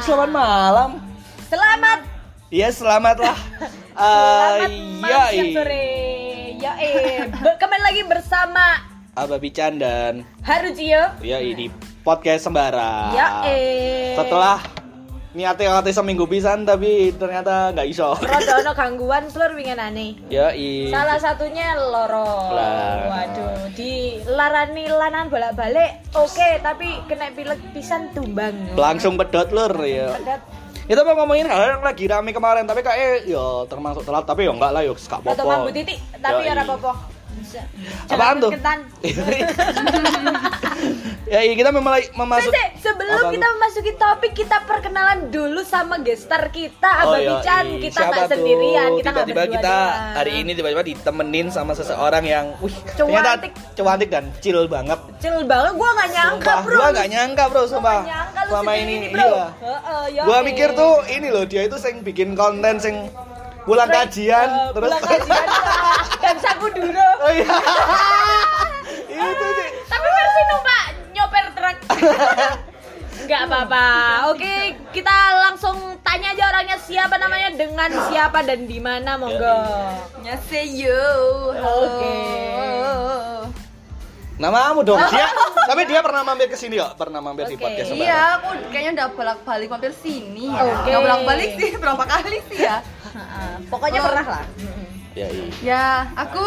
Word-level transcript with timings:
Selamat 0.00 0.30
malam. 0.32 0.90
Selamat 1.44 2.00
Iya, 2.48 2.72
selamat 2.80 3.16
lah. 3.20 3.38
Selamat 3.92 4.72
malam 4.96 5.22
siang 5.28 5.48
iya, 5.52 5.56
sore. 5.60 5.88
Ya 6.60 6.72
eh, 6.80 7.28
kembali 7.60 7.82
lagi 7.84 8.02
bersama 8.08 8.80
Aba 9.12 9.36
Bican 9.36 9.76
dan 9.76 10.24
Harujiyo. 10.40 11.20
ya 11.20 11.44
ini 11.44 11.68
podcast 12.00 12.48
sembara. 12.48 13.12
Ya 13.12 13.44
eh. 13.44 14.16
Setelah 14.16 14.64
niatnya 15.30 15.78
ngatnya 15.78 15.94
seminggu 15.94 16.26
pisan 16.26 16.66
tapi 16.66 17.14
ternyata 17.14 17.70
nggak 17.70 17.86
iso. 17.86 18.18
Rodo 18.18 18.52
ono 18.66 18.72
gangguan 18.74 19.24
seluruh 19.30 19.54
wingenane. 19.54 20.18
Ya 20.26 20.50
i. 20.50 20.90
Salah 20.90 21.18
satunya 21.22 21.78
loro. 21.78 22.50
Lah. 22.50 23.06
Waduh, 23.06 23.70
di 23.74 24.18
larani 24.26 24.90
lanan 24.90 25.30
bolak-balik 25.30 26.02
oke, 26.12 26.48
tapi 26.62 26.98
kena 27.06 27.30
pilek 27.30 27.60
pisan 27.70 28.10
tumbang. 28.10 28.74
Langsung 28.74 29.14
pedot 29.14 29.48
lur 29.54 29.74
ya. 29.86 30.18
Pedat. 30.18 30.40
Kita 30.90 31.06
mau 31.06 31.14
ngomongin 31.22 31.46
hal 31.46 31.78
yang 31.78 31.82
lagi 31.86 32.10
rame 32.10 32.34
kemarin 32.34 32.66
tapi 32.66 32.82
kayak 32.82 33.22
ya 33.22 33.62
termasuk 33.70 34.02
telat 34.02 34.26
tapi 34.26 34.50
ya 34.50 34.50
enggak 34.50 34.74
lah 34.74 34.82
ya 34.82 34.90
gak 34.90 35.22
Foto 35.22 35.30
apa-apa. 35.38 35.62
mambu 35.62 35.70
titik, 35.70 36.02
tapi 36.18 36.42
Yoi. 36.42 36.50
Apa-apa. 37.58 38.14
Apaan 38.14 38.36
tuh? 38.38 38.50
Ya 41.30 41.46
iya, 41.46 41.54
kita 41.54 41.70
memulai 41.70 42.10
memasuk 42.10 42.50
Sese, 42.50 42.82
sebelum 42.82 43.22
Apa 43.22 43.30
kita 43.30 43.46
memasuki 43.54 43.92
topik 43.94 44.32
kita 44.34 44.66
perkenalan 44.66 45.30
dulu 45.30 45.62
sama 45.62 46.02
gestar 46.02 46.50
kita 46.50 46.90
Oh, 47.00 47.14
Abang 47.14 47.22
iya, 47.22 47.30
Bican. 47.36 47.64
Iya. 47.68 47.78
kita 47.80 48.00
nggak 48.02 48.26
sendirian 48.26 48.90
kita 48.98 49.08
nggak 49.08 49.26
tiba-tiba 49.28 49.54
kita 49.54 49.76
hari 50.16 50.32
ini 50.42 50.50
tiba-tiba 50.52 50.82
ditemenin 50.82 51.46
sama 51.48 51.72
seseorang 51.72 52.24
yang 52.24 52.50
wih 52.58 52.74
Cuantik. 52.96 53.52
cuantik 53.76 54.08
dan 54.10 54.26
chill 54.40 54.66
banget. 54.66 54.98
Cil 55.20 55.46
banget 55.46 55.72
gua 55.76 55.90
nggak 55.92 56.10
nyangka 56.10 56.34
Sumpah, 56.50 56.58
bro. 56.66 56.74
gua 56.74 56.88
gak 56.90 57.08
nyangka 57.08 57.44
bro 57.46 57.62
sumpah 57.62 57.98
nggak 58.00 58.10
nyangka 58.10 58.40
lu 58.40 58.50
selama 58.50 58.72
ini 58.74 58.94
nih, 58.96 59.08
bro. 59.12 59.28
iya. 59.28 59.46
Heeh, 59.60 60.02
ya 60.10 60.22
gua 60.26 60.38
mikir 60.42 60.68
tuh 60.74 60.92
ini 61.06 61.28
loh 61.30 61.44
dia 61.44 61.62
itu 61.62 61.76
sing 61.78 61.94
bikin 62.00 62.34
konten 62.34 62.74
sing 62.76 63.06
pulang 63.64 63.90
kajian 63.90 64.48
Eh, 64.48 64.68
terus 64.72 64.88
pulang 64.88 65.04
kajian 65.04 65.46
dan 66.20 66.36
saku 66.40 66.66
dulu 66.72 67.08
oh 67.24 67.30
iya 69.10 69.24
itu 69.24 69.46
sih 69.56 69.68
tapi 69.86 70.06
versi 70.06 70.42
numpak 70.48 70.84
nyoper 71.12 71.44
truk 71.54 71.76
Enggak 73.20 73.46
apa-apa. 73.46 73.86
Oke, 74.34 74.74
kita 74.90 75.14
langsung 75.38 75.78
tanya 76.02 76.34
aja 76.34 76.50
orangnya 76.50 76.74
siapa 76.82 77.14
namanya 77.14 77.54
dengan 77.54 77.86
siapa 78.10 78.42
dan 78.42 78.66
di 78.66 78.82
mana 78.82 79.14
monggo. 79.14 79.60
Annyeonghaseyo. 80.18 81.02
Oke. 81.62 82.14
namamu 84.40 84.80
dong 84.80 84.96
dia 85.12 85.28
tapi 85.68 85.84
dia 85.84 86.00
pernah 86.00 86.24
mampir 86.24 86.48
ke 86.48 86.56
sini 86.56 86.80
kok 86.80 86.96
pernah 86.96 87.20
mampir 87.20 87.44
di 87.44 87.60
Oke. 87.60 87.70
podcast. 87.70 87.92
Iya, 87.92 88.40
aku 88.40 88.48
kayaknya 88.72 88.92
udah 88.96 89.08
bolak-balik 89.12 89.68
mampir 89.68 89.92
sini. 89.94 90.48
Oke. 90.48 90.88
Nggak 90.90 91.02
bolak-balik 91.04 91.50
sih, 91.60 91.70
berapa 91.76 92.04
kali 92.08 92.38
sih 92.48 92.58
ya? 92.64 92.80
Pokoknya 93.70 94.00
Oh. 94.00 94.06
pernah 94.06 94.26
lah. 94.28 94.44
ya 95.10 95.26
iya 95.26 95.46
Ya, 95.60 95.84
aku 96.14 96.42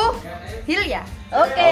Hilya. 0.63 1.03
Oke. 1.29 1.71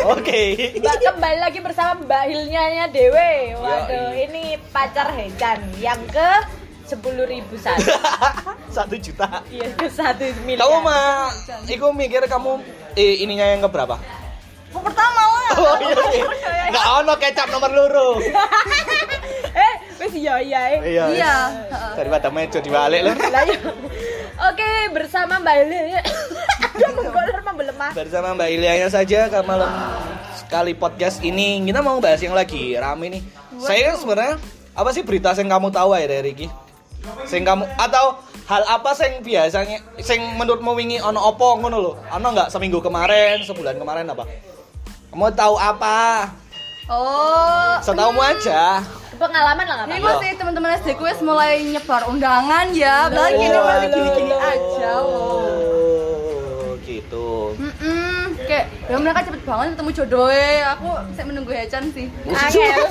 Oh, 0.00 0.12
oke 0.14 0.40
Mbak 0.76 0.94
kembali 1.02 1.38
lagi 1.38 1.58
bersama 1.58 2.00
Mbak 2.00 2.24
Hilnya 2.26 2.62
Dewe. 2.86 3.52
Waduh, 3.54 4.14
Yoi. 4.14 4.24
ini 4.24 4.44
pacar 4.70 5.10
Hecan 5.10 5.58
yang 5.76 5.98
ke 6.06 6.30
sepuluh 6.82 7.22
ribu 7.24 7.54
satu. 7.54 7.90
satu 8.76 8.94
juta 8.96 9.42
Iya, 9.46 9.66
ke 9.74 9.86
satu 9.86 10.24
miliar. 10.42 10.64
kamu 10.64 10.76
mah 10.80 11.30
iku 11.66 11.90
mikir 11.90 12.22
kamu 12.24 12.62
eh, 12.92 13.18
ininya 13.20 13.46
yang 13.46 13.62
keberapa 13.62 13.98
Yang 14.70 14.84
pertama 14.84 15.20
lah. 15.20 15.50
oh 15.56 15.76
iya 15.80 15.94
sih 16.08 16.22
nggak 16.70 16.86
ono 16.96 17.14
kecap 17.16 17.46
nomor 17.48 17.66
luru 17.68 18.10
eh, 19.56 19.72
wes 19.98 20.14
iya 20.14 20.38
iya. 20.38 20.60
eh. 20.68 20.78
iya 20.88 21.04
Iya. 21.10 21.34
daripada 21.94 22.26
mejo 22.28 22.58
dibalik 22.58 23.02
loh 23.02 23.14
Lah, 23.24 23.42
iya. 23.44 23.58
Oke, 24.40 24.70
bersama 24.96 25.36
Mbak 25.36 25.54
Hilya. 25.68 26.00
Aduh, 26.80 26.90
menggolor 26.96 27.40
membelemah. 27.44 27.92
bersama 27.92 28.32
Mbak 28.32 28.48
Ilianya 28.56 28.88
saja 28.88 29.28
ke 29.28 29.38
malam 29.44 29.68
sekali 30.32 30.72
podcast 30.72 31.20
ini. 31.20 31.60
Kita 31.60 31.84
mau 31.84 32.00
bahas 32.00 32.24
yang 32.24 32.32
lagi 32.32 32.72
rame 32.72 33.20
nih. 33.20 33.22
Saya 33.60 34.00
sebenarnya 34.00 34.40
apa 34.72 34.90
sih 34.96 35.04
berita 35.04 35.36
yang 35.36 35.52
kamu 35.52 35.68
tahu 35.68 35.92
ya 35.92 36.08
dari 36.08 36.32
Riki 36.32 36.48
sing 37.24 37.44
kamu 37.48 37.64
atau 37.80 38.20
hal 38.44 38.62
apa 38.68 38.92
sing 38.92 39.24
biasanya 39.24 39.80
sing 40.04 40.20
menurutmu 40.36 40.76
wingi 40.76 41.00
ono 41.00 41.20
opo 41.20 41.60
ngono 41.60 41.76
lho? 41.80 41.92
Ono 42.16 42.26
nggak 42.32 42.48
seminggu 42.48 42.80
kemarin 42.80 43.44
sebulan 43.44 43.76
kemarin 43.76 44.08
apa? 44.08 44.24
Kamu 45.12 45.28
tahu 45.36 45.54
apa? 45.60 46.28
Oh, 46.90 47.76
setahumu 47.84 48.18
aja 48.18 48.80
Pengalaman 49.20 49.62
lah 49.62 49.84
ini 49.84 49.92
nggak 49.92 50.00
Iya. 50.00 50.16
masih 50.16 50.30
teman-teman 50.34 50.70
SD 50.80 50.88
gue 50.96 51.12
mulai 51.20 51.60
nyebar 51.62 52.08
undangan 52.08 52.66
ya. 52.72 52.96
Gini 53.12 53.52
Oh, 53.52 53.62
masih 53.62 53.88
gini-gini 53.90 54.32
aja 54.32 54.92
oh 55.04 56.72
gitu 56.80 57.28
Mm-mm, 57.54 58.40
kayak 58.40 58.66
ya 58.88 58.96
mereka 58.96 59.20
cepet 59.22 59.42
banget 59.44 59.66
ketemu 59.76 59.90
jodohnya. 59.92 60.48
Aku 60.72 60.88
saya 61.12 61.24
menunggu 61.28 61.52
Hechan 61.52 61.84
sih. 61.92 62.08
Angel. 62.26 62.80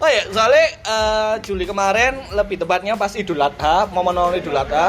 Oh 0.00 0.08
ya, 0.08 0.24
soalnya 0.32 0.64
eh, 0.80 1.34
Juli 1.44 1.68
kemarin 1.68 2.24
lebih 2.32 2.56
tepatnya 2.56 2.96
pas 2.96 3.12
Idul 3.12 3.36
Adha, 3.36 3.84
momen 3.92 4.16
Idul 4.32 4.56
Adha, 4.56 4.86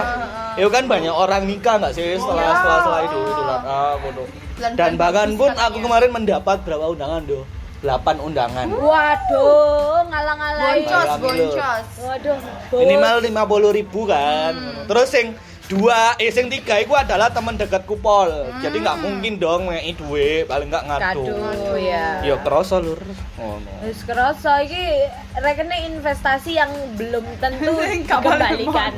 itu 0.55 0.71
kan 0.71 0.87
banyak 0.87 1.11
orang 1.11 1.43
nikah 1.43 1.83
nggak 1.83 1.91
sih 1.91 2.15
setelah 2.15 2.39
Iya. 2.39 2.55
setelah 2.55 2.77
setelah 2.79 2.99
Idul 3.03 3.21
Idul 3.27 3.49
Adha, 3.51 3.83
gitu. 3.99 4.23
Dan 4.71 4.91
bahkan 4.95 5.35
pun 5.35 5.51
aku 5.51 5.77
kan, 5.77 5.83
kemarin 5.83 6.09
mendapat 6.15 6.63
berapa 6.63 6.85
undangan 6.87 7.27
doh? 7.27 7.43
8 7.81 7.89
undangan. 8.19 8.69
Waduh, 8.69 10.05
ngalang-ngalain. 10.05 10.85
Boncos, 10.85 11.09
boncos. 11.17 11.85
Waduh, 11.99 12.37
Minimal 12.71 13.15
50 13.23 13.73
ribu 13.73 14.05
kan. 14.05 14.53
Hmm. 14.53 14.85
Terus 14.85 15.09
sing 15.09 15.27
dua, 15.65 16.13
eh 16.15 16.29
sing 16.29 16.45
tiga 16.45 16.77
itu 16.77 16.91
adalah 16.91 17.27
teman 17.27 17.55
dekat 17.55 17.81
kupol. 17.83 18.29
Jadi 18.59 18.77
nggak 18.77 18.97
Hmm. 18.97 19.05
mungkin 19.07 19.33
dong 19.35 19.61
ngei 19.65 19.93
duit, 19.93 20.45
paling 20.45 20.69
nggak 20.69 20.85
ngadu. 20.85 21.25
Kado 21.25 21.73
ya. 21.75 22.21
Ya 22.21 22.35
kerasa 22.37 22.77
lur. 22.77 23.01
Oh, 23.35 23.57
no. 23.57 23.71
Wis 23.81 24.03
kerasa 24.03 24.61
iki 24.61 25.09
rekening 25.35 25.97
investasi 25.97 26.53
yang 26.53 26.69
belum 26.95 27.25
tentu 27.39 27.73
dikembalikan. 27.87 28.93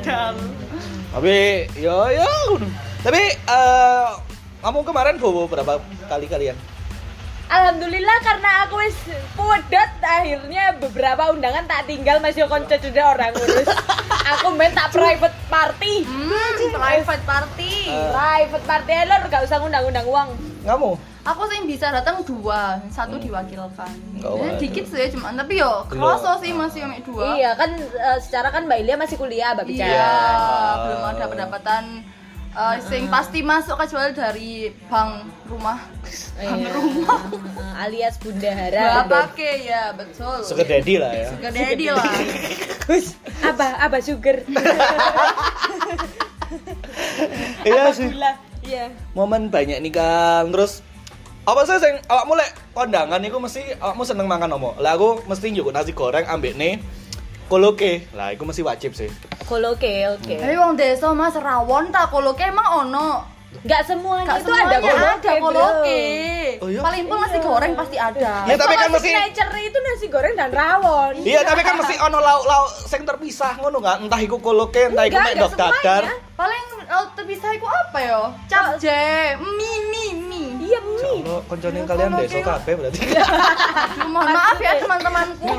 Tapi 1.08 1.36
ya 1.74 1.98
ya. 2.12 2.28
Tapi 3.00 3.22
eh 3.32 4.06
kamu 4.60 4.80
kemarin 4.82 5.16
bobo 5.16 5.46
berapa 5.46 5.80
kali 6.04 6.26
kalian? 6.26 6.56
Alhamdulillah 7.44 8.18
karena 8.20 8.50
aku 8.64 8.80
wis 8.80 8.96
pudet 9.34 9.90
akhirnya 10.00 10.74
beberapa 10.74 11.28
undangan 11.28 11.64
tak 11.64 11.84
tinggal 11.84 12.18
masih 12.18 12.44
konco 12.44 12.72
juga 12.76 13.12
orang 13.12 13.30
ngurus. 13.30 13.68
aku 14.26 14.46
main 14.52 14.72
tak 14.72 14.90
private 14.90 15.36
party. 15.46 16.02
Hmm, 16.02 16.54
private 16.70 17.24
party. 17.24 17.72
Eh. 17.86 18.08
Private 18.10 18.64
party 18.64 18.92
lor 19.04 19.22
gak 19.28 19.44
usah 19.44 19.60
ngundang-undang 19.60 20.04
uang. 20.04 20.28
Kamu? 20.64 20.90
Aku 21.24 21.48
sih 21.48 21.56
bisa 21.64 21.88
datang 21.88 22.20
dua, 22.20 22.76
satu 22.88 23.16
diwakilkan. 23.16 23.92
Oh, 24.20 24.36
Ya, 24.36 24.52
aduh. 24.52 24.60
dikit 24.60 24.84
sih 24.84 25.08
cuman 25.08 25.32
tapi 25.34 25.56
yo 25.56 25.84
kerasa 25.88 26.36
sih 26.38 26.52
masih 26.52 26.84
yang 26.84 26.92
dua. 27.00 27.32
Iya 27.34 27.56
kan 27.56 27.70
eh, 27.76 28.18
secara 28.20 28.48
kan 28.48 28.64
Mbak 28.64 28.78
Ilia 28.78 28.96
masih 28.96 29.16
kuliah 29.16 29.52
Mbak 29.52 29.64
Iya, 29.64 29.88
bicara. 29.88 30.12
belum 30.80 31.02
ada 31.06 31.24
pendapatan 31.24 31.84
eh, 32.54 32.76
sing 32.86 33.10
pasti 33.10 33.42
masuk 33.42 33.76
kecuali 33.78 34.10
dari 34.14 34.50
bank 34.86 35.26
rumah. 35.50 35.78
Iya. 36.38 36.70
alias 37.74 38.14
Bundahara. 38.22 39.06
Bapak 39.06 39.34
ke 39.34 39.66
ya, 39.66 39.90
betul. 39.94 40.42
Sugar 40.46 40.66
daddy 40.66 40.94
lah 40.98 41.12
ya. 41.14 41.28
Sugar 41.34 41.52
daddy 41.52 41.86
lah. 41.90 42.06
Gus, 42.86 43.18
apa 43.42 43.66
apa 43.82 43.98
sugar? 43.98 44.42
Iya 47.64 47.90
sih. 47.96 48.08
Iya. 48.64 48.92
Momen 49.16 49.48
banyak 49.48 49.80
nih 49.80 49.92
kan. 49.92 50.52
Terus 50.52 50.84
apa 51.44 51.60
sih 51.68 51.76
sing 51.76 51.94
awakmu 52.08 52.40
lek 52.40 52.50
kondangan 52.72 53.20
iku 53.20 53.36
mesti 53.40 53.76
awakmu 53.80 54.04
seneng 54.06 54.28
mangan 54.28 54.56
omo. 54.56 54.76
Lah 54.80 54.96
aku 54.96 55.24
mesti 55.28 55.52
njuk 55.52 55.72
nasi 55.72 55.92
goreng 55.92 56.24
ambek 56.28 56.56
nih 56.56 56.80
koloke. 57.46 58.08
Lah 58.16 58.32
iku 58.32 58.48
mesti 58.48 58.62
wajib 58.64 58.92
sih. 58.96 59.08
Kalau 59.44 59.76
oke 59.76 59.92
oke. 60.18 60.34
Tapi 60.40 60.54
wong 60.56 60.74
desa 60.74 61.12
Mas 61.12 61.36
rawon 61.36 61.92
tak 61.92 62.08
koloke 62.10 62.42
emang 62.42 62.86
ono. 62.86 63.34
Enggak 63.54 63.86
semuanya 63.86 64.34
Gak 64.34 64.38
itu 64.42 64.50
ada 64.50 64.58
semuanya 64.58 64.80
koloke. 64.82 65.28
ada 65.30 65.32
koloke. 65.38 66.02
Oh 66.58 66.68
iya? 66.68 66.80
Paling 66.82 67.02
pun 67.06 67.16
nasi 67.22 67.38
goreng 67.38 67.72
pasti 67.78 67.96
ada. 67.96 68.32
Ya, 68.50 68.54
tapi 68.58 68.74
kan 68.74 68.88
mesti- 68.90 69.14
signature 69.14 69.50
itu 69.62 69.78
nasi 69.78 70.06
goreng 70.10 70.34
dan 70.34 70.50
rawon. 70.50 71.12
Iya, 71.22 71.40
tapi 71.46 71.62
kan 71.62 71.74
mesti 71.78 71.94
ono 72.02 72.18
lauk-lauk 72.18 72.68
sing 72.90 73.06
terpisah 73.06 73.54
ngono 73.62 73.78
kan. 73.78 74.02
Entah 74.02 74.20
iku 74.20 74.42
koloke, 74.42 74.90
entah 74.90 75.06
iku 75.06 75.16
mek 75.22 75.38
dok 75.38 75.54
dadar. 75.54 76.02
Paling 76.34 76.64
oh, 76.90 77.06
terpisah 77.14 77.50
iku 77.54 77.70
apa 77.70 77.98
yo? 78.02 78.22
Capje, 78.50 79.38
mie 79.38 79.78
mie 79.94 80.12
Iya, 80.64 80.78
Ya 80.78 80.80
mie. 80.80 81.20
Allah, 81.20 81.40
koncone 81.44 81.78
kalian 81.84 82.10
desa 82.16 82.38
kok. 82.40 82.48
kabeh 82.56 82.74
berarti. 82.80 82.98
Aduh, 83.04 84.08
mohon 84.14 84.28
maaf 84.32 84.56
ya 84.56 84.72
teman-temanku. 84.80 85.52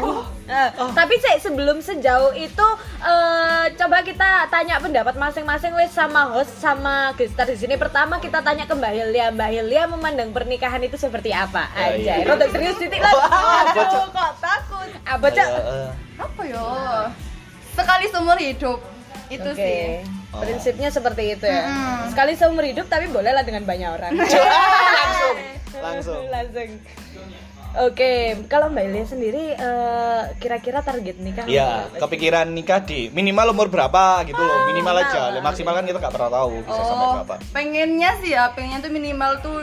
Eh, 0.46 0.69
Tapi 0.74 1.16
sih 1.18 1.36
sebelum 1.40 1.78
sejauh 1.80 2.34
itu 2.34 2.68
eh, 3.00 3.66
coba 3.75 3.98
kita 4.02 4.50
tanya 4.50 4.81
pendapat 4.81 5.13
masing-masing 5.16 5.74
wes 5.74 5.94
sama 5.94 6.34
host 6.34 6.57
sama 6.57 7.13
gestar 7.13 7.46
di 7.46 7.54
sini. 7.54 7.78
Pertama 7.78 8.18
kita 8.18 8.42
tanya 8.42 8.66
ke 8.66 8.74
Mbak 8.74 8.92
Hilya. 8.92 9.25
Mbak 9.31 9.50
Hilya 9.52 9.84
memandang 9.88 10.30
pernikahan 10.34 10.81
itu 10.81 10.98
seperti 10.98 11.30
apa? 11.30 11.69
Ya, 11.72 11.86
Aja. 11.94 12.13
iya. 12.18 12.25
Rodok 12.25 12.50
serius 12.50 12.78
titik 12.81 13.00
lah. 13.00 13.13
Aduh, 13.69 14.10
kok 14.10 14.31
takut. 14.42 14.90
Apa 15.06 15.28
cak? 15.30 15.48
Eh. 15.48 15.90
Apa 16.18 16.42
yo? 16.44 16.66
sekali 17.75 18.08
seumur 18.08 18.40
hidup 18.40 18.80
itu 19.28 19.50
Oke. 19.51 19.60
sih 19.60 19.80
Oh. 20.36 20.44
Prinsipnya 20.44 20.92
seperti 20.92 21.31
itu 21.31 21.48
ya. 21.48 21.63
Mm-mm. 21.63 22.12
Sekali 22.12 22.36
seumur 22.36 22.68
hidup 22.68 22.92
tapi 22.92 23.08
bolehlah 23.08 23.48
dengan 23.48 23.63
banyak 23.63 23.88
orang. 23.88 24.12
langsung 25.77 26.24
langsung. 26.33 26.69
Oke, 27.75 28.12
kalau 28.48 28.72
Mbak 28.72 28.86
Ilia 28.86 29.04
sendiri 29.04 29.44
eh, 29.51 30.22
kira-kira 30.38 30.80
target 30.80 31.19
nikah 31.19 31.44
Iya, 31.44 31.92
sih? 31.92 32.00
kepikiran 32.00 32.48
nikah 32.48 32.80
di 32.80 33.12
minimal 33.12 33.51
umur 33.51 33.68
berapa 33.68 34.24
gitu 34.24 34.39
loh, 34.39 34.63
minimal 34.66 34.95
aja. 34.98 35.27
Maksimal 35.38 35.75
kan 35.75 35.83
kita 35.83 36.00
nggak 36.00 36.16
pernah 36.16 36.31
tahu 36.33 36.63
bisa 36.63 36.81
sampai 36.81 37.04
oh 37.06 37.13
berapa. 37.19 37.36
pengennya 37.51 38.12
sih 38.18 38.31
ya 38.31 38.48
pengennya 38.50 38.80
tuh 38.80 38.89
minimal 38.89 39.31
tuh 39.39 39.57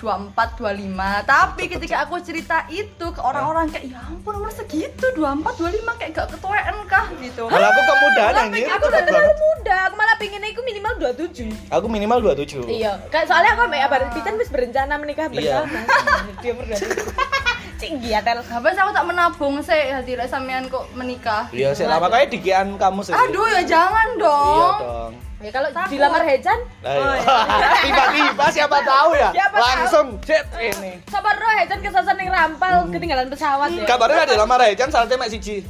24 0.00 0.56
25 0.56 1.28
tapi 1.28 1.62
ketika 1.68 1.96
aku 2.02 2.16
cerita 2.24 2.64
itu 2.66 3.06
ke 3.12 3.20
orang-orang 3.20 3.68
kayak 3.68 3.92
ya 3.92 4.00
ampun 4.00 4.40
umur 4.40 4.48
segitu 4.48 5.06
24 5.14 5.44
25 5.60 5.98
kayak 6.00 6.10
gak 6.16 6.28
ketuaan 6.32 6.76
kah 6.88 7.06
gitu 7.20 7.44
Kalau 7.46 7.66
aku 7.68 7.80
kemudahan 7.84 8.32
Lah, 8.32 8.44
anjir. 8.48 8.66
Aku 8.66 8.84
udah 8.88 9.00
cepet 9.00 9.08
terlalu 9.12 9.32
muda, 9.36 9.76
aku 9.86 9.94
malah 9.94 10.16
pinginnya 10.16 10.48
itu 10.48 10.62
minimal 10.64 10.92
27 10.96 11.52
Aku 11.68 11.86
minimal 11.86 12.18
27. 12.32 12.64
Iya, 12.66 12.92
kayak 13.12 13.26
soalnya 13.28 13.50
aku 13.54 13.62
sama 13.68 13.76
Abang 13.84 14.10
Pican 14.10 14.34
wis 14.40 14.48
berencana 14.48 14.94
menikah 14.96 15.26
Iya. 15.30 15.62
bersama 15.68 15.78
Dia 16.42 16.50
umur 16.56 16.64
27 16.66 17.80
Cing 17.80 17.94
giatel 18.04 18.38
Habis 18.44 18.76
aku 18.76 18.90
tak 18.92 19.06
menabung 19.08 19.54
sih 19.64 19.80
hati 19.88 20.12
sampean 20.28 20.68
kok 20.68 20.84
menikah. 20.92 21.48
Iya, 21.48 21.72
sih 21.72 21.88
lama 21.88 22.12
kayak 22.12 22.28
dikian 22.28 22.76
kamu 22.76 23.00
sih. 23.00 23.16
Aduh 23.16 23.48
ya 23.48 23.64
jangan 23.64 24.08
dong. 24.20 24.52
Iya 24.52 24.68
dong. 24.80 25.12
Ya 25.40 25.48
kalau 25.50 25.72
Takut. 25.72 25.88
dilamar 25.90 26.20
Hejan 26.22 26.58
Nah, 26.84 26.92
iya. 26.92 27.36
Tiba-tiba 27.84 28.44
siapa 28.52 28.76
tahu 28.84 29.10
ya? 29.16 29.32
Siapa. 29.32 29.56
Langsung 29.56 30.06
jet 30.20 30.44
ini. 30.54 31.00
Sabar 31.08 31.32
roh 31.32 31.52
Hejan 31.56 31.80
kesasar 31.80 32.12
ning 32.14 32.28
rampal 32.28 32.84
Hmm. 32.84 32.92
ketinggalan 32.92 33.32
pesawat 33.32 33.72
ya 33.72 33.88
Kabarnya 33.88 34.28
ada 34.28 34.36
lamar 34.36 34.60
kan 34.76 34.92
salatnya 34.92 35.16
mek 35.16 35.32
siji. 35.32 35.64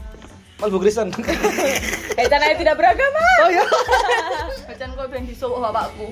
Malbu 0.59 0.77
Kristen. 0.77 1.09
Hejan 2.19 2.41
aja 2.43 2.53
tidak 2.53 2.75
beragama 2.77 3.23
Oh 3.41 3.49
iya. 3.49 3.65
Bacan 4.69 4.91
kok 4.93 5.07
ben 5.07 5.25
disuwuk 5.25 5.63
bapakku. 5.63 6.07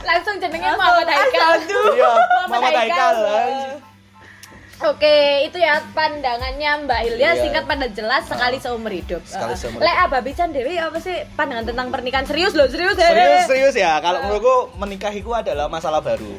Langsung 0.00 0.36
jenenge 0.36 0.70
Muhammad 0.76 1.08
Haikal 1.08 1.52
Iya, 1.96 2.10
Muhammad 2.46 2.72
Haikal. 2.76 3.16
Oke, 4.80 5.16
itu 5.44 5.56
ya 5.56 5.84
pandangannya 5.92 6.88
Mbak 6.88 7.00
Hilya 7.04 7.30
Iya. 7.30 7.30
singkat 7.38 7.64
pada 7.64 7.84
jelas 7.86 8.24
sekali 8.24 8.56
seumur 8.56 8.88
hidup. 8.88 9.20
Sekali 9.22 9.52
Eh, 9.52 9.58
seumur 9.58 9.78
Lek 9.78 9.96
Abah 10.00 10.20
Bican 10.20 10.50
Dewi 10.50 10.74
apa 10.74 10.96
sih 10.96 11.20
pandangan 11.34 11.68
tentang 11.68 11.88
pernikahan 11.88 12.24
serius 12.24 12.52
loh, 12.52 12.64
serius 12.64 12.96
ya. 12.96 13.06
Serius 13.06 13.44
serius 13.44 13.74
ya. 13.74 13.98
Kalau 13.98 14.24
menurutku 14.24 14.56
menikah 14.76 15.12
itu 15.12 15.28
adalah 15.30 15.68
masalah 15.68 16.00
baru. 16.00 16.32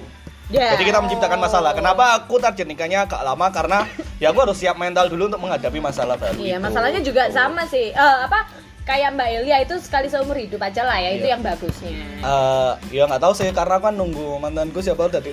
Ya. 0.50 0.74
Jadi 0.74 0.84
kita 0.84 1.00
menciptakan 1.00 1.40
masalah. 1.40 1.72
Kenapa 1.72 2.18
aku 2.18 2.36
target 2.36 2.66
nikahnya 2.66 3.06
agak 3.06 3.22
lama? 3.22 3.48
Karena 3.50 3.86
ya 4.18 4.34
aku 4.34 4.42
harus 4.42 4.58
siap 4.58 4.76
mental 4.76 5.06
dulu 5.06 5.30
untuk 5.30 5.40
menghadapi 5.40 5.78
masalah 5.80 6.18
baru. 6.18 6.36
Iya, 6.36 6.58
itu. 6.58 6.66
masalahnya 6.66 7.00
juga 7.00 7.24
Gitu. 7.26 7.38
sama 7.38 7.64
sih. 7.64 7.88
Eh, 7.88 8.18
apa 8.26 8.50
kayak 8.82 9.14
Mbak 9.14 9.30
Ilya 9.42 9.58
itu 9.64 9.76
sekali 9.78 10.08
seumur 10.10 10.38
hidup 10.38 10.62
aja 10.62 10.82
lah 10.84 10.98
ya, 10.98 11.10
itu 11.14 11.26
Iya. 11.30 11.34
yang 11.38 11.42
bagusnya. 11.46 11.92
Eh, 12.22 12.72
ya 12.92 13.04
nggak 13.06 13.22
tahu 13.22 13.34
sih 13.38 13.48
karena 13.54 13.78
aku 13.78 13.86
kan 13.90 13.96
nunggu 13.96 14.42
mantanku 14.42 14.82
siapa 14.82 15.06
udah 15.08 15.22
di 15.22 15.30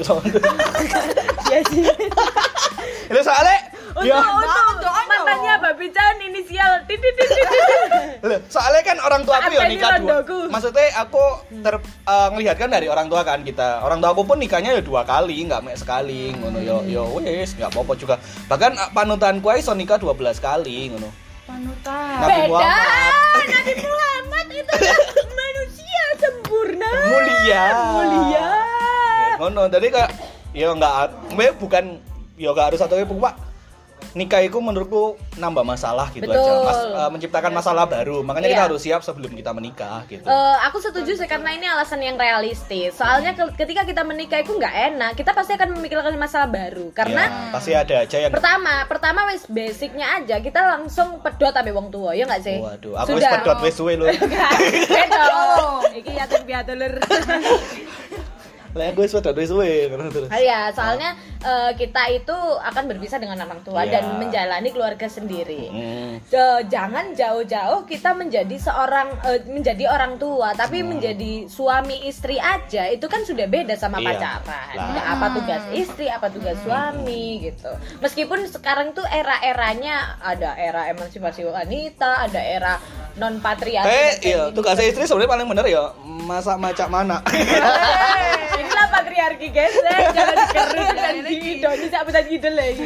Iya 1.49 1.61
sih. 1.73 1.83
Itu 3.09 3.21
soalnya 3.25 3.57
Untuk, 3.97 4.05
ya, 4.05 4.21
untuk 4.21 4.77
doanya 4.85 5.17
mantannya. 5.25 5.53
Mbak 5.59 5.75
Bican 5.81 6.15
inisial 6.23 6.73
titit 6.87 7.09
titit 7.19 7.35
titit. 7.35 7.81
Loh, 8.23 8.39
soalnya 8.47 8.83
kan 8.85 8.97
orang 9.01 9.25
tua 9.25 9.41
aku 9.43 9.57
ya 9.57 9.65
nikah 9.65 9.97
dua. 9.99 10.21
Maksudnya 10.53 10.87
aku 11.03 11.25
ter 11.65 11.75
eh, 11.83 12.29
ngelihat 12.37 12.57
kan 12.61 12.69
dari 12.69 12.87
orang 12.87 13.09
tua 13.09 13.25
kan 13.25 13.43
kita. 13.43 13.81
Orang 13.83 13.99
tua 13.99 14.13
aku 14.13 14.23
pun 14.29 14.39
nikahnya 14.39 14.77
ya 14.77 14.83
dua 14.85 15.03
kali, 15.03 15.41
nggak 15.49 15.65
mek 15.65 15.81
sekali 15.81 16.31
ngono 16.37 16.61
yo 16.63 16.85
yo 16.87 17.03
wes 17.19 17.57
nggak 17.57 17.73
apa-apa 17.75 17.93
juga. 17.97 18.15
Bahkan 18.47 18.73
eh, 18.77 18.89
panutanku 18.93 19.49
aja 19.51 19.59
iso 19.67 19.73
nikah 19.75 19.97
12 19.99 20.37
kali 20.39 20.93
ngono. 20.95 21.28
Panutan. 21.49 22.17
Nabi 22.21 22.39
Beda. 22.39 22.49
Muhammad. 22.53 23.15
Nabi 23.49 23.73
Muhammad 23.81 24.47
itu 24.53 24.75
manusia 25.41 26.03
sempurna. 26.21 26.91
Mulia. 27.09 27.65
Mulia. 27.91 28.29
Ya, 28.29 28.53
ngono 29.39 29.63
jadi 29.67 29.87
kayak 29.89 30.11
ya 30.53 30.69
nggak 30.71 30.95
me- 31.33 31.57
bukan 31.57 31.85
ya 32.37 32.53
nggak 32.53 32.67
harus 32.69 32.79
satu 32.79 32.95
kali 32.95 33.09
pak 33.09 33.35
nikah 34.11 34.41
itu 34.41 34.57
menurutku 34.57 35.05
nambah 35.35 35.63
masalah 35.63 36.09
gitu 36.11 36.25
aja 36.25 36.35
Betul. 36.35 36.59
Mas, 36.65 36.81
eh, 36.83 37.11
menciptakan 37.11 37.53
masalah 37.53 37.85
baru 37.85 38.21
makanya 38.21 38.49
kita 38.49 38.57
Iya. 38.57 38.67
harus 38.67 38.81
siap 38.81 39.01
sebelum 39.01 39.31
kita 39.31 39.51
menikah 39.51 40.03
gitu 40.05 40.25
Eh, 40.25 40.57
aku 40.63 40.79
setuju 40.79 41.13
sih 41.15 41.25
karena 41.25 41.51
ini 41.51 41.65
alasan 41.65 41.99
yang 41.99 42.17
realistis. 42.17 42.95
Soalnya 42.95 43.33
ke- 43.33 43.55
ketika 43.57 43.83
kita 43.83 44.03
menikah 44.03 44.39
itu 44.39 44.51
nggak 44.51 44.75
enak, 44.91 45.11
kita 45.13 45.31
pasti 45.31 45.53
akan 45.53 45.73
memikirkan 45.73 46.15
masalah 46.15 46.47
baru. 46.47 46.89
Karena 46.91 47.23
Ya, 47.23 47.51
pasti 47.51 47.71
ada 47.73 47.95
aja 48.01 48.17
yang 48.19 48.33
pertama, 48.33 48.85
pertama 48.85 49.21
wis 49.27 49.45
basicnya 49.45 50.07
aja 50.15 50.39
kita 50.39 50.61
langsung 50.69 51.21
pedot 51.21 51.51
sampai 51.51 51.71
wong 51.71 51.89
tua, 51.89 52.13
ya 52.13 52.25
nggak 52.25 52.43
sih? 52.43 52.59
waduh 52.59 52.97
aku 52.97 53.15
wis 53.15 53.29
pedot 53.29 53.59
wis 53.61 53.75
suwe 53.75 53.95
lho 53.95 54.07
Beda. 54.89 55.23
Iki 55.99 56.13
yatim 56.13 56.43
piatu 56.45 56.73
lur. 56.73 56.95
lah 58.79 58.95
suwe 59.41 59.73
ngono 59.89 60.09
terus 60.09 60.29
Ah, 60.29 60.39
Iya, 60.39 60.61
soalnya 60.71 61.11
eh, 61.39 61.71
kita 61.75 62.03
itu 62.09 62.37
akan 62.59 62.85
berpisah 62.87 63.17
dengan 63.17 63.39
orang 63.41 63.61
tua 63.61 63.83
Iya. 63.83 63.99
dan 63.99 64.19
menjalani 64.19 64.69
keluarga 64.69 65.07
sendiri. 65.07 65.65
Hmm. 65.69 66.15
Eh, 66.23 66.61
jangan 66.67 67.13
jauh-jauh 67.13 67.83
kita 67.85 68.13
menjadi 68.13 68.57
seorang 68.57 69.09
eh, 69.25 69.41
menjadi 69.45 69.85
orang 69.87 70.17
tua, 70.17 70.53
tapi 70.53 70.83
menjadi 70.83 71.47
suami 71.47 72.05
istri 72.05 72.37
aja 72.37 72.87
itu 72.87 73.05
kan 73.05 73.23
sudah 73.23 73.47
beda 73.47 73.75
sama 73.75 73.99
Iya. 73.99 74.07
pacaran. 74.09 74.75
Lah. 74.75 74.89
Nah, 74.91 75.05
apa 75.13 75.27
tugas 75.33 75.63
istri, 75.73 76.07
apa 76.07 76.29
tugas 76.29 76.57
suami 76.61 77.43
gitu. 77.43 77.71
Meskipun 77.99 78.47
sekarang 78.47 78.93
tuh 78.93 79.05
era-eranya 79.05 80.19
ada 80.19 80.55
era 80.55 80.87
emansipasi 80.87 81.43
wanita, 81.43 82.25
ada 82.25 82.39
era 82.39 82.75
non 83.15 83.39
patriarki. 83.39 83.91
eh 83.91 84.11
iya 84.25 84.47
tugasnya 84.49 84.87
istri 84.87 85.03
sebenarnya 85.03 85.33
paling 85.35 85.49
bener 85.49 85.67
ya 85.67 85.91
masak 86.23 86.55
macak 86.55 86.87
mana 86.87 87.19
Inilah 87.27 87.75
patriarki 88.89 89.49
guys, 89.53 89.75
jangan 90.13 90.35
dikerut 90.35 90.89
dan 90.97 91.15
diidoni 91.29 91.87
sampai 91.89 92.13
tadi 92.13 92.29
ide 92.37 92.51
lagi. 92.53 92.85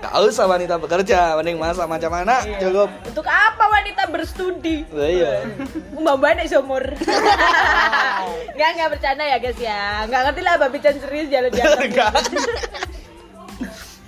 gak 0.00 0.14
usah 0.26 0.46
wanita 0.48 0.74
bekerja 0.80 1.38
mending 1.38 1.60
masak 1.60 1.86
macam 1.86 2.10
mana 2.10 2.42
cukup 2.58 2.88
Untuk 3.06 3.26
apa 3.28 3.64
wanita 3.68 4.02
berstudi? 4.10 4.82
Iya 4.90 5.46
Mbak 5.94 6.14
Mbak 6.18 6.30
nek 6.40 6.46
seumur. 6.48 6.84
Enggak 8.56 8.68
enggak 8.76 8.90
bercanda 8.92 9.24
ya 9.24 9.36
guys 9.38 9.60
ya. 9.60 10.04
Enggak 10.08 10.20
ngerti 10.28 10.42
lah 10.42 10.54
babi 10.58 10.78
serius 10.80 11.28
jalan-jalan. 11.30 11.80
enggak 11.88 12.12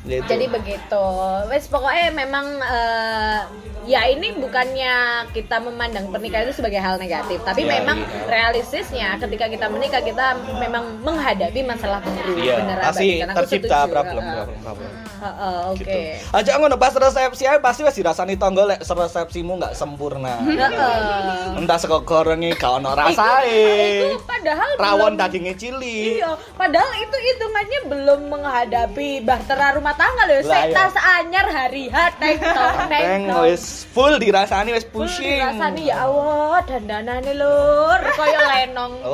gitu. 0.04 0.26
Jadi 0.26 0.44
begitu. 0.46 1.04
Wes 1.46 1.66
pokoknya 1.66 2.10
memang 2.12 2.46
eh, 2.58 3.40
ya 3.84 4.06
ini 4.06 4.34
bukannya 4.34 4.94
kita 5.30 5.58
memandang 5.58 6.06
pernikahan 6.08 6.46
itu 6.46 6.56
sebagai 6.56 6.78
hal 6.78 6.96
negatif, 6.96 7.38
tapi 7.40 7.62
Ya, 7.62 7.78
memang 7.78 7.98
iya. 7.98 8.26
realistisnya 8.26 9.18
ketika 9.18 9.46
kita 9.46 9.66
menikah 9.66 9.98
kita 9.98 10.26
memang 10.56 10.98
menghadapi 11.00 11.60
masalah 11.62 11.98
baru. 11.98 12.34
iya 12.36 12.54
Bener, 12.58 12.78
pasti 12.80 13.06
Abang. 13.16 13.28
Aku 13.28 13.38
tercipta 13.40 13.78
problem 13.84 14.20
Heeh. 14.20 14.34
problem 14.36 14.58
problem 14.60 14.90
Heeh, 15.22 15.58
Oke. 15.68 15.78
gitu. 15.78 15.98
Aja 16.32 16.50
ngono 16.58 16.74
pas 16.76 16.90
resepsi 16.92 17.46
pasti 17.58 17.80
wis 17.80 17.94
dirasani 17.94 18.34
tangga 18.34 18.66
lek 18.66 18.82
resepsimu 18.82 19.54
nggak 19.56 19.72
sempurna. 19.72 20.42
Heeh. 20.42 21.58
Entah 21.58 21.78
sego 21.78 22.02
gorenge 22.02 22.54
gak 22.54 22.72
ono 22.76 22.90
Itu 22.90 24.18
padahal 24.20 24.68
Rawon 24.74 25.14
belum- 25.14 25.20
dagingnya 25.20 25.54
cilik. 25.54 26.18
Iya, 26.18 26.30
padahal 26.54 26.90
itu 26.96 27.16
hitungannya 27.20 27.80
belum 27.86 28.20
menghadapi 28.28 29.22
bahtera 29.22 29.74
rumah 29.74 29.91
tangga 29.94 30.22
loh. 30.24 30.38
Lah, 30.38 30.44
Saya 30.44 30.66
tas 30.70 30.94
anyar 30.96 31.46
hari 31.46 31.84
H 31.86 31.96
teng 32.14 32.38
tong 32.38 32.76
teng 32.90 33.02
Teng 33.02 33.22
tong. 33.26 33.42
wis 33.44 33.62
full 33.86 34.14
dirasani 34.16 34.70
wis 34.70 34.84
Full 34.84 35.04
pushing. 35.04 35.38
dirasani 35.38 35.82
ya 35.86 36.04
Allah 36.04 36.60
dandanane 36.62 37.32
lur 37.32 38.00
koyo 38.12 38.40
lenong. 38.40 38.92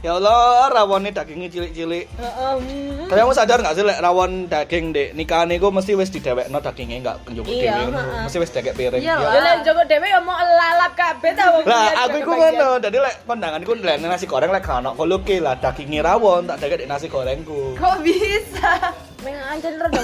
Ya 0.00 0.16
Allah, 0.16 0.72
rawonnya 0.72 1.12
dagingnya 1.12 1.52
cilik-cilik. 1.52 2.08
Heeh, 2.08 2.52
hmm. 2.56 3.04
Tapi 3.04 3.20
kamu 3.20 3.36
sadar 3.36 3.60
nggak 3.60 3.76
sih 3.76 3.84
lek 3.84 4.00
rawon 4.00 4.48
daging 4.48 4.96
dek 4.96 5.12
nikahan 5.12 5.52
iku 5.52 5.68
mesti 5.68 5.92
wis 5.92 6.08
didewekno 6.08 6.56
dagingnya 6.56 7.04
nggak 7.04 7.16
njupuk 7.28 7.52
Iya, 7.52 7.84
dhewe. 7.84 7.92
heeh. 7.92 8.20
Mesti 8.24 8.38
wis 8.40 8.48
dagek 8.48 8.80
piring. 8.80 8.96
Iya 8.96 9.12
Ya. 9.12 9.20
lah. 9.20 9.32
Ya 9.36 9.52
Joko 9.60 9.84
dhewe 9.84 10.08
ya 10.08 10.16
mau 10.18 10.40
lalap 10.40 10.96
kabeh 10.96 11.36
ta 11.36 11.52
wong 11.52 11.68
Lah 11.68 11.92
aku 12.00 12.16
iku 12.16 12.32
kebagian. 12.32 12.52
ngono, 12.56 12.68
dadi 12.80 12.96
lek 12.96 13.14
kondanganku 13.28 13.72
lek 13.76 13.96
nasi 14.00 14.24
goreng 14.24 14.48
lek 14.48 14.64
gak 14.64 14.80
ono 14.80 14.96
lah 14.96 15.54
dagingnya 15.60 16.00
rawon 16.00 16.48
tak 16.48 16.56
dagek 16.58 16.78
di 16.80 16.86
nasi 16.88 17.06
gorengku. 17.06 17.76
Kok 17.76 17.96
bisa? 18.00 18.72
Meng 19.20 19.36
anjen 19.36 19.74
rada 19.76 20.00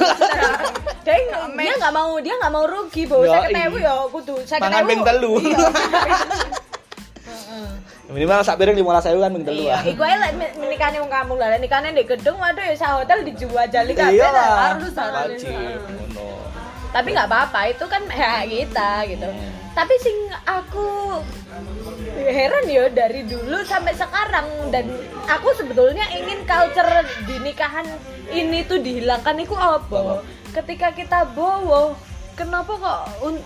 Dia 1.02 1.14
nggak- 1.16 1.48
dia 1.54 1.72
nggak 1.74 1.92
mau 1.92 2.10
dia 2.18 2.34
nggak 2.34 2.52
mau 2.52 2.64
rugi. 2.64 3.02
Yoi. 3.04 3.26
Saya 3.26 3.40
ketewu 3.46 3.76
ya 3.78 3.92
kudu 4.06 4.34
saya 4.42 4.58
Mangan 4.60 4.82
ping 4.84 5.02
telu. 5.02 5.32
Iya. 5.38 5.58
Minimal 8.06 8.38
sak 8.40 8.56
piring 8.56 8.78
15.000 8.78 9.18
kan 9.18 9.30
ping 9.30 9.44
telu 9.44 9.62
Iya, 9.66 9.76
iku 9.84 10.00
ae 10.00 10.14
lek 10.14 10.30
menikahane 10.56 11.02
wong 11.02 11.10
kampung 11.10 11.36
lah, 11.36 11.58
nikahane 11.58 11.90
di 11.90 12.06
gedung 12.06 12.38
waduh 12.38 12.62
ya 12.62 12.72
sa 12.72 12.96
hotel 12.96 13.26
dijual 13.26 13.66
jali 13.66 13.92
kabeh 13.92 14.14
Iya 14.14 14.30
lah. 14.30 14.32
lah, 14.32 14.56
harus 14.70 14.94
harus. 14.94 15.42
wajib. 15.42 15.80
Tapi 16.88 17.08
nggak 17.10 17.26
apa-apa, 17.26 17.60
itu 17.66 17.84
kan 17.84 18.02
hak 18.06 18.46
kita 18.46 18.90
gitu. 19.10 19.26
Tapi 19.74 19.94
sing 19.98 20.16
aku 20.40 21.18
heran 22.16 22.64
ya 22.66 22.88
dari 22.88 23.22
dulu 23.22 23.60
sampai 23.62 23.92
sekarang. 23.92 24.46
Dan 24.68 24.90
aku 25.26 25.54
sebetulnya 25.54 26.06
ingin 26.12 26.42
culture 26.44 26.90
di 27.24 27.36
nikahan 27.40 27.86
ini 28.30 28.64
tuh 28.64 28.78
dihilangkan. 28.78 29.36
Itu 29.38 29.54
apa? 29.54 30.20
Ketika 30.52 30.92
kita 30.92 31.28
bowo 31.32 31.96
kenapa 32.32 32.72
kok 32.76 33.00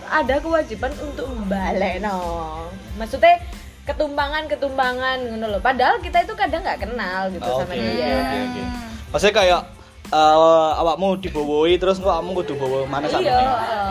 ada 0.07 0.35
kewajiban 0.39 0.91
untuk 0.99 1.27
balik 1.47 1.99
no? 1.99 2.67
Maksudnya 2.95 3.39
ketumpangan 3.81 4.45
ketumpangan 4.45 5.17
ngono 5.25 5.57
loh 5.57 5.61
padahal 5.63 5.97
kita 5.99 6.21
itu 6.21 6.37
kadang 6.37 6.61
nggak 6.61 6.85
kenal 6.85 7.33
gitu 7.33 7.41
Oh, 7.49 7.65
sama 7.65 7.73
oke, 7.73 7.81
dia. 7.81 8.13
oke, 8.13 8.37
oke. 8.45 8.61
Maksudnya 9.09 9.35
kayak 9.35 9.61
eh, 10.11 10.71
awakmu 10.77 11.17
dibowoi 11.17 11.79
terus 11.79 11.97
kok 11.97 12.11
awakmu 12.11 12.43
kudu 12.43 12.53
bawa 12.59 12.85
mana 12.85 13.07
sama 13.07 13.23
Iya. 13.23 13.39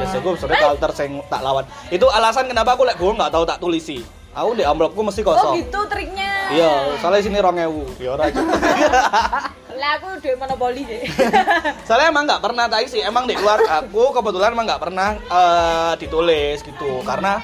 Biasa 0.01 0.15
gue 0.21 0.33
sebenarnya 0.37 0.63
kalter 0.69 0.91
sing 0.93 1.11
tak 1.27 1.41
lawan. 1.41 1.65
Itu 1.89 2.07
alasan 2.09 2.47
kenapa 2.47 2.77
aku 2.77 2.85
lek 2.85 3.01
bohong 3.01 3.17
nggak 3.17 3.33
tahu 3.33 3.45
tak 3.49 3.59
tulisi. 3.59 4.05
Aku 4.31 4.55
di 4.55 4.63
amplopku 4.63 5.03
mesti 5.03 5.27
oh 5.27 5.35
kosong. 5.35 5.55
gitu 5.59 5.81
triknya 5.91 6.55
Iya, 6.55 6.95
soalnya 7.03 7.27
sini 7.27 7.39
rong 7.43 7.59
ewu. 7.59 7.83
Ya 7.99 8.15
ora. 8.15 8.31
lah 9.81 9.97
aku 9.97 10.13
udah 10.13 10.35
monopoli 10.37 10.85
deh 10.85 11.09
soalnya 11.89 12.13
emang 12.13 12.29
nggak 12.29 12.43
pernah 12.45 12.69
tak 12.69 12.85
isi. 12.85 13.01
Emang 13.01 13.25
di 13.25 13.33
luar 13.33 13.65
aku 13.65 14.13
kebetulan 14.13 14.53
emang 14.53 14.69
nggak 14.69 14.83
pernah 14.83 15.09
eh, 15.17 15.93
ditulis 15.97 16.61
gitu. 16.61 17.01
Karena 17.03 17.41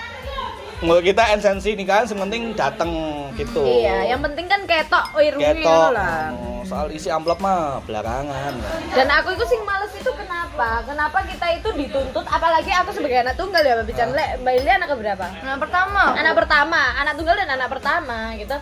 menurut 0.79 1.03
kita 1.03 1.23
esensi 1.33 1.73
ini 1.73 1.83
kan 1.83 2.05
sementing 2.05 2.53
dateng 2.53 2.93
gitu. 3.35 3.65
iya 3.65 4.07
yang 4.07 4.21
penting 4.21 4.45
kan 4.45 4.61
ketok 4.63 5.13
wirwi 5.13 5.41
Ketok. 5.43 5.89
lah 5.91 6.29
Oh, 6.33 6.61
soal 6.65 6.91
isi 6.91 7.09
amplop 7.09 7.39
mah 7.39 7.81
belakangan. 7.83 8.53
dan 8.91 9.09
aku 9.11 9.33
itu 9.33 9.45
sing 9.47 9.63
males 9.63 9.89
itu 9.93 10.11
kenapa 10.11 10.83
kenapa 10.83 11.23
kita 11.25 11.47
itu 11.55 11.69
dituntut 11.77 12.27
apalagi 12.27 12.69
aku 12.71 12.91
sebagai 12.91 13.23
anak 13.23 13.35
tunggal 13.35 13.61
ya 13.61 13.73
Mbak 13.75 13.87
Bican 13.87 14.11
Lek, 14.11 14.31
Mbak 14.41 14.53
Ilia 14.55 14.75
anak 14.77 14.91
berapa 14.93 15.27
Nah, 15.39 15.57
pertama. 15.57 16.03
anak 16.13 16.35
pertama 16.35 16.81
anak 16.97 17.15
tunggal 17.15 17.37
dan 17.37 17.49
anak 17.51 17.69
pertama 17.69 18.19
gitu 18.35 18.57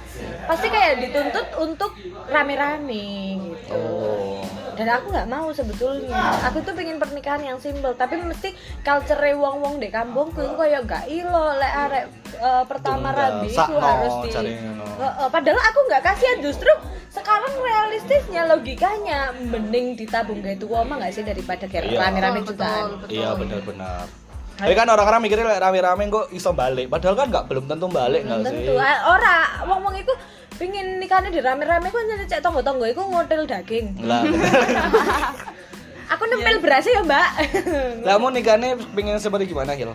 pasti 0.44 0.66
kayak 0.68 1.00
dituntut 1.00 1.46
untuk 1.56 1.90
rame-rame 2.28 3.06
gitu 3.42 3.74
Oh. 3.74 4.38
Dan 4.74 4.88
aku 4.90 5.06
nggak 5.08 5.28
mau 5.28 5.48
sebetulnya 5.50 6.14
aku 6.42 6.58
tuh 6.60 6.74
pengen 6.74 6.98
pernikahan 6.98 7.40
yang 7.40 7.58
simple 7.58 7.94
tapi 7.94 8.18
mesti 8.18 8.52
culture 8.82 9.22
wong 9.34 9.58
wong 9.58 9.74
di 9.78 9.88
kampungku 9.88 10.38
itu 10.38 10.54
kayak 10.54 10.82
gak 10.84 11.04
ilo 11.06 11.54
lek 11.54 11.72
arek 11.88 12.04
eh, 12.34 12.64
pertama 12.64 13.08
rabi 13.10 13.48
itu 13.48 13.74
harus 13.74 14.14
di. 14.22 14.30
Eh, 14.34 14.50
eh, 15.00 15.28
padahal 15.28 15.60
aku 15.60 15.78
nggak 15.86 16.02
kasihan 16.02 16.38
justru 16.38 16.70
sekarang 17.08 17.54
realistisnya 17.56 18.42
logikanya 18.44 19.30
mending 19.32 19.94
ditabung 19.94 20.42
kayak 20.42 20.58
tua 20.58 20.82
mah 20.82 20.98
nggak 20.98 21.14
sih 21.14 21.22
daripada 21.22 21.64
kayak 21.64 21.86
Iya. 21.86 21.98
rame-rame 22.02 22.40
jutaan 22.42 22.98
betul. 22.98 23.14
Iya 23.14 23.28
benar-benar. 23.38 24.06
Tapi 24.54 24.70
kan 24.70 24.86
orang-orang 24.86 25.20
mikirnya 25.20 25.58
rame-rame 25.58 26.06
kok 26.08 26.30
iso 26.30 26.50
balik. 26.50 26.86
Padahal 26.86 27.14
kan 27.14 27.26
nggak 27.26 27.46
belum 27.46 27.64
tentu 27.66 27.86
balik 27.86 28.22
nggak 28.22 28.38
sih? 28.40 28.50
tentu 28.66 28.72
Ah, 28.78 28.98
ora 29.10 29.36
wong 29.66 29.82
wong 29.82 29.94
itu 29.94 30.14
pingin 30.54 31.02
nikahnya 31.02 31.30
di 31.30 31.40
rame-rame 31.42 31.88
kan 31.88 32.04
jadi 32.06 32.24
cek 32.26 32.40
tonggo-tonggo 32.40 32.86
itu 32.86 33.00
ngotel 33.00 33.42
daging 33.42 33.94
Lah, 34.02 34.22
aku 36.12 36.22
nempel 36.26 36.62
berasnya 36.62 36.98
ya 36.98 37.02
mbak 37.02 37.28
lah 38.06 38.14
mau 38.16 38.30
nikahnya 38.30 38.78
pengen 38.94 39.18
seperti 39.18 39.50
gimana 39.50 39.74
Hil? 39.74 39.92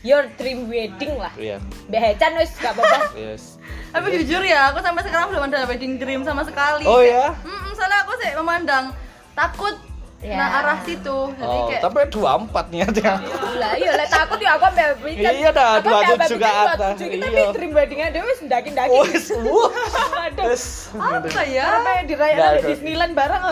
your 0.00 0.24
dream 0.40 0.64
wedding 0.66 1.20
lah 1.20 1.28
Iya. 1.36 1.60
behecan 1.92 2.32
wis 2.40 2.56
gak 2.56 2.72
apa-apa 2.72 3.12
Yes. 3.20 3.60
Tapi 3.90 4.22
jujur 4.22 4.38
ya, 4.46 4.70
aku 4.70 4.78
sampai 4.78 5.02
sekarang 5.02 5.34
belum 5.34 5.50
ada 5.50 5.66
wedding 5.66 5.98
dream 5.98 6.22
sama 6.22 6.46
sekali. 6.46 6.86
Oh 6.86 7.02
ya? 7.02 7.34
Hmm, 7.42 7.74
soalnya 7.74 8.06
aku 8.06 8.14
sih 8.22 8.30
memandang 8.38 8.94
takut 9.34 9.74
Ya. 10.20 10.36
nah 10.36 10.48
arah 10.60 10.78
situ. 10.84 11.18
Jadi 11.32 11.48
Oh, 11.48 11.64
kayak 11.64 11.80
tapi 11.80 11.96
dua 12.12 12.30
empat 12.36 12.64
niatnya. 12.68 13.16
lah 13.56 13.72
iya 13.72 13.96
lah 13.96 14.04
takut 14.04 14.36
ya 14.36 14.52
aku 14.52 14.64
ambil 14.68 14.92
bican 15.00 15.32
Iya 15.32 15.48
dah, 15.48 15.72
dua 15.80 15.98
tujuh 16.04 16.36
atas. 16.36 16.76
tujuh, 16.92 17.06
kita 17.08 17.24
Iya. 17.24 17.40
di 17.40 17.54
dream 17.56 17.70
weddingnya 17.72 18.08
dia 18.10 18.22
wis 18.22 18.38
dakin-dakin 18.44 19.00
Wes, 19.00 19.26
wuh. 19.34 19.72
Waduh. 20.12 20.44
Wes. 20.44 20.64
apa 20.92 21.42
ya? 21.42 21.64
sampai 21.72 22.04
dirayakan 22.04 22.36
Nggak, 22.36 22.52
di. 22.54 22.68
Disneyland 22.68 23.12
bareng 23.16 23.42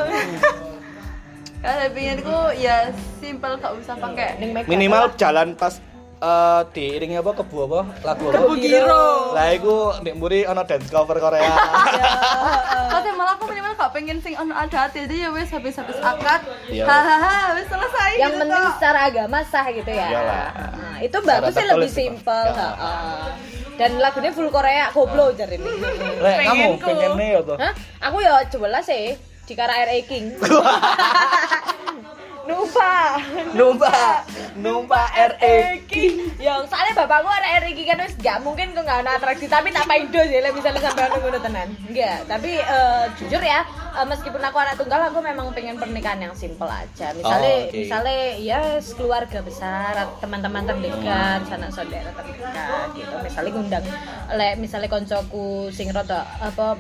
Kalau 1.59 1.89
pengenku 1.91 2.39
ya 2.55 2.77
simple 3.19 3.53
gak 3.59 3.73
usah 3.75 3.95
pakai 3.97 4.29
Minimal 4.65 5.11
jalan 5.17 5.57
pas 5.57 5.81
eh 6.19 6.61
diiringi 6.69 7.15
apa 7.15 7.31
kebu 7.33 7.57
apa 7.65 7.81
lagu 8.03 8.23
apa? 8.27 8.35
Kebu 8.37 8.53
Giro. 8.57 9.07
Lah 9.33 9.47
iku 9.51 9.75
nek 10.01 10.15
mburi 10.15 10.43
ana 10.43 10.63
dance 10.63 10.89
cover 10.89 11.15
Korea. 11.17 11.47
Tapi 12.93 13.09
malah 13.15 13.35
aku 13.35 13.47
minimal 13.47 13.73
gak 13.73 13.91
pengen 13.93 14.19
sing 14.19 14.35
ono 14.35 14.51
adat 14.53 14.91
jadi 14.91 15.27
ya 15.27 15.31
wes 15.31 15.47
habis-habis 15.49 15.95
akad. 15.97 16.43
Iya. 16.67 16.85
Hahaha, 16.85 17.55
wes 17.55 17.67
selesai. 17.67 18.11
yang 18.17 18.31
gitu 18.31 18.41
penting 18.43 18.59
toh. 18.61 18.73
secara 18.75 18.99
agama 19.07 19.39
sah 19.45 19.67
gitu 19.69 19.87
ya 19.89 20.07
Iyalah. 20.09 20.47
Nah, 20.75 20.97
itu 20.99 21.17
Secara 21.17 21.39
bagus 21.41 21.55
sih 21.55 21.67
lebih 21.67 21.91
Ya. 22.51 22.69
heeh. 22.75 23.27
dan 23.79 23.91
lagunya 23.97 24.35
full 24.35 24.51
Korea 24.51 24.91
koplo 24.91 25.31
jar 25.33 25.47
ini 25.47 25.63
Lek 26.19 26.37
kamu 26.43 26.83
pengennya 26.83 27.39
apa? 27.39 27.55
Hah? 27.57 27.73
aku 28.03 28.17
ya 28.19 28.43
coba 28.49 28.83
sih 28.83 29.15
di 29.47 29.55
Kara 29.55 29.87
RA 29.87 30.03
King 30.03 30.35
Nupa 32.49 33.21
Numpa, 33.53 34.25
numpa 34.57 35.03
RE. 35.13 35.85
Ya, 36.41 36.57
soalnya 36.65 36.95
bapakku 36.97 37.29
ada 37.29 37.61
RE 37.61 37.77
kan 37.85 38.01
wis 38.01 38.17
gak 38.17 38.41
mungkin 38.41 38.73
kok 38.73 38.89
gak 38.89 39.05
ada 39.05 39.21
atraksi 39.21 39.45
tapi 39.45 39.69
tak 39.69 39.85
paido 39.85 40.17
sih 40.25 40.41
lah 40.41 40.53
misalnya 40.57 40.81
sampai 40.81 41.13
ono 41.13 41.17
ngono 41.21 41.39
tenan. 41.45 41.69
Enggak, 41.85 42.25
tapi 42.25 42.57
eh, 42.57 43.05
jujur 43.21 43.43
ya, 43.45 43.61
eh, 43.69 44.07
meskipun 44.09 44.41
aku 44.41 44.57
anak 44.57 44.81
tunggal 44.81 45.01
aku 45.13 45.19
memang 45.21 45.53
pengen 45.53 45.77
pernikahan 45.77 46.25
yang 46.25 46.33
simple 46.33 46.69
aja. 46.71 47.13
Misalnya 47.13 47.53
Oh, 47.59 47.69
oke. 47.69 47.77
misalnya 47.77 48.19
ya 48.41 48.61
keluarga 48.97 49.39
besar, 49.45 49.93
teman-teman 50.21 50.65
terdekat, 50.65 51.41
sanak 51.49 51.71
saudara 51.73 52.11
terdekat 52.17 52.87
gitu. 52.97 53.15
Misalnya 53.21 53.51
ngundang 53.53 53.85
lek 54.33 54.55
misalnya 54.57 54.89
koncoku 54.89 55.69
sing 55.69 55.93
rada 55.93 56.25
apa 56.41 56.77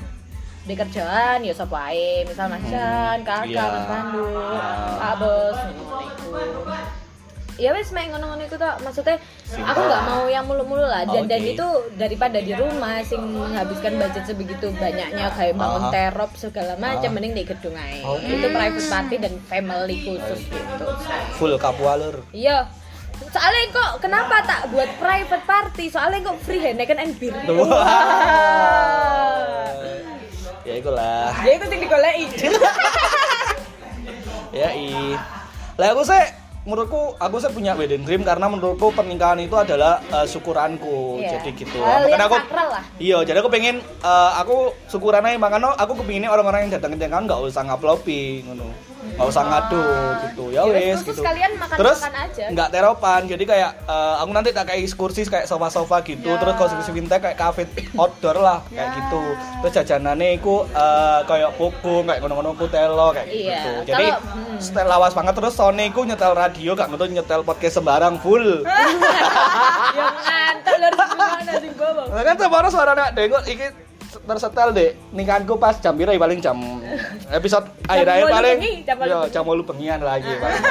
di 0.69 0.77
kerjaan 0.77 1.41
ya 1.41 1.51
sapa 1.51 1.89
ae 1.89 2.23
misal 2.23 2.47
Mas 2.47 2.61
Jan, 2.63 3.25
Kakak, 3.25 3.49
Iya. 3.49 3.65
Mas 3.65 3.87
Pandu, 3.89 4.25
Ah. 4.45 5.01
Pak 5.01 5.15
Bos. 5.17 5.59
Ya 7.59 7.75
wes 7.75 7.91
main 7.91 8.07
ngono-ngono 8.09 8.39
itu 8.41 8.55
tok. 8.55 8.79
Maksudnya 8.79 9.19
aku 9.51 9.81
nggak 9.81 10.03
mau 10.05 10.29
yang 10.29 10.47
mulu-mulu 10.47 10.79
lah. 10.81 11.03
Dan, 11.03 11.27
dan 11.27 11.41
Oke. 11.41 11.57
itu 11.57 11.67
daripada 11.97 12.39
di 12.39 12.55
rumah 12.55 13.03
sing 13.03 13.19
menghabiskan 13.19 13.99
budget 13.99 14.25
sebegitu 14.25 14.71
banyaknya 14.73 15.27
kayak 15.33 15.57
bangun 15.57 15.83
Ah. 15.83 15.91
terop 15.91 16.31
segala 16.37 16.77
macam 16.77 17.11
Ah. 17.11 17.15
mending 17.17 17.35
di 17.35 17.43
gedung 17.43 17.75
aja. 17.75 17.99
Oke. 18.07 18.31
Itu 18.31 18.47
private 18.49 18.87
party 18.87 19.17
dan 19.19 19.33
family 19.43 19.97
khusus 20.05 20.41
gitu. 20.45 20.85
Full 21.35 21.59
kapualer. 21.59 22.23
Iya. 22.31 22.71
Soalnya 23.29 23.75
kok 23.75 23.91
kenapa 24.01 24.39
tak 24.41 24.71
buat 24.71 24.87
private 24.95 25.43
party? 25.43 25.91
Soalnya 25.91 26.23
kok 26.23 26.39
free 26.41 26.63
Heineken 26.63 26.95
and 26.97 27.19
beer. 27.19 27.35
ya 30.69 30.75
itulah. 30.77 31.33
Ya 31.41 31.51
itu 31.57 31.65
sing 31.67 31.81
digoleki. 31.81 32.27
Ya 34.49 34.73
i. 34.73 35.13
Lah 35.77 35.93
aku 35.93 36.09
sih 36.09 36.25
menurutku 36.65 37.17
aku 37.21 37.37
sih 37.37 37.53
punya 37.53 37.77
wedding 37.77 38.05
dream 38.05 38.25
karena 38.25 38.49
menurutku 38.49 38.93
pernikahan 38.97 39.37
itu 39.45 39.53
adalah 39.55 40.01
eh, 40.09 40.25
syukuranku. 40.25 41.21
Iya. 41.21 41.37
Jadi 41.37 41.51
gitu. 41.53 41.79
Makanya 41.79 42.09
yang 42.09 42.23
aku. 42.25 42.37
Iya, 42.97 43.19
jadi 43.29 43.39
aku 43.45 43.51
pengen 43.53 43.85
eh, 43.85 44.31
aku 44.41 44.73
syukuran 44.89 45.25
aja 45.29 45.37
makanya 45.37 45.77
aku 45.77 46.01
kepinginnya 46.01 46.33
orang-orang 46.33 46.67
yang 46.67 46.81
datang 46.81 46.97
ke 46.97 47.05
nikahan 47.05 47.29
nggak 47.29 47.41
usah 47.45 47.63
nguplopi 47.69 48.49
ngono. 48.49 48.69
Nggak 49.17 49.29
usah 49.31 49.43
ngadu 49.49 49.85
gitu. 50.29 50.45
Ya 50.53 50.63
Ya 50.69 50.75
wes, 50.75 51.01
gitu. 51.07 51.23
kalian 51.23 51.53
makan-makan 51.55 51.79
Terus 51.79 51.99
nggak 52.53 52.69
teropan. 52.75 53.21
Jadi 53.31 53.45
kayak 53.47 53.71
eh, 53.87 54.15
aku 54.21 54.31
nanti 54.35 54.51
tak 54.51 54.65
kayak 54.69 54.85
kursi 54.99 55.23
kayak 55.25 55.47
sofa-sofa 55.47 56.03
gitu. 56.05 56.29
Ya. 56.35 56.39
Terus 56.41 56.55
kalau 56.59 56.71
kursi 56.77 56.93
vintage 56.93 57.23
kayak 57.23 57.39
cafe 57.39 57.63
outdoor 57.95 58.37
lah 58.43 58.59
kayak 58.69 58.99
gitu. 58.99 59.23
Terus 59.65 59.73
jajanannya 59.83 60.29
iku 60.37 60.67
eh, 60.69 61.21
kayak 61.25 61.51
buku 61.57 61.95
kayak 62.05 62.21
ngono-ngono 62.21 62.51
kutelo 62.59 63.15
kayak 63.15 63.27
Iya, 63.29 63.55
gitu. 63.55 63.73
Jadi 63.95 64.07
hmm. 64.11 64.59
setel 64.59 64.87
lawas 64.89 65.13
banget 65.15 65.35
terus 65.39 65.55
Sony 65.55 65.91
iku 65.91 66.03
nyetel 66.03 66.35
radio 66.35 66.75
gak 66.75 66.89
ngerti 66.91 67.15
nyetel 67.19 67.43
podcast 67.47 67.79
sembarang 67.81 68.19
full. 68.19 68.63
Yang 69.99 70.15
ngantuk 70.23 70.77
lur 70.79 70.95
gimana 70.95 71.53
sing 71.61 71.73
bawa. 71.75 72.03
Lah 72.11 72.23
kan 72.25 72.37
sembarang 72.39 72.71
suaranya 72.73 73.07
dengok 73.15 73.43
iki 73.47 73.67
tersetel 74.29 74.69
deh 74.71 74.91
nikahanku 75.11 75.57
pas 75.57 75.75
jam 75.75 75.97
pira 75.97 76.13
ya, 76.13 76.21
paling 76.21 76.39
jam 76.39 76.57
episode 77.39 77.65
akhir-akhir 77.85 78.25
paling 78.29 78.57
bengi, 78.61 78.73
jam 78.85 78.97
Iya, 78.99 79.19
8 79.33 79.65
bengian 79.65 80.01
lagi 80.01 80.29
paling. 80.29 80.63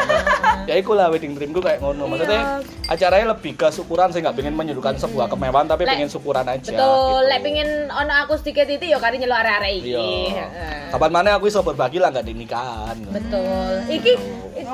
ya 0.70 0.76
iku 0.78 0.94
lah 0.94 1.10
wedding 1.10 1.34
dreamku 1.34 1.58
kayak 1.58 1.82
ngono 1.82 2.06
maksudnya 2.06 2.62
acaranya 2.86 3.34
lebih 3.34 3.58
ke 3.58 3.68
syukuran 3.68 4.14
saya 4.14 4.30
nggak 4.30 4.38
pengen 4.38 4.54
menyuguhkan 4.54 4.96
sebuah 4.96 5.26
kemewahan 5.28 5.66
tapi 5.66 5.84
pengen 5.84 6.08
syukuran 6.08 6.46
aja 6.46 6.62
Betul, 6.62 6.78
gitu. 6.78 7.28
lek 7.28 7.40
pengin 7.42 7.70
ono 7.88 8.14
akustik 8.24 8.54
itu 8.56 8.86
ya 8.86 9.00
kari 9.00 9.18
nyeluk 9.18 9.38
arek-arek 9.38 9.72
iki. 9.80 9.96
Iya. 9.96 10.46
Kapan 10.92 11.12
mana 11.12 11.30
aku 11.36 11.48
iso 11.48 11.64
berbagi 11.64 11.98
lah 11.98 12.12
nggak 12.12 12.26
di 12.26 12.34
nikahan. 12.36 12.98
Betul. 13.10 13.74
Iki 13.88 14.14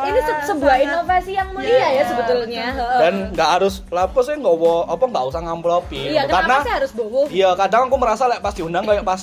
ini 0.03 0.19
se- 0.19 0.43
sebuah 0.47 0.75
inovasi 0.79 1.31
yang 1.31 1.49
mulia 1.49 1.87
ya 1.91 2.03
sebetulnya. 2.03 2.65
Heeh. 2.71 2.99
Dan 2.99 3.13
nggak 3.31 3.49
harus 3.51 3.85
lapo 3.87 4.19
sih 4.19 4.33
nggak 4.33 4.55
wo- 4.55 4.85
apa 4.85 5.03
nggak 5.03 5.25
usah 5.25 5.41
ngamplopi. 5.41 6.01
Iya, 6.09 6.25
Karena 6.25 6.55
sih 6.59 6.73
harus 6.73 6.91
bobo? 6.91 7.27
Iya, 7.27 7.53
kadang 7.53 7.87
aku 7.87 7.95
merasa 7.95 8.25
lek 8.25 8.39
pas 8.39 8.51
diundang 8.51 8.83
kayak 8.83 9.01
pas 9.01 9.21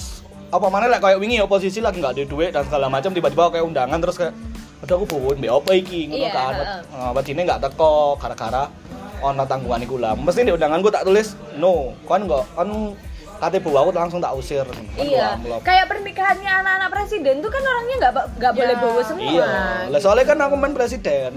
apa 0.48 0.66
mana 0.66 0.86
lek 0.86 0.98
kayak 0.98 1.18
wingi 1.18 1.38
oposisi 1.38 1.78
lagi 1.78 1.98
nggak 1.98 2.12
ada 2.12 2.24
duit 2.24 2.50
dan 2.50 2.62
segala 2.64 2.86
macam 2.86 3.10
tiba-tiba 3.10 3.50
kayak 3.50 3.64
undangan 3.64 3.98
terus 3.98 4.16
kayak 4.16 4.34
udah 4.80 4.94
aku 4.94 5.06
bawa 5.08 5.30
mbak 5.34 5.52
apa 5.52 5.70
iki 5.74 6.00
ngono 6.06 6.18
Iya, 6.18 6.30
kan. 6.30 6.52
heeh. 6.54 6.80
Nah, 6.90 7.10
Wajine 7.12 7.40
nggak 7.42 7.60
teko 7.62 7.92
gara-gara 8.16 8.64
ono 9.20 9.42
tanggungan 9.44 9.80
iku 9.80 9.96
lah. 9.96 10.12
Mesti 10.14 10.42
di 10.42 10.50
undanganku 10.50 10.88
tak 10.88 11.04
tulis 11.04 11.34
no, 11.54 11.92
kan 12.04 12.24
nggak 12.24 12.44
kan 12.52 12.68
kate 13.40 13.58
bu 13.58 13.72
aku 13.72 13.90
langsung 13.90 14.20
tak 14.20 14.32
usir. 14.32 14.62
Kan 14.62 14.84
Iya, 14.94 15.34
kayak 15.60 15.88
pernikahannya 15.88 16.52
anak-anak 16.60 16.88
presiden 16.90 17.40
tuh 17.40 17.48
kan 17.48 17.62
orangnya 17.62 17.96
nggak 17.98 18.12
nggak 18.36 18.52
boleh 18.52 18.76
Ya. 18.76 18.78
bawa 18.78 19.00
semua. 19.02 19.24
Iya, 19.26 19.48
lah 19.88 20.00
soalnya 20.00 20.26
kan 20.26 20.38
aku 20.38 20.54
main 20.54 20.74
presiden. 20.74 21.30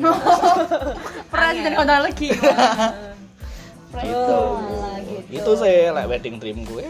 Presiden 1.33 1.73
kontra 1.73 1.97
lagi. 1.99 2.29
gitu. 4.03 4.39
Alah, 4.41 4.97
gitu. 5.01 5.31
Itu 5.31 5.51
sih 5.55 5.75
like 5.87 6.07
wedding 6.07 6.35
dream 6.37 6.61
gue. 6.63 6.85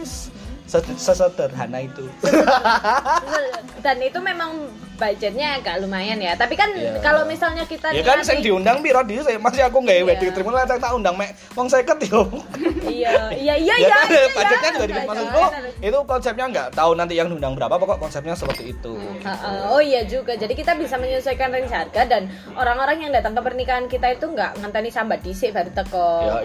Ses- 0.64 0.96
Sesederhana 0.96 1.78
itu. 1.78 2.08
Dan 3.78 3.96
itu 4.00 4.18
memang 4.18 4.66
budgetnya 4.94 5.58
agak 5.58 5.82
lumayan 5.82 6.18
ya. 6.18 6.34
Tapi 6.34 6.54
kan 6.54 6.70
Iya. 6.72 6.98
kalau 6.98 7.22
misalnya 7.24 7.66
kita 7.66 7.90
ya 7.90 8.02
kan 8.02 8.22
nih- 8.22 8.42
diundang 8.42 8.78
piro 8.80 9.02
dhisik 9.02 9.38
masih 9.38 9.66
aku 9.66 9.82
nggak 9.82 9.96
Iya. 10.00 10.04
wedding 10.06 10.30
dream 10.32 10.48
lah 10.48 10.64
tak 10.64 10.90
undang 10.90 11.14
mek 11.14 11.34
wong 11.52 11.66
50 11.66 12.06
yo. 12.06 12.22
Iya, 12.84 13.32
iya, 13.34 13.54
iya, 13.56 13.74
ya 13.74 13.76
iya. 13.80 13.88
kan 13.90 14.06
iya, 14.06 14.26
budgetnya 14.30 14.70
juga 14.76 14.84
Iya, 14.86 15.02
maksudku 15.04 15.42
iya. 15.42 15.58
itu 15.82 15.98
konsepnya 16.04 16.44
nggak 16.46 16.68
tahu 16.72 16.90
nanti 16.94 17.14
yang 17.16 17.26
diundang 17.26 17.56
berapa 17.56 17.74
pokok 17.74 17.98
konsepnya 17.98 18.36
seperti 18.36 18.70
itu 18.70 18.94
Heeh, 19.20 19.60
Oh 19.66 19.80
iya 19.80 20.04
juga, 20.04 20.36
jadi 20.36 20.52
kita 20.52 20.76
bisa 20.76 20.94
menyesuaikan 20.94 21.50
range 21.50 21.72
harga 21.72 22.02
dan 22.04 22.22
orang-orang 22.54 23.00
yang 23.00 23.10
datang 23.10 23.32
ke 23.32 23.40
pernikahan 23.40 23.86
kita 23.86 24.12
itu 24.12 24.26
nggak 24.26 24.60
ngenteni 24.60 24.90
sambat 24.90 25.20
dhisik 25.20 25.50
baru 25.50 25.70
teko. 25.72 26.38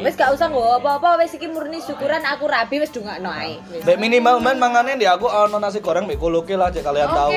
Wes 0.00 0.16
gak 0.16 0.32
usah 0.32 0.48
nggo 0.48 0.80
apa-apa, 0.80 1.20
wes 1.20 1.30
iki 1.30 1.46
murni 1.46 1.78
syukuran 1.78 2.24
aku 2.24 2.48
rabi 2.48 2.80
wes 2.80 2.90
dungakno 2.90 3.28
ae. 3.28 3.60
Minimal 3.94 4.40
men 4.40 4.56
mangane 4.56 4.96
di 4.96 5.04
aku 5.04 5.26
ono 5.26 5.56
nasi 5.56 5.78
goreng 5.78 6.04
mbek 6.04 6.18
koloke 6.18 6.56
lah 6.56 6.68
cek 6.68 6.82
kalian 6.82 7.08
tahu 7.08 7.30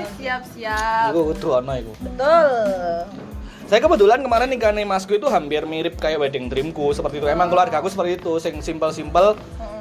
Oke, 0.00 0.08
siap-siap. 0.18 1.12
Iku 1.12 1.20
kudu 1.30 1.48
ono 1.56 1.72
iku. 1.76 1.92
Betul. 2.00 2.48
Saya 3.64 3.78
kebetulan 3.78 4.18
kemarin 4.18 4.50
nikahnya 4.50 4.82
masku 4.82 5.14
itu 5.14 5.30
hampir 5.30 5.62
mirip 5.62 5.94
kayak 5.94 6.18
wedding 6.18 6.50
dreamku 6.50 6.90
seperti 6.90 7.22
itu. 7.22 7.30
Emang 7.30 7.46
keluarga 7.46 7.78
aku 7.78 7.86
seperti 7.86 8.18
itu, 8.18 8.32
sing 8.42 8.58
simple-simple. 8.58 9.38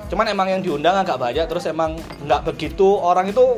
Cuman 0.09 0.25
emang 0.27 0.45
yang 0.45 0.61
diundang 0.61 0.93
agak 0.93 1.17
banyak 1.17 1.45
terus 1.45 1.65
emang 1.65 1.97
nggak 2.21 2.45
begitu 2.45 2.85
orang 2.97 3.29
itu 3.29 3.57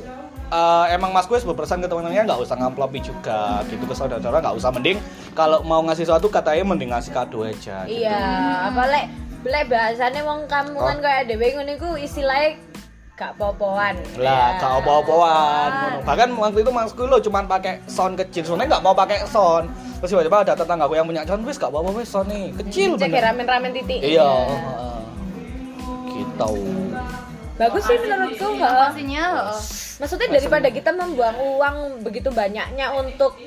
eh, 0.51 0.85
emang 0.91 1.11
mas 1.11 1.27
gue 1.27 1.35
berpesan 1.35 1.79
ke 1.79 1.87
teman-temannya 1.87 2.27
nggak 2.27 2.41
usah 2.43 2.55
ngamplopi 2.59 2.99
juga 2.99 3.63
gitu 3.67 3.83
ke 3.83 3.95
saudara-saudara 3.95 4.43
nggak 4.43 4.55
usah 4.55 4.71
mending 4.71 4.99
kalau 5.31 5.63
mau 5.63 5.79
ngasih 5.83 6.03
sesuatu 6.03 6.27
katanya 6.27 6.63
mending 6.67 6.91
ngasih 6.91 7.11
kado 7.11 7.47
aja 7.47 7.87
gitu. 7.87 8.03
Iya, 8.03 8.19
apa 8.67 8.83
lek 8.83 9.05
lek 9.47 9.63
bahasane 9.71 10.19
wong 10.21 10.47
kampungan 10.47 10.99
Oh. 10.99 11.03
kayak 11.03 11.31
dhewe 11.31 11.47
ngono 11.55 11.71
iku 11.71 11.89
istilahnya 11.95 12.59
gak 13.21 13.37
popoan. 13.37 13.93
lah 14.17 14.57
Ya. 14.57 14.57
gak 14.57 14.73
apa-apaan 14.81 15.69
ngono. 15.69 15.97
bahkan 16.01 16.29
waktu 16.33 16.59
itu 16.65 16.71
masku 16.73 17.05
lo 17.05 17.21
cuman 17.21 17.45
pakai 17.45 17.77
sound 17.85 18.17
kecil 18.17 18.41
soalnya 18.41 18.73
nggak 18.73 18.83
mau 18.83 18.97
pakai 18.97 19.21
sound 19.29 19.69
terus 20.01 20.09
tiba-tiba 20.09 20.41
ada 20.41 20.57
tetanggaku 20.57 20.97
yang 20.97 21.05
punya 21.05 21.21
sound 21.21 21.45
wis 21.45 21.61
gak 21.61 21.69
apa-apa 21.69 21.93
wis 21.93 22.09
sound 22.09 22.33
nih 22.33 22.49
kecil 22.57 22.97
Cek 22.97 23.13
bener 23.13 23.21
ramen-ramen 23.29 23.71
titik. 23.77 24.01
iya 24.01 24.25
heeh. 24.25 24.99
gitu 26.09 26.51
Bagus 27.61 27.85
sih 27.85 27.93
menurutku, 27.93 28.57
heeh. 28.57 28.89
Maksudnya 30.01 30.33
daripada 30.33 30.73
kita 30.73 30.89
membuang 30.97 31.37
uang 31.37 31.77
begitu 32.01 32.33
banyaknya 32.33 32.89
untuk 32.89 33.37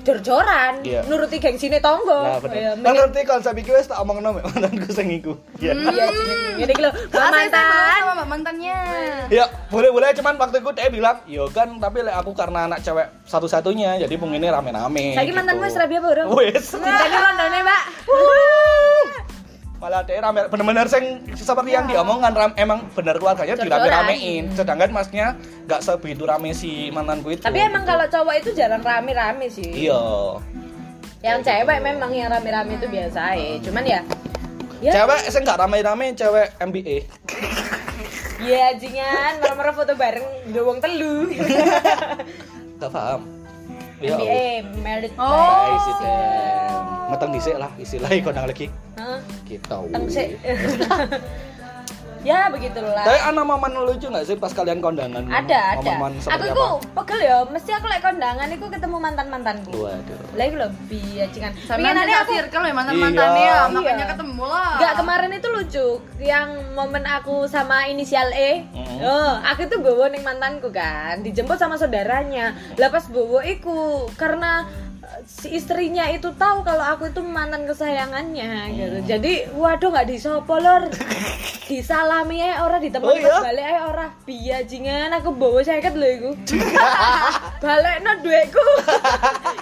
jor-joran, 0.00 0.82
Iya. 0.82 1.06
nuruti 1.06 1.36
gengsine 1.36 1.78
tonggo. 1.78 2.24
Nah, 2.24 2.34
Ya, 2.34 2.38
bener. 2.40 2.58
Kan 2.58 2.74
mending- 2.74 2.96
ngerti 2.98 3.20
konsep 3.22 3.54
iki 3.54 3.70
wis 3.70 3.86
tak 3.86 4.00
omongno 4.00 4.34
mek 4.34 4.44
mantanku 4.44 4.88
sing 4.90 5.12
iku. 5.12 5.36
Iya. 5.56 5.76
Iya, 6.58 6.64
lho, 6.66 6.90
saya 7.08 7.30
mantan. 7.30 8.00
sama 8.02 8.24
mantannya. 8.26 8.78
Ya, 9.28 9.44
boleh-boleh 9.68 10.10
cuman 10.12 10.34
waktu 10.36 10.58
itu 10.58 10.70
dia 10.72 10.88
bilang, 10.88 11.16
"Yo 11.24 11.46
kan, 11.48 11.78
tapi 11.78 12.02
lek 12.02 12.12
aku 12.14 12.32
karena 12.32 12.66
anak 12.66 12.80
cewek 12.80 13.08
satu-satunya, 13.24 14.00
jadi 14.00 14.14
pengennya 14.16 14.50
rame-rame." 14.52 15.14
Saiki 15.14 15.30
mantanmu 15.30 15.62
wis 15.62 15.76
rabi 15.76 15.96
apa 15.96 16.08
urung? 16.08 16.28
Wis. 16.34 16.66
Cintanya 16.68 17.18
kondone, 17.22 17.58
Mbak. 17.62 17.82
Malah 19.82 20.06
rame 20.06 20.46
bener-bener 20.46 20.86
sing 20.86 21.26
seperti 21.34 21.74
yang 21.74 21.90
diomongkan 21.90 22.30
ram, 22.38 22.54
emang 22.54 22.86
bener 22.94 23.18
keluarganya 23.18 23.58
dirame-ramein. 23.58 24.54
Sedangkan 24.54 24.94
masnya 24.94 25.34
nggak 25.66 25.82
sebegitu 25.82 26.22
rame 26.22 26.54
si 26.54 26.94
mantanku 26.94 27.34
itu. 27.34 27.42
Tapi 27.42 27.58
emang 27.58 27.82
kalau 27.82 28.06
cowok 28.06 28.46
itu 28.46 28.54
jarang 28.54 28.78
rame-rame 28.78 29.50
sih. 29.50 29.90
Iya. 29.90 30.38
Yang 31.26 31.50
cewek 31.50 31.82
memang 31.82 32.14
yang 32.14 32.30
rame-rame 32.30 32.78
itu 32.78 32.86
biasa 32.86 33.34
ya. 33.34 33.58
Cuman 33.58 33.82
ya 33.82 34.00
Ya, 34.82 35.02
Cewek 35.02 35.30
sing 35.30 35.42
nggak 35.46 35.58
rame-rame 35.62 36.14
cewek 36.14 36.58
MBA. 36.58 37.06
Iya, 38.42 38.74
jingan, 38.74 39.38
merem-merem 39.38 39.74
foto 39.78 39.94
bareng 39.94 40.26
di 40.50 40.58
wong 40.58 40.82
telu. 40.82 41.30
Gak 42.82 42.90
paham. 42.90 43.41
Ya. 44.02 44.18
MBA, 44.18 44.44
married 44.82 45.14
Oh. 45.14 45.24
by- 45.24 45.46
Guys, 45.64 45.86
itu. 45.88 46.10
Meteng 47.08 47.30
dhisik 47.30 47.56
lah 47.56 47.70
istilahnya 47.76 48.18
kondang 48.26 48.46
lagi. 48.46 48.66
Gitu. 49.46 49.76
Teng 49.86 50.04
sik. 50.08 50.28
ya 52.22 52.46
begitulah. 52.48 53.02
Tapi 53.02 53.18
ana 53.20 53.42
momen 53.42 53.72
lucu 53.82 54.06
nggak 54.06 54.22
sih 54.24 54.36
pas 54.36 54.50
kalian 54.50 54.78
kondangan? 54.78 55.26
ada 55.26 55.74
ada 55.74 55.90
Momen 55.98 56.18
aku 56.18 56.46
apa? 56.46 56.66
pegel 56.94 57.20
ya 57.20 57.36
mesti 57.44 57.70
aku 57.72 57.86
lek 57.86 57.98
kondangan 58.00 58.46
iku 58.48 58.66
ketemu 58.68 58.96
mantan 58.96 59.26
mantanku 59.26 59.74
Waduh. 59.76 60.18
lah 60.32 60.44
iku 60.44 60.56
lebih 60.60 61.06
ya 61.12 61.26
cingan 61.28 61.50
Sama 61.60 61.82
Pengenannya 61.82 61.98
nanti 62.04 62.14
aku 62.14 62.32
circle 62.32 62.62
ya 62.62 62.72
mantan-mantannya 62.72 63.42
Iya. 63.42 63.52
ya, 63.52 63.68
makanya 63.68 63.96
Iya. 63.98 64.10
ketemu 64.12 64.44
lah. 64.44 64.72
Enggak 64.72 64.94
kemarin 64.96 65.30
itu 65.32 65.48
lucu 65.48 65.86
yang 66.20 66.48
momen 66.72 67.04
aku 67.04 67.34
sama 67.44 67.76
inisial 67.84 68.28
E 68.30 68.64
Mhm. 68.68 68.98
oh, 69.02 69.32
aku 69.42 69.66
tuh 69.66 69.78
bawa 69.78 70.06
ning 70.08 70.22
mantanku 70.22 70.70
kan 70.70 71.18
dijemput 71.20 71.56
sama 71.56 71.74
saudaranya 71.74 72.50
lah 72.76 72.88
pas 72.88 73.02
bawa 73.06 73.42
iku 73.42 74.06
karena 74.14 74.64
si 75.22 75.48
istrinya 75.52 76.04
itu 76.06 76.28
tahu 76.32 76.60
kalau 76.60 76.82
aku 76.82 77.06
itu 77.06 77.20
mantan 77.20 77.64
kesayangannya 77.64 78.48
gitu 78.72 78.96
Hmm. 78.96 79.06
jadi 79.06 79.32
waduh 79.52 79.88
nggak 79.88 80.06
disopo 80.06 80.56
lor 80.56 80.88
disalami 81.68 82.36
aja 82.38 82.62
ora 82.62 82.76
ditemen 82.76 83.06
Oh, 83.06 83.14
iya? 83.14 83.38
balik 83.40 83.64
aja 83.64 83.82
ora 83.86 84.06
biajingan 84.22 85.08
aku 85.10 85.30
bawa 85.30 85.60
seket 85.60 85.94
lho 85.94 86.08
iku 86.12 86.30
balik 87.64 87.96
no 88.00 88.12
duitku 88.18 88.60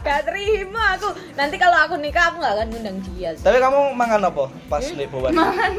gak 0.01 0.25
terima 0.25 0.97
aku 0.97 1.09
nanti 1.33 1.55
kalau 1.55 1.77
aku 1.79 1.95
nikah 1.97 2.29
aku 2.29 2.41
nggak 2.41 2.53
akan 2.53 2.67
ngundang 2.69 2.97
dia 3.07 3.31
sih. 3.33 3.43
Tapi 3.43 3.59
kamu 3.59 3.93
mangan 3.93 4.21
apa 4.25 4.45
pas 4.67 4.83
Hmm? 4.83 4.97
nek 4.97 5.07
bawa? 5.07 5.29
Mangan. 5.31 5.73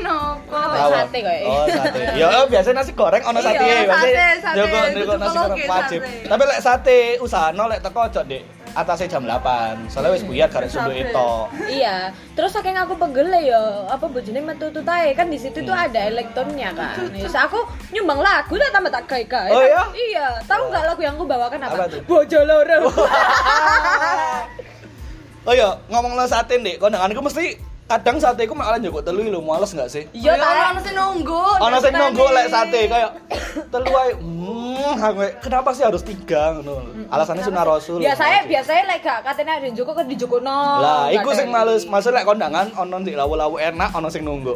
Apa? 0.47 0.87
Sate 1.01 1.17
kok, 1.19 1.35
Oh, 1.43 1.65
sate. 1.65 1.99
Ya, 2.13 2.27
biasa 2.45 2.69
nasi 2.71 2.91
goreng 2.93 3.23
ono 3.23 3.39
Iya, 3.39 3.47
sate. 3.49 3.65
sate, 3.83 4.25
sate. 4.39 4.61
Kudu 4.61 4.77
ndek 5.01 5.17
nasi 5.17 5.37
goreng 5.37 5.57
wajib. 5.65 5.99
sate. 5.99 6.27
Tapi 6.29 6.43
lek 6.45 6.59
sate 6.59 6.97
usahano 7.17 7.63
lek 7.65 7.81
teko 7.81 7.99
ojo 8.03 8.21
Dek. 8.23 8.43
Atasnya 8.71 9.07
jam 9.09 9.23
8. 9.23 9.87
Soalnya 9.87 10.11
wis 10.11 10.23
buyar 10.23 10.47
karek 10.47 10.67
sunduk 10.67 10.95
itu. 10.95 11.29
Iya, 11.67 12.09
terus 12.33 12.51
saking 12.51 12.73
aku 12.73 12.95
pegel 12.95 13.27
ya, 13.33 13.59
apa 13.85 14.05
bojone 14.05 14.39
metu 14.39 14.69
tutae 14.69 15.11
kan 15.11 15.27
di 15.27 15.35
situ 15.35 15.59
tuh 15.59 15.71
Hmm. 15.71 15.85
ada 15.85 15.99
elektronnya 16.05 16.71
kan. 16.71 16.95
Terus 17.07 17.33
aku 17.33 17.59
nyumbang 17.91 18.19
lagu 18.19 18.55
lah 18.55 18.69
tambah 18.69 18.87
tak 18.89 19.03
gawe-gawe. 19.05 19.49
Oh, 19.49 19.59
iya? 19.59 19.81
Iya, 19.91 20.27
tahu 20.45 20.67
nggak 20.67 20.83
lagu 20.85 21.01
yang 21.01 21.15
aku 21.15 21.25
bawakan 21.25 21.59
apa? 21.61 21.73
Apa 21.73 21.85
tuh? 21.87 22.01
Bojo 22.03 22.39
loro. 22.41 22.77
Oh 25.41 25.57
iya, 25.57 25.73
ngomong 25.89 26.13
lo 26.13 26.25
sate 26.25 26.61
Dek. 26.61 26.77
Kondangan 26.77 27.09
iku 27.09 27.25
mesti 27.25 27.57
kadang 27.89 28.21
sate 28.21 28.45
iku 28.45 28.53
malah 28.53 28.77
njoko 28.77 29.01
telu 29.01 29.25
lho, 29.25 29.41
males 29.41 29.73
enggak 29.73 29.89
sih? 29.89 30.03
Iya, 30.13 30.37
Iya, 30.37 30.39
tak 30.39 30.69
ono 30.69 30.79
sing 30.79 30.93
nunggu. 30.93 31.43
Ono 31.57 31.77
sing 31.81 31.91
dari 31.91 32.01
nunggu 32.05 32.25
lek 32.29 32.47
sate 32.47 32.79
kayak 32.85 33.09
telu 33.73 33.89
ae. 33.91 34.11
Hmm, 34.13 34.60
kenapa 35.39 35.69
sih 35.73 35.83
harus 35.85 36.01
tiga 36.03 36.57
ngono? 36.59 37.07
Alasannya 37.07 37.43
sunah 37.43 37.63
rasul. 37.63 37.99
Biasanya 37.99 38.45
biasanya 38.45 38.83
lek 38.89 38.99
gak 39.01 39.19
katene 39.25 39.51
ada 39.51 39.69
Joko 39.71 39.91
kan 39.93 40.05
di 40.07 40.15
Joko 40.15 40.37
no. 40.39 40.81
Lah, 40.81 41.09
iku 41.11 41.29
sing 41.33 41.49
males. 41.49 41.83
Maksud 41.85 42.11
lek 42.13 42.25
kondangan 42.25 42.71
ono 42.75 42.95
sing 43.01 43.15
lawu-lawu 43.15 43.57
enak, 43.57 43.89
ono 43.93 44.07
sing 44.07 44.23
nunggu. 44.23 44.55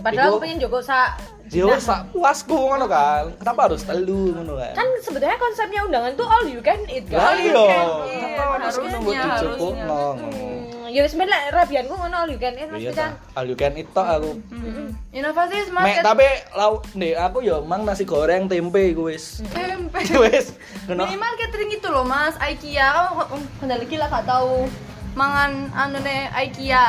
Padahal 0.00 0.32
Iku- 0.32 0.32
aku 0.36 0.42
pengen 0.42 0.58
Joko 0.60 0.78
sa 0.80 1.14
Ya 1.50 1.66
wis 1.66 1.82
sak 1.82 2.14
puasku 2.14 2.54
ngono 2.54 2.86
kan. 2.86 3.34
Kenapa 3.42 3.66
harus 3.66 3.82
telu 3.82 4.30
ngono 4.38 4.54
kan? 4.54 4.70
kan 4.70 4.86
sebetulnya 5.02 5.34
konsepnya 5.34 5.82
undangan 5.82 6.14
tuh 6.14 6.22
all 6.22 6.46
you 6.46 6.62
can 6.62 6.78
eat 6.86 7.10
Lah 7.10 7.34
kan. 7.34 7.42
iya. 7.42 7.50
can 7.50 7.86
eat. 8.06 8.22
Kenapa 8.22 8.42
harus 8.54 8.74
nunggu 8.78 9.10
dijupuk 9.10 9.74
harusnya. 9.74 10.79
Ya 10.90 11.00
wis 11.00 11.14
lek 11.14 11.42
rabianku 11.50 11.94
ngono 11.94 12.16
all 12.18 12.28
you 12.28 12.36
can 12.36 12.52
eat 12.52 12.66
Iya 12.66 12.70
mesti 12.70 12.92
ta. 12.92 12.98
kan. 13.00 13.12
All 13.34 13.46
you 13.46 13.54
can 13.54 13.72
eat 13.74 13.88
tok 13.90 14.04
aku. 14.04 14.30
Mm-mm. 14.50 14.86
Inovasi 15.10 15.56
Mek 15.66 15.72
market 15.72 16.02
tapi 16.02 16.26
lau 16.52 16.82
nih 16.92 17.14
aku 17.14 17.38
ya 17.40 17.58
mang 17.60 17.82
nasi 17.82 18.02
goreng 18.02 18.44
tempe 18.44 18.90
iku 18.90 19.06
wis. 19.06 19.40
tempe. 19.48 19.98
Wis. 20.22 20.54
Ngono. 20.84 21.06
Minimal 21.06 21.32
catering 21.36 21.70
itu 21.72 21.88
loh 21.88 22.02
mas, 22.02 22.34
IKEA 22.36 22.86
kamu 22.90 23.22
oh, 23.26 23.42
lagi 23.64 23.96
lah 23.96 24.08
gak 24.08 24.24
tahu 24.24 24.66
mangan 25.12 25.50
anu 25.72 25.98
nih 25.98 26.26
IKEA. 26.46 26.86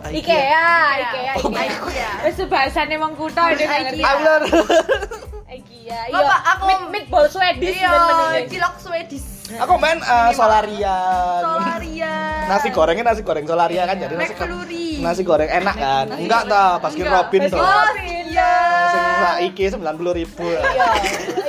Ikea, 0.00 0.72
Ikea, 0.96 1.32
Oh, 1.36 1.52
Ikea. 1.52 1.62
IKEA. 1.68 2.10
Wis 2.24 2.40
bahasane 2.48 2.96
wong 2.96 3.12
kutho 3.14 3.42
ini. 3.50 3.64
Ikea. 3.64 3.92
Ikea. 3.92 4.36
Iya. 5.50 6.06
Bapak, 6.14 6.40
aku- 6.46 6.66
Meat- 6.70 6.88
meatball 6.88 7.26
Swedish 7.26 7.82
Iya, 7.82 8.46
cilok 8.46 8.74
Swedish. 8.78 9.26
Aku 9.58 9.74
main 9.82 9.98
eh, 9.98 10.30
solarian. 10.36 11.42
Solaria. 11.42 12.14
Nasi 12.46 12.68
gorengnya 12.70 13.04
nasi 13.10 13.22
goreng 13.26 13.46
solaria 13.46 13.82
kan 13.86 13.96
jadi 13.98 14.14
nasi 14.14 14.34
McFlurry. 14.34 14.88
nasi 15.02 15.22
goreng 15.26 15.50
enak 15.50 15.76
kan? 15.78 16.06
Enggak 16.14 16.42
ta, 16.46 16.78
Baskin. 16.78 17.06
Robin 17.06 17.40
tuh. 17.50 17.58
Robin. 17.58 18.24
iya. 18.30 18.52
Sing 18.94 19.02
saiki 19.18 19.64
90 19.74 20.18
ribu. 20.22 20.46
Iya. 20.46 20.90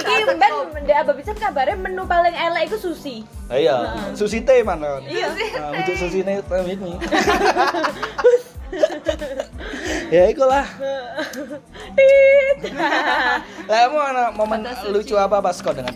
Iki 0.01 0.23
ben 0.25 0.53
ndek 0.81 0.97
apa 0.97 1.11
bisa 1.13 1.31
kabare 1.37 1.77
menu 1.77 2.03
paling 2.09 2.33
elek 2.33 2.73
iku 2.73 2.77
sushi. 2.81 3.21
Iya, 3.53 4.09
sushi 4.17 4.41
teh 4.41 4.65
mana? 4.65 4.97
Iya. 5.05 5.29
Nah, 5.61 5.69
bujuk 5.77 5.95
sushi 6.01 6.25
nih 6.25 6.41
ini. 6.73 6.93
ya 10.11 10.27
ikulah 10.31 10.63
lah 13.67 13.87
ada 14.11 14.25
momen 14.35 14.63
lucu 14.91 15.15
apa 15.15 15.39
pas 15.39 15.55
kau 15.59 15.71
dengan 15.75 15.95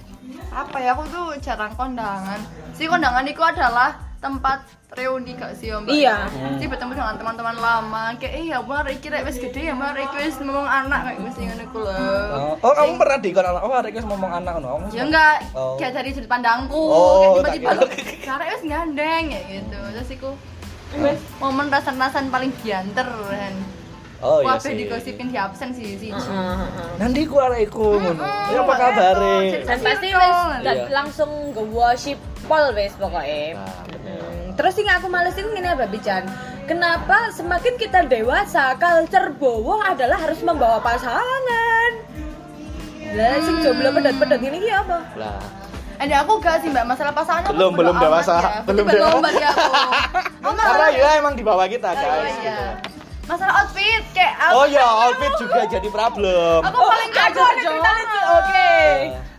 apa 0.56 0.78
ya 0.78 0.92
aku 0.92 1.04
tuh 1.06 1.26
jarang 1.38 1.72
kondangan. 1.72 2.40
Si 2.72 2.86
kondangan 2.86 3.24
itu 3.24 3.40
adalah 3.40 3.92
tempat 4.18 4.64
reuni 4.92 5.36
gak 5.36 5.54
sih 5.54 5.70
om 5.70 5.84
Iya. 5.86 6.26
si 6.56 6.66
bertemu 6.66 6.96
dengan 6.96 7.14
teman-teman 7.14 7.54
lama 7.54 8.16
kayak 8.16 8.34
eh 8.34 8.46
ya 8.48 8.64
benar 8.64 8.88
iki 8.88 9.06
rek 9.06 9.22
wis 9.22 9.38
gede 9.38 9.68
ya 9.68 9.76
benar 9.76 9.94
iki 9.94 10.18
wis 10.18 10.40
ngomong 10.40 10.64
anak 10.64 11.00
kayak 11.06 11.20
wis 11.22 11.36
ngono 11.36 11.64
ku 11.68 11.80
lho. 11.80 11.94
Oh, 12.34 12.56
oh 12.58 12.74
kamu 12.74 12.96
pernah 12.96 13.18
di 13.20 13.30
kono 13.30 13.60
oh 13.60 13.70
ada 13.70 13.86
yang 13.86 14.08
ngomong 14.08 14.32
anak 14.34 14.54
no 14.58 14.80
kamu 14.80 14.86
ya 14.90 15.04
enggak 15.04 15.36
Oh. 15.52 15.76
kayak 15.76 15.94
dari 15.94 16.10
sudut 16.10 16.26
pandangku 16.26 16.74
Oh, 16.74 17.38
kayak 17.38 17.60
tiba-tiba 17.60 17.70
tak 17.76 17.90
kira. 17.92 18.16
karek 18.32 18.48
wis 18.50 18.64
gandeng 18.66 19.24
ya 19.28 19.42
gitu. 19.52 19.80
Terus 19.94 20.10
iku 20.10 20.30
wis 20.98 21.20
momen 21.38 21.68
rasan-rasan 21.68 22.26
paling 22.28 22.56
dianter 22.58 23.06
kan 23.06 23.54
oh 24.20 24.40
iya 24.40 24.56
sih 24.56 24.74
digosipin 24.74 25.28
di 25.28 25.38
absen 25.38 25.70
sih 25.72 25.98
sih 25.98 26.12
nanti 26.96 27.24
ku 27.24 27.36
arek 27.38 27.68
iku 27.68 27.96
ngono 27.96 28.24
ya 28.24 28.60
apa 28.62 28.74
kabar 28.76 29.16
Dan 29.66 29.80
pasti 29.82 30.10
wis 30.10 30.38
dan 30.62 30.76
Iya. 30.78 30.86
langsung 30.90 31.30
nge 31.50 31.64
worship 31.68 32.20
Paul 32.46 32.72
wis 32.74 32.94
pokoknya. 32.94 33.58
Nah. 33.58 33.66
Hmm, 34.06 34.54
Terus 34.54 34.74
sing 34.74 34.86
aku 34.86 35.08
males 35.08 35.34
itu 35.34 35.50
gini 35.50 35.66
apa 35.66 35.84
Bican? 35.86 36.24
Kenapa 36.66 37.30
semakin 37.32 37.74
kita 37.76 38.06
dewasa, 38.06 38.74
culture 38.76 39.34
bawah 39.34 39.82
adalah 39.88 40.16
harus 40.16 40.40
membawa 40.40 40.78
pasangan. 40.80 41.92
Lah 43.12 43.36
sing 43.40 43.56
jomblo 43.62 43.90
pedot-pedot 43.92 44.40
gini 44.40 44.58
ki 44.60 44.70
apa? 44.70 44.98
lah 45.16 45.38
ada 45.96 46.22
aku 46.22 46.38
gak 46.38 46.60
sih 46.60 46.68
mbak 46.68 46.84
masalah 46.86 47.10
pasangannya 47.10 47.48
aku 47.48 47.56
Belum, 47.56 47.72
belum 47.74 47.96
dewasa. 47.96 48.36
ya. 48.36 48.50
Belum 48.68 48.84
lomba 48.86 49.30
ya 49.32 49.48
aku 49.48 49.72
oh, 50.44 50.54
karena 50.60 50.88
ya 50.92 51.10
emang 51.18 51.34
di 51.34 51.44
bawah 51.44 51.66
kita 51.66 51.88
Oh, 51.88 51.96
guys 51.96 52.36
iya. 52.36 52.36
gitu. 52.44 52.64
Masalah 53.26 53.66
outfit 53.66 54.04
kayak 54.14 54.38
aku 54.38 54.54
oh 54.54 54.66
ya 54.70 54.86
outfit 54.86 55.34
juga 55.42 55.62
jadi 55.66 55.88
problem 55.90 56.60
aku 56.62 56.78
paling 56.78 57.06
Aku 57.16 57.24
kacau 57.32 57.44
ada 57.48 57.62
cerita 57.64 57.90
lucu. 57.96 58.20
Oke. 58.38 58.74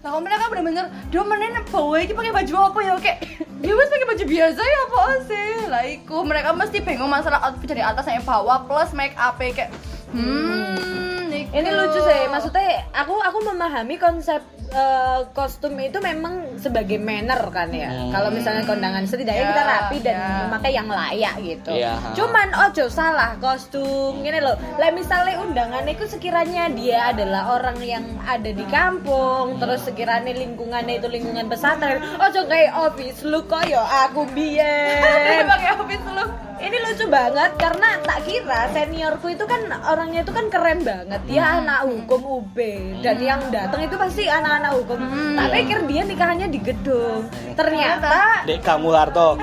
Lah 0.00 0.08
kok 0.10 0.22
mereka 0.24 0.44
bener-bener 0.48 0.84
do 1.12 1.20
menen 1.28 1.60
bawa 1.68 1.96
iki 2.00 2.12
pakai 2.16 2.32
baju 2.32 2.54
apa 2.72 2.78
ya 2.80 2.94
kayak 2.96 3.18
ya 3.60 3.72
wes 3.76 3.88
pakai 3.92 4.06
baju 4.08 4.24
biasa 4.24 4.60
ya 4.62 4.78
apa 4.88 5.02
sih 5.28 5.50
lah 5.68 5.82
iku 5.84 6.16
mereka 6.24 6.50
mesti 6.56 6.78
bingung 6.80 7.10
masalah 7.12 7.40
outfit 7.44 7.68
dari 7.68 7.82
atas 7.84 8.08
sampai 8.08 8.24
bawah 8.24 8.64
plus 8.64 8.90
make 8.96 9.12
up 9.20 9.36
kayak 9.36 9.68
hmm. 10.14 11.05
Ini 11.52 11.68
lucu 11.68 12.00
sih, 12.00 12.20
maksudnya 12.26 12.64
aku 12.90 13.14
aku 13.16 13.38
memahami 13.44 13.96
konsep 13.96 14.42
eh, 14.66 15.20
kostum 15.30 15.78
itu 15.78 15.98
memang 15.98 16.58
sebagai 16.58 16.98
manner 16.98 17.38
kan 17.48 17.70
ya. 17.70 17.86
Hmm. 17.86 18.10
Kalau 18.10 18.30
misalnya 18.30 18.64
kondangan 18.64 19.04
setidaknya 19.04 19.38
Ya, 19.38 19.50
kita 19.52 19.62
rapi 19.62 19.96
dan 20.00 20.16
ya. 20.16 20.28
memakai 20.42 20.72
yang 20.72 20.88
layak 20.88 21.34
gitu. 21.38 21.70
Iya. 21.70 21.94
Cuman 22.12 22.48
ojo 22.66 22.84
salah 22.88 23.38
kostum 23.38 24.20
gini 24.20 24.38
loh. 24.38 24.56
Lah 24.76 24.90
misalnya 24.90 25.38
undangan 25.38 25.86
itu 25.86 26.04
sekiranya 26.04 26.66
dia 26.72 27.10
adalah 27.10 27.56
orang 27.56 27.78
yang 27.78 28.04
ada 28.22 28.50
di 28.50 28.66
kampung, 28.66 29.56
terus 29.56 29.86
sekiranya 29.86 30.34
lingkungannya 30.34 30.98
itu 30.98 31.06
lingkungan 31.06 31.46
pesantren, 31.46 32.02
ojo 32.18 32.40
kayak 32.44 32.74
office 32.74 33.22
lu 33.22 33.40
koyo 33.44 33.80
aku 33.80 34.26
biyen. 34.34 35.46
pakai 35.52 35.68
outfit 35.72 36.02
lu 36.10 36.24
Ini 36.56 36.76
lucu 36.88 37.04
banget 37.06 37.50
karena 37.60 38.00
tak 38.00 38.24
kira 38.24 38.60
seniorku 38.72 39.28
itu 39.28 39.44
kan 39.44 39.60
orangnya 39.84 40.24
itu 40.24 40.32
kan 40.32 40.46
keren 40.48 40.80
banget. 40.80 41.20
Dia 41.28 41.60
anak 41.60 41.84
hukum 41.84 42.20
UB 42.24 42.56
dan 43.04 43.20
yang 43.20 43.40
datang 43.52 43.84
itu 43.84 43.96
pasti 44.00 44.24
anak-anak 44.24 44.72
hukum. 44.80 44.98
Tak 45.36 45.48
pikir 45.52 45.78
dia 45.84 46.02
nikahannya 46.08 46.48
di 46.48 46.60
gedung. 46.64 47.28
Ternyata 47.52 48.48
dek 48.48 48.60
kamu 48.64 48.88
Harto 48.96 49.36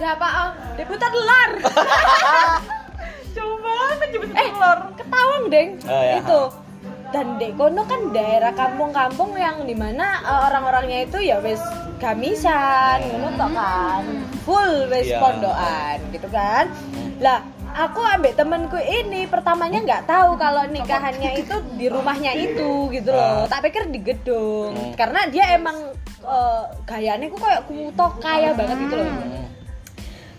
dapat 0.00 0.30
oh, 0.32 0.50
deputat 0.80 1.12
lar. 1.12 1.50
Coba 3.30 3.74
menyebut 4.00 4.30
eh, 4.32 4.48
ketawang 4.96 5.44
deng 5.52 5.68
Oh, 5.86 6.02
ya. 6.02 6.14
itu. 6.18 6.40
Dan 7.10 7.42
dek 7.42 7.58
kono 7.58 7.82
kan 7.84 8.14
daerah 8.14 8.54
kampung-kampung 8.54 9.34
yang 9.34 9.66
di 9.66 9.74
mana 9.74 10.22
eh, 10.22 10.40
orang-orangnya 10.46 10.98
itu 11.10 11.18
ya 11.20 11.42
wis 11.42 11.58
gamisan, 11.98 13.02
ngono 13.02 13.28
tok 13.34 13.50
kan. 13.52 14.04
Full 14.46 14.72
wis 14.88 15.10
Iya. 15.10 15.18
pondokan 15.18 15.98
gitu 16.14 16.28
kan. 16.30 16.70
Lah 17.18 17.42
aku 17.70 18.00
ambek 18.02 18.34
temenku 18.34 18.78
ini 18.78 19.26
pertamanya 19.26 19.78
nggak 19.82 20.06
tahu 20.06 20.34
kalau 20.34 20.66
nikahannya 20.66 21.38
itu 21.38 21.54
di 21.74 21.86
rumahnya 21.86 22.32
itu 22.34 22.88
gitu 22.90 23.10
loh. 23.10 23.44
Ah. 23.44 23.50
Tak 23.50 23.68
pikir 23.68 23.90
di 23.90 24.00
gedung. 24.00 24.72
Hmm. 24.74 24.94
Karena 24.94 25.26
dia 25.26 25.54
emang 25.54 25.76
eh, 26.22 26.62
gayanya 26.86 27.26
ku 27.26 27.36
kayak 27.36 27.66
kutok 27.66 28.12
kaya 28.22 28.54
banget 28.54 28.76
gitu 28.86 28.96
loh. 29.02 29.12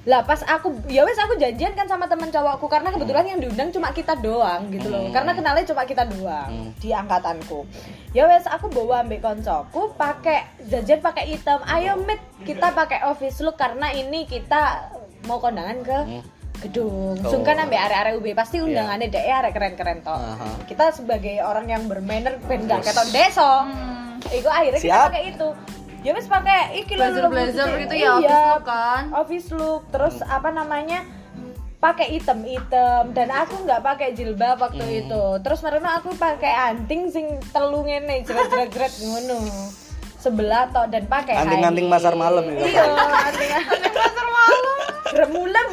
Lah 0.01 0.25
pas 0.25 0.41
aku 0.41 0.81
ya 0.89 1.05
wes 1.05 1.13
aku 1.15 1.37
janjian 1.37 1.71
kan 1.71 1.85
sama 1.85 2.09
temen 2.09 2.27
cowokku 2.27 2.65
karena 2.65 2.89
kebetulan 2.89 3.21
yang 3.23 3.39
diundang 3.39 3.69
cuma 3.69 3.89
kita 3.89 4.17
doang 4.17 4.65
gitu 4.69 4.89
loh. 4.89 5.05
Hmm. 5.05 5.13
Karena 5.13 5.31
kenalnya 5.31 5.61
cuma 5.61 5.85
kita 5.85 6.03
doang 6.07 6.49
Hmm. 6.49 6.69
di 6.75 6.89
angkatanku. 6.89 7.69
Ya 8.09 8.25
wes 8.25 8.43
aku 8.45 8.65
bawa 8.67 9.01
ambek 9.01 9.21
koncoku 9.21 9.93
pakai 9.93 10.41
janjian 10.65 10.99
pakai 10.99 11.29
hitam. 11.29 11.61
Ayo 11.63 12.01
mit 12.01 12.17
kita 12.41 12.71
pakai 12.71 13.05
office 13.05 13.39
look 13.39 13.55
karena 13.55 13.93
ini 13.93 14.25
kita 14.25 14.89
mau 15.25 15.37
kondangan 15.37 15.77
ke 15.79 15.97
Hmm. 16.01 16.21
gedung. 16.59 17.21
Oh. 17.21 17.29
Sungkan 17.29 17.57
ambek 17.59 17.77
area-area 17.79 18.13
UB 18.15 18.33
pasti 18.33 18.57
Iya. 18.57 18.65
undangannya 18.65 19.07
dek 19.07 19.21
arek 19.23 19.53
keren-keren 19.53 19.99
toh. 20.01 20.13
Aha. 20.13 20.65
Kita 20.65 20.89
sebagai 20.91 21.41
orang 21.41 21.65
yang 21.67 21.85
bermanner 21.85 22.41
ben 22.41 22.65
gak 22.65 22.81
Yes. 22.81 22.89
ketok 22.89 23.07
deso. 23.11 23.51
Iku 24.31 24.45
akhirnya 24.45 24.77
kita 24.77 24.89
Siap. 24.93 25.05
pakai 25.09 25.23
itu. 25.29 25.47
Ya 26.01 26.11
wes 26.11 26.25
pakai 26.25 26.81
iki 26.81 26.97
blazer-blazer 26.97 27.67
lho, 27.67 27.77
gitu 27.79 27.93
ya 27.93 28.17
iya, 28.17 28.17
office 28.17 28.33
look 28.49 28.63
kan? 28.65 29.03
office 29.13 29.49
look. 29.51 29.81
Terus 29.89 30.15
apa 30.23 30.49
namanya 30.49 31.05
pakai 31.77 32.13
item 32.13 32.41
item 32.43 33.03
dan 33.11 33.29
aku 33.29 33.61
nggak 33.61 33.81
pakai 33.81 34.07
jilbab 34.11 34.57
waktu 34.57 34.81
Hmm. 34.81 34.99
itu. 34.99 35.23
Terus 35.41 35.59
mereka 35.61 35.97
aku 35.97 36.13
pakai 36.13 36.53
anting 36.71 37.09
sing 37.09 37.25
telu 37.49 37.81
ngene 37.81 38.21
jerat 38.21 38.49
jerat 38.49 38.69
jerat 38.69 38.93
ngono 38.99 39.39
sebelah 40.21 40.69
tok 40.69 40.85
dan 40.87 41.03
pakai 41.05 41.33
Anting-anting 41.35 41.87
pasar 41.87 42.13
malam 42.15 42.45
itu. 42.45 42.61
iya 42.63 42.85
anting 43.25 43.51
anting 43.51 43.81
pasar 43.91 44.27
malam. 44.27 44.65
Remulem 45.11 45.67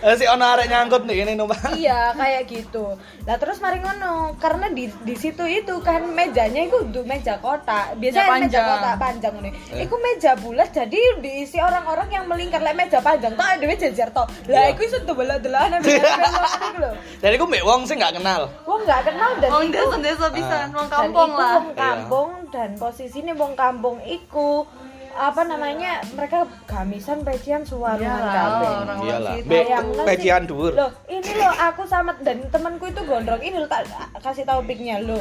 Eh, 0.00 0.16
si 0.16 0.26
ono 0.26 0.42
arek 0.44 0.66
nyangkut 0.66 1.04
nih 1.04 1.22
ini 1.22 1.32
numpak. 1.34 1.70
Iya 1.70 2.10
kayak 2.12 2.42
gitu. 2.46 2.98
Lah 3.22 3.36
terus 3.36 3.60
mari 3.60 3.78
ngono 3.78 4.34
karena 4.34 4.66
di 4.68 4.90
di 4.98 5.14
situ 5.14 5.44
itu 5.44 5.78
kan 5.78 6.02
mejanya 6.08 6.64
itu 6.64 6.82
untuk 6.82 7.04
meja 7.04 7.38
kotak. 7.38 7.94
Biasanya 7.94 8.26
Meja 8.26 8.34
meja 8.40 8.58
panjang. 8.58 8.66
kotak 8.66 8.94
panjang 8.98 9.34
nih. 9.38 9.52
Eh. 9.70 9.84
itu 9.84 9.94
meja 9.94 10.30
bulat 10.34 10.68
jadi 10.68 10.98
diisi 11.20 11.58
orang-orang 11.58 12.10
yang 12.10 12.24
melingkar 12.26 12.58
lek 12.58 12.74
meja 12.74 12.98
panjang 12.98 13.32
tuh 13.32 13.44
ada 13.44 13.62
jajar 13.70 14.08
toh 14.10 14.26
lah 14.44 14.66
Iya. 14.66 14.74
itu 14.74 14.82
iso 14.84 14.98
loh 14.98 16.94
jadi 17.20 17.34
aku 17.36 17.44
mbak 17.46 17.62
wong 17.62 17.80
sih 17.84 17.94
nggak 17.94 18.14
kenal. 18.16 18.50
Wong 18.64 18.80
nggak 18.82 19.02
kenal 19.04 19.30
dan 19.36 19.48
Wong 19.48 19.64
iku- 19.64 19.74
desa-desa 19.94 20.26
bisa, 20.28 20.58
wong 20.70 20.88
kampung 20.88 21.06
iku 21.28 21.38
lah. 21.38 21.52
wong 21.54 21.68
kampung 21.72 22.30
dan 22.50 22.68
posisinya 22.74 23.34
wong 23.36 23.49
kampung 23.54 23.98
iku 24.02 24.66
apa 25.10 25.42
namanya 25.42 26.00
mereka 26.14 26.46
gamisan 26.64 27.26
pecian 27.26 27.66
suarungan 27.66 28.06
Iyalah, 28.14 28.32
kabeh. 28.32 29.66
iyalah. 29.66 30.06
pecian 30.06 30.42
dhuwur. 30.46 30.72
Loh, 30.72 30.90
ini 31.10 31.30
loh 31.34 31.50
aku 31.50 31.82
sama 31.84 32.14
dan 32.22 32.46
temanku 32.48 32.86
itu 32.86 33.02
gondrong. 33.02 33.42
Ini 33.42 33.58
loh 33.58 33.66
tak 33.66 33.90
kasih 34.22 34.46
tahu 34.46 34.62
piknya 34.64 35.02
loh. 35.02 35.20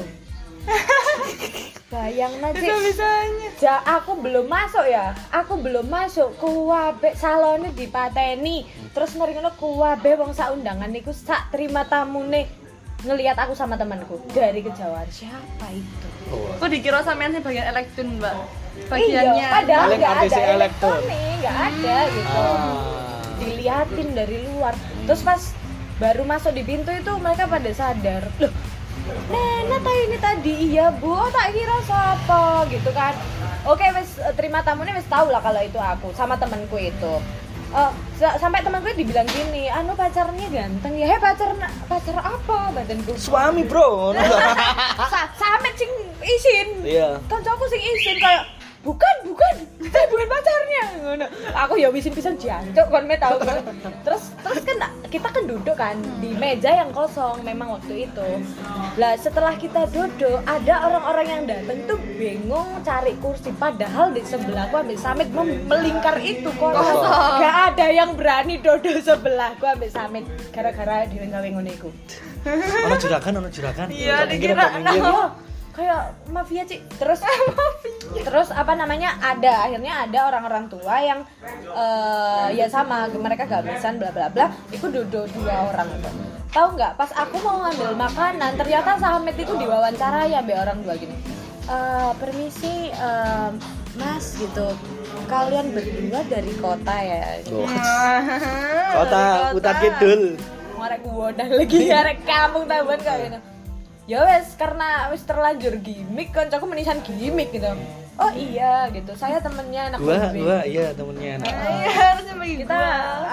Bayang 1.89 2.37
nanti 2.37 2.61
Bisa-bisanya. 2.61 3.49
ja, 3.57 3.81
aku 3.81 4.13
belum 4.21 4.45
masuk 4.45 4.85
ya. 4.85 5.17
Aku 5.33 5.57
belum 5.57 5.89
masuk. 5.89 6.37
Kuwabe 6.37 7.17
salone 7.17 7.73
dipateni. 7.73 8.61
Terus 8.93 9.17
mari 9.17 9.33
ngono 9.33 9.49
kuwabe 9.57 10.13
wong 10.13 10.29
sak 10.29 10.53
undangan 10.53 10.85
niku 10.85 11.09
sak 11.09 11.49
terima 11.49 11.81
tamune 11.89 12.45
ngelihat 13.03 13.37
aku 13.39 13.55
sama 13.55 13.79
temanku 13.79 14.19
dari 14.35 14.59
kejauhan. 14.59 15.07
Siapa 15.07 15.67
itu? 15.71 16.07
Kok 16.59 16.67
dikira 16.67 16.99
sampean 17.01 17.31
sih 17.31 17.41
bagian 17.41 17.67
elektron, 17.71 18.19
Mbak? 18.19 18.35
Bagiannya. 18.91 19.39
Iya, 19.39 19.47
padahal 19.51 19.87
nggak 19.95 20.13
ada 20.13 20.23
elektron. 20.23 20.99
elektronik, 20.99 21.33
nggak 21.41 21.57
ada 21.57 21.97
gitu. 22.11 22.39
Ah. 22.39 22.99
diliatin 23.39 24.09
dari 24.11 24.37
luar 24.51 24.75
terus 25.07 25.23
pas 25.23 25.39
baru 25.97 26.27
masuk 26.27 26.51
di 26.55 26.63
pintu 26.67 26.91
itu 26.91 27.11
mereka 27.19 27.47
pada 27.47 27.71
sadar 27.71 28.23
loh 28.39 28.51
Nena 29.31 29.79
tadi 29.81 30.01
ini 30.05 30.17
tadi 30.21 30.53
iya 30.69 30.93
bu 30.93 31.09
oh, 31.09 31.31
tak 31.33 31.55
kira 31.55 31.77
siapa 31.81 32.67
gitu 32.69 32.91
kan 32.93 33.15
oke 33.65 33.81
wes 33.95 34.21
eh, 34.21 34.33
terima 34.37 34.61
tamunya 34.61 34.93
wes 34.93 35.07
tahu 35.09 35.33
lah 35.33 35.41
kalau 35.41 35.63
itu 35.63 35.79
aku 35.79 36.13
sama 36.13 36.37
temanku 36.37 36.77
itu 36.77 37.13
Sa- 38.19 38.35
sampai 38.35 38.59
temanku 38.59 38.91
dibilang 38.97 39.29
gini 39.29 39.69
anu 39.69 39.93
pacarnya 39.93 40.47
ganteng 40.49 40.93
ya. 40.97 41.05
Heh 41.15 41.19
pacar 41.21 41.53
pacar 41.87 42.17
apa? 42.17 42.73
Badanku. 42.73 43.13
Suami 43.15 43.63
bro. 43.63 44.11
Sa 45.13 45.29
sampe 45.33 45.69
sing 45.77 45.91
isin. 46.19 46.67
Iya. 46.83 47.21
Kancaku 47.29 47.63
sing 47.69 47.79
isin 47.79 48.17
kayak 48.19 48.43
bukan 48.79 49.15
bukan. 49.27 49.55
Saya 49.89 50.05
bukan 50.07 50.27
pacarnya. 50.29 50.83
Ngono. 51.03 51.25
Aku 51.67 51.73
ya 51.75 51.89
wisin 51.91 52.13
pisan 52.15 52.35
jancuk 52.39 52.87
kon 52.87 53.05
me 53.09 53.15
tau. 53.19 53.35
Kan 53.41 53.63
terus 54.05 54.31
terus 54.39 54.61
kan 54.63 54.77
kita 55.09 55.27
kan 55.27 55.43
duduk 55.49 55.75
kan 55.75 55.97
di 56.21 56.31
meja 56.37 56.71
yang 56.83 56.93
kosong 56.93 57.41
memang 57.43 57.75
waktu 57.79 58.07
itu. 58.07 58.27
Lah 58.95 59.17
setelah 59.17 59.57
kita 59.57 59.89
duduk 59.89 60.39
ada 60.45 60.75
orang-orang 60.87 61.27
yang 61.27 61.43
datang 61.49 61.79
tuh 61.89 61.99
bingung 62.15 62.69
cari 62.85 63.17
kursi. 63.19 63.51
Padahal 63.55 64.13
di 64.13 64.21
sebelahku 64.23 64.75
ambil 64.79 64.97
samit 64.99 65.27
melingkar 65.67 66.15
itu 66.21 66.47
kosong 66.55 66.79
Kosong. 66.79 67.41
gak 67.43 67.55
ada 67.73 67.87
yang 67.91 68.13
berani 68.15 68.61
duduk 68.61 69.01
sebelahku 69.03 69.65
ambil 69.65 69.89
samit 69.91 70.23
gara-gara 70.53 71.03
dia 71.09 71.25
gawe 71.27 71.47
ngono 71.49 71.69
iku 71.69 71.89
Ono 72.47 72.95
juragan, 72.95 73.35
ono 73.35 73.49
juragan. 73.51 73.91
Iya, 73.91 74.23
dikira 74.23 74.79
kayak 75.73 76.13
mafia 76.29 76.63
sih 76.65 76.81
terus 76.97 77.21
terus 78.27 78.49
apa 78.51 78.73
namanya 78.73 79.15
ada 79.21 79.69
akhirnya 79.69 80.09
ada 80.09 80.19
orang-orang 80.33 80.65
tua 80.67 80.95
yang 81.01 81.19
eh, 81.69 82.47
ya 82.57 82.65
sama 82.67 83.05
mereka 83.13 83.45
gabisan 83.45 84.01
bla 84.01 84.09
bla 84.09 84.27
bla 84.29 84.47
itu 84.73 84.85
duduk 84.89 85.29
dua 85.33 85.73
orang. 85.73 85.87
Itu 85.93 86.09
tahu 86.49 86.67
nggak? 86.75 86.97
Pas 86.97 87.11
aku 87.13 87.37
mau 87.45 87.61
ngambil 87.61 87.93
makanan 87.93 88.57
ternyata 88.57 88.97
Samet 88.97 89.37
itu 89.37 89.53
diwawancara 89.53 90.25
ya 90.25 90.41
be 90.41 90.57
orang 90.57 90.81
dua 90.81 90.97
gini. 90.97 91.13
"Eh, 91.69 92.11
permisi 92.17 92.89
em, 92.89 93.53
mas 93.97 94.33
gitu. 94.37 94.67
Kalian 95.29 95.73
berdua 95.77 96.25
dari 96.25 96.53
kota 96.57 96.95
ya? 96.97 97.21
Loh. 97.53 97.69
Kota 98.97 99.53
Hutan 99.53 99.75
Kidul. 99.77 100.21
Marek 100.79 101.03
dan 101.35 101.47
lagi 101.53 101.91
arek 101.91 102.23
kampung 102.23 102.65
tahuan 102.65 102.97
kayak 103.03 103.19
gitu. 103.29 103.39
Ya 104.09 104.25
wes 104.25 104.57
karena 104.57 105.13
wes 105.13 105.21
terlanjur 105.21 105.77
gimmick 105.85 106.33
koncoku 106.33 106.65
menisan 106.65 106.97
gimmick 107.05 107.53
gitu. 107.53 107.69
Oh 108.17 108.31
iya 108.33 108.89
gitu. 108.89 109.13
Saya 109.13 109.37
temennya 109.37 109.93
anak 109.93 110.01
Gua, 110.01 110.17
gimmick. 110.17 110.41
gua 110.41 110.59
iya 110.65 110.85
temennya. 110.97 111.33
Nah, 111.37 111.45
Iya, 111.45 111.89
harusnya 112.09 112.33
bagi 112.35 112.55
Kita 112.65 112.81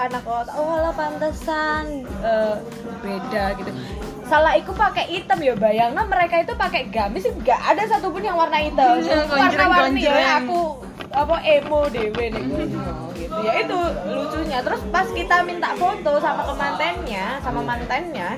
anak 0.05 0.21
kota. 0.21 0.51
Oh 0.53 0.77
lah 0.77 0.93
pantesan 0.93 2.05
eh, 2.21 2.55
beda 3.01 3.43
gitu. 3.57 3.71
Salah 4.29 4.53
iku 4.53 4.69
pakai 4.71 5.09
hitam 5.09 5.41
ya 5.41 5.57
bayangnya 5.57 6.03
mereka 6.05 6.45
itu 6.45 6.53
pakai 6.53 6.93
gamis 6.93 7.25
nggak 7.25 7.61
ada 7.73 7.83
satupun 7.89 8.21
yang 8.21 8.37
warna 8.37 8.61
hitam. 8.61 9.01
Iya, 9.01 9.25
Warna-warni 9.25 10.01
ya 10.05 10.45
aku 10.45 10.77
apa 11.07 11.41
emo 11.41 11.89
dewe 11.89 12.29
nih 12.29 12.43
gitu 12.45 12.77
ya 13.41 13.51
itu 13.63 13.79
lucunya 14.05 14.59
terus 14.61 14.81
pas 14.93 15.07
kita 15.09 15.41
minta 15.41 15.73
foto 15.73 16.19
sama 16.21 16.45
kemantennya 16.45 17.41
sama 17.41 17.61
mantannya 17.63 18.37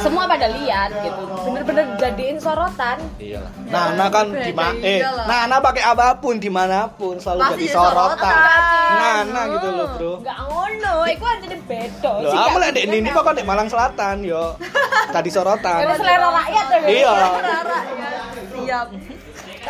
semua 0.00 0.24
pada 0.28 0.46
lihat 0.50 0.90
gitu 1.02 1.22
bener-bener 1.46 1.84
jadiin 1.98 2.38
sorotan 2.38 2.98
Iya. 3.16 3.42
Nah, 3.68 3.96
nah 3.96 4.08
kan 4.12 4.30
di 4.30 4.52
eh, 4.84 5.00
nah, 5.02 5.48
nah 5.48 5.58
pakai 5.58 5.82
apa 5.82 6.16
pun 6.20 6.38
di 6.38 6.46
mana 6.52 6.86
pun 6.86 7.18
selalu 7.18 7.40
Pasti 7.42 7.66
jadi 7.66 7.74
sorotan. 7.74 8.16
sorotan. 8.18 8.92
Nah, 8.96 9.18
nah 9.26 9.44
gitu 9.50 9.68
loh, 9.72 9.86
Bro. 9.96 10.12
nggak 10.22 10.38
ngono 10.46 10.94
itu 11.08 11.24
aja 11.26 11.44
jadi 11.48 11.56
bedo 11.66 12.12
Loh, 12.22 12.32
aku 12.32 12.56
lihat 12.62 12.74
di 12.76 12.82
ini 12.86 13.08
kok 13.10 13.24
kan 13.24 13.34
di 13.34 13.44
Malang 13.44 13.68
Selatan, 13.68 14.16
yo. 14.22 14.54
Tadi 15.14 15.30
sorotan. 15.32 15.80
Emang 15.82 15.98
selera 15.98 16.28
rakyat 16.30 16.66
ya? 16.70 16.78
Iya. 16.86 17.12
Rara 17.12 17.78
ya. 17.82 18.08
Siap. 18.56 18.86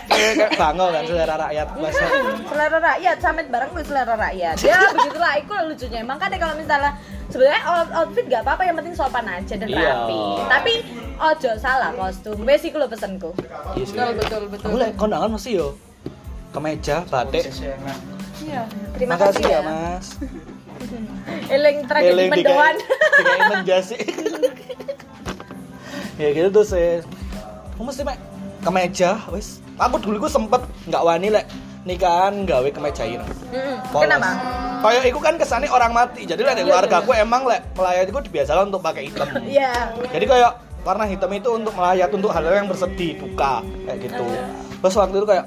Kayak 0.07 0.55
kan 0.55 0.75
selera 1.09 1.35
rakyat 1.35 1.67
bahasa. 1.77 2.05
selera 2.47 2.79
rakyat 2.79 3.17
samet 3.21 3.47
bareng 3.49 3.71
selera 3.85 4.15
rakyat 4.15 4.57
ya 4.61 4.79
begitulah 4.93 5.33
itu 5.41 5.55
lucunya 5.67 6.01
makanya 6.05 6.37
kalau 6.39 6.55
misalnya 6.55 6.93
sebenarnya 7.37 7.63
out- 7.69 7.93
outfit 7.95 8.25
gak 8.27 8.41
apa-apa 8.41 8.63
yang 8.65 8.77
penting 8.77 8.95
sopan 8.97 9.29
aja 9.29 9.55
dan 9.55 9.69
Iya. 9.69 9.93
rapi 9.93 10.21
tapi 10.49 10.73
ojo 11.15 11.51
salah 11.61 11.93
kostum 11.93 12.41
wes 12.43 12.65
iku 12.65 12.81
lho 12.81 12.89
pesenku 12.89 13.31
Iya 13.77 13.85
sih. 13.85 13.93
Betul, 13.93 14.17
betul, 14.17 14.43
betul. 14.49 14.67
Aku 14.67 14.77
lihat 14.81 14.95
kondangan 14.97 15.29
mesti 15.29 15.51
yo. 15.53 15.77
Kemeja, 16.49 17.05
batik. 17.05 17.45
Iya. 18.41 18.65
terima 18.97 19.13
Makasih 19.15 19.37
kasih 19.37 19.45
ya, 19.45 19.53
ya 19.53 19.61
Mas. 19.61 20.07
eling 21.55 21.79
tragedi 21.85 22.25
mendoan 22.27 22.75
dikai 23.13 23.41
menjasi. 23.51 23.97
ya 26.21 26.29
gitu 26.33 26.49
tuh 26.51 26.65
sih. 26.65 27.05
Aku 27.77 27.85
mesti 27.85 28.01
mek 28.01 28.17
kemeja, 28.61 29.21
wis. 29.29 29.61
Aku 29.77 30.01
dulu 30.01 30.25
ku 30.25 30.29
sempet 30.29 30.65
nggak 30.89 31.03
wani 31.03 31.29
lek 31.31 31.45
nikahan 31.87 32.43
gawe 32.43 32.69
kemejain. 32.69 33.23
Mm-mm. 33.23 33.77
Polos. 33.95 34.05
kenapa 34.05 34.31
Kayak 34.77 35.03
iku 35.09 35.19
kan 35.23 35.35
kesannya 35.41 35.73
orang 35.73 35.95
mati. 35.97 36.29
Jadi 36.29 36.43
di 36.43 36.47
Iya, 36.47 36.63
keluarga 36.69 36.97
iya. 37.01 37.03
aku 37.03 37.11
emang 37.17 37.43
lek 37.49 37.63
melayat 37.73 38.05
itu 38.11 38.19
dibiasakan 38.29 38.69
untuk 38.69 38.83
pakai 38.85 39.09
hitam. 39.09 39.27
iya 39.57 39.95
Jadi 40.13 40.25
kayak 40.29 40.53
warna 40.85 41.05
hitam 41.09 41.31
itu 41.33 41.49
untuk 41.51 41.73
melayat 41.75 42.11
untuk 42.13 42.31
hal 42.31 42.45
yang 42.45 42.69
bersedih, 42.69 43.19
duka, 43.19 43.65
kayak 43.89 43.99
gitu. 44.05 44.27
Terus 44.85 44.95
waktu 44.95 45.17
itu 45.19 45.27
kayak 45.27 45.45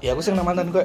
ya 0.00 0.10
aku 0.14 0.22
sing 0.22 0.38
mantan 0.38 0.70
gue 0.70 0.84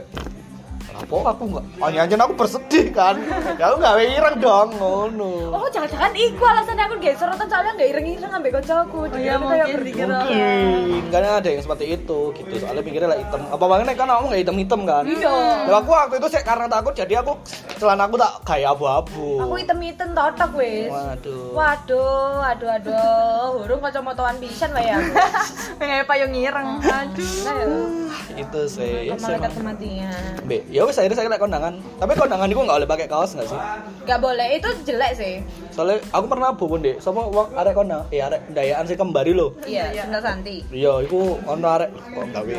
apa? 0.97 1.17
Aku 1.31 1.43
nggak 1.47 1.63
hanya 1.79 1.99
aja 2.03 2.15
aku 2.17 2.33
bersedih 2.33 2.85
kan. 2.89 3.15
Ya 3.55 3.69
aku 3.69 3.75
nggak 3.77 3.95
ireng 4.01 4.37
dong 4.37 4.69
ngono. 4.75 5.31
Oh 5.53 5.67
jangan-jangan 5.67 6.13
iku 6.13 6.43
alasannya 6.43 6.83
aku 6.83 6.95
gak 6.97 7.15
sorotan 7.15 7.47
soalnya 7.47 7.71
gak 7.73 7.89
ireng-ireng 7.91 8.31
ambek 8.31 8.51
koncoku 8.53 8.99
Iya, 9.07 9.09
Dikira 9.09 9.37
kayak 9.39 9.65
mungkin. 9.67 9.85
dikira. 9.85 10.07
mungkin. 10.09 11.03
karena 11.07 11.29
ada 11.37 11.47
yang 11.47 11.61
seperti 11.61 11.85
itu 11.93 12.19
gitu. 12.33 12.53
Soalnya 12.57 12.81
mikirnya 12.81 13.09
lah 13.09 13.17
hitam. 13.17 13.41
Apa 13.47 13.65
banget 13.65 13.85
kan 13.93 14.07
aku 14.07 14.25
nggak 14.27 14.41
hitam 14.41 14.57
hitam 14.57 14.81
kan? 14.83 15.03
Iya. 15.05 15.35
Lah 15.65 15.77
aku 15.79 15.91
waktu 15.91 16.15
itu 16.17 16.27
sih 16.27 16.41
karena 16.41 16.65
takut 16.67 16.93
jadi 16.93 17.13
aku 17.19 17.33
celana 17.77 18.03
aku 18.05 18.15
tak 18.15 18.31
kayak 18.43 18.69
abu-abu. 18.73 19.27
Aku 19.39 19.53
hitam-hitam 19.55 20.09
totok 20.11 20.51
wis. 20.55 20.89
Waduh. 20.89 21.53
Waduh, 21.53 22.41
aduh 22.43 22.69
aduh, 22.71 23.45
hurung 23.57 23.79
kacamataan 23.79 24.37
pisan 24.37 24.71
wae 24.71 24.89
aku. 24.89 25.11
Kayak 25.79 26.05
payung 26.05 26.33
ireng. 26.33 26.81
Aduh. 26.81 28.09
Itu 28.33 28.61
sih 28.65 29.09
ya, 29.09 29.15
Malaikat 29.15 29.51
kematian. 29.53 30.21
Be, 30.43 30.63
ya 30.67 30.86
wes 30.87 30.95
akhirnya 30.95 31.13
saya 31.13 31.27
lihat 31.27 31.37
kondangan 31.37 31.73
tapi 31.95 32.11
kondangan 32.13 32.47
itu 32.47 32.57
nggak 32.57 32.77
boleh 32.77 32.89
pakai 32.89 33.07
kaos 33.07 33.31
nggak 33.31 33.45
sih 33.45 33.59
Gak 34.03 34.19
boleh, 34.19 34.47
itu 34.55 34.69
jelek 34.83 35.11
sih. 35.13 35.33
soalnya 35.69 35.99
aku 36.09 36.25
pernah 36.25 36.49
bawa 36.49 36.75
deh 36.79 36.95
sama 36.97 37.27
wong 37.27 37.51
arek 37.53 37.73
kondang 37.73 38.07
eh 38.07 38.19
arek 38.19 38.39
dayaan 38.49 38.83
sih 38.83 38.95
kembali 38.95 39.31
loh 39.31 39.51
Iya, 39.61 39.91
Sunda 39.99 40.19
Santi. 40.19 40.63
iya 40.69 40.93
itu 40.99 41.19
ono 41.43 41.67
arek 41.69 41.91
kok 41.91 42.25
gawe 42.31 42.55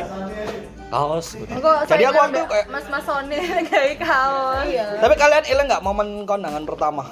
kaos 0.88 1.26
gitu. 1.34 1.52
Jadi 1.84 2.02
aku 2.02 2.16
waktu 2.18 2.40
kayak 2.44 2.66
Mas-mas 2.68 3.02
Sone 3.02 3.36
kayak 3.64 3.96
kaos. 4.04 4.64
Iya. 4.64 4.86
tapi 4.98 5.14
kalian 5.14 5.44
ileng 5.46 5.66
nggak 5.66 5.82
momen 5.82 6.08
kondangan 6.22 6.62
pertama 6.62 7.04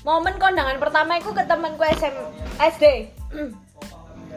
Momen 0.00 0.32
kondangan 0.34 0.76
pertama 0.78 1.12
itu 1.14 1.28
ke 1.28 1.44
temanku 1.44 1.84
SM 1.84 2.16
SD. 2.58 2.84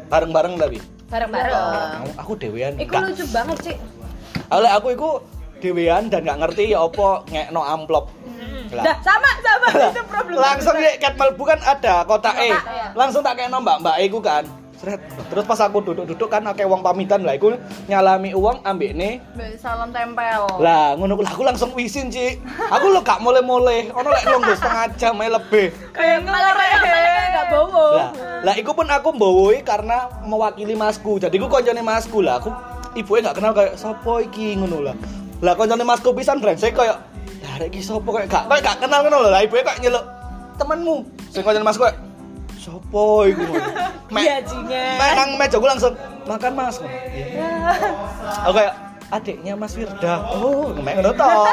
bareng-bareng 0.09 0.55
tapi 0.57 0.77
Bareng-bareng. 1.07 1.53
Aku- 2.03 2.15
aku 2.17 2.31
dewean 2.37 2.73
Iku 2.75 2.89
Nggak. 2.89 3.03
lucu 3.07 3.25
banget 3.29 3.57
sih. 3.63 3.75
Oleh 4.49 4.67
aku 4.67 4.87
iku 4.91 5.09
dewean 5.63 6.11
dan 6.11 6.27
nggak 6.27 6.39
ngerti 6.43 6.75
ya 6.75 6.83
apa 6.83 7.23
ngekno 7.31 7.63
amplop. 7.63 8.11
Lah. 8.73 8.83
Dah, 8.83 8.97
sama 8.99 9.29
sama. 9.39 9.67
Itu 9.71 10.03
problem. 10.09 10.37
langsung 10.41 10.75
ya 10.75 10.91
cat 10.99 11.15
malbu 11.15 11.43
kan 11.45 11.59
ada 11.63 12.03
kotak 12.03 12.35
E. 12.35 12.51
Kotak, 12.51 12.65
iya. 12.67 12.85
langsung 12.97 13.21
tak 13.23 13.39
kena 13.39 13.61
mbak 13.63 13.79
mbak 13.79 13.95
iku 14.03 14.19
kan. 14.19 14.43
Sret. 14.73 14.99
terus 15.31 15.47
pas 15.47 15.55
aku 15.63 15.79
duduk-duduk 15.79 16.27
kan 16.27 16.43
akeh 16.43 16.67
uang 16.67 16.83
pamitan 16.83 17.23
lah 17.23 17.39
iku 17.39 17.55
nyalami 17.87 18.35
uang 18.35 18.67
ambek 18.67 18.91
nih 18.91 19.23
Mbak, 19.31 19.55
Salam 19.55 19.95
tempel. 19.95 20.43
lah 20.59 20.99
ngono 20.99 21.15
ku- 21.15 21.23
lah, 21.23 21.31
aku 21.31 21.43
langsung 21.47 21.71
wisin 21.71 22.11
Ci 22.11 22.35
aku 22.67 22.91
lo 22.91 22.99
gak 22.99 23.23
mulai-mulai 23.23 23.87
ono 23.95 24.11
lek 24.11 24.27
nunggu 24.27 24.51
setengah 24.59 24.91
jam 24.99 25.15
ae 25.23 25.31
lebih. 25.31 25.71
Kayak 25.95 26.27
kayak 26.27 26.79
kayak 26.83 27.27
gak 27.31 27.45
bowo. 27.55 27.95
lah 27.95 28.11
lah 28.43 28.53
iku 28.59 28.75
pun 28.75 28.91
aku 28.91 29.15
mbowoi 29.15 29.63
karena 29.63 30.11
mewakili 30.27 30.75
masku. 30.75 31.15
Jadi 31.15 31.39
aku 31.39 31.47
koncone 31.47 31.79
masku 31.79 32.19
lah. 32.19 32.43
Aku 32.43 32.51
ibunya 32.99 33.31
gak 33.31 33.39
kenal 33.39 33.55
kayak 33.55 33.79
sopo 33.79 34.19
iki? 34.19 34.59
Ngono 34.59 34.83
lah 34.83 34.95
lah 35.43 35.53
koncone 35.53 35.83
masku 35.83 36.15
pisan 36.15 36.39
brengsek 36.39 36.71
kayak 36.71 37.03
lah 37.43 37.51
arek 37.59 37.67
iki 37.69 37.83
sopo 37.83 38.15
kayak 38.15 38.31
gak 38.31 38.47
kayak 38.47 38.63
gak 38.63 38.77
kenal 38.79 39.03
ngono 39.03 39.17
lho. 39.19 39.29
Lah 39.29 39.43
ibunya 39.43 39.61
kayak 39.61 39.79
nyeluk 39.83 40.03
temenmu. 40.55 40.95
Sing 41.27 41.43
koncone 41.43 41.65
masku 41.67 41.83
kayak 41.83 41.99
sopo 42.55 43.27
iku? 43.27 43.43
Iya, 44.13 44.45
jinge. 44.45 44.85
me- 44.93 45.15
nang 45.17 45.29
meja 45.35 45.57
gue 45.57 45.65
langsung 45.65 45.93
makan 46.23 46.53
mas. 46.53 46.77
Iya. 47.09 47.49
aku 48.45 48.53
kayak 48.55 48.73
adiknya 49.09 49.53
Mas 49.53 49.73
Firda 49.73 50.21
oh 50.29 50.69
mek 50.73 51.01
ngono 51.01 51.13
toh 51.13 51.49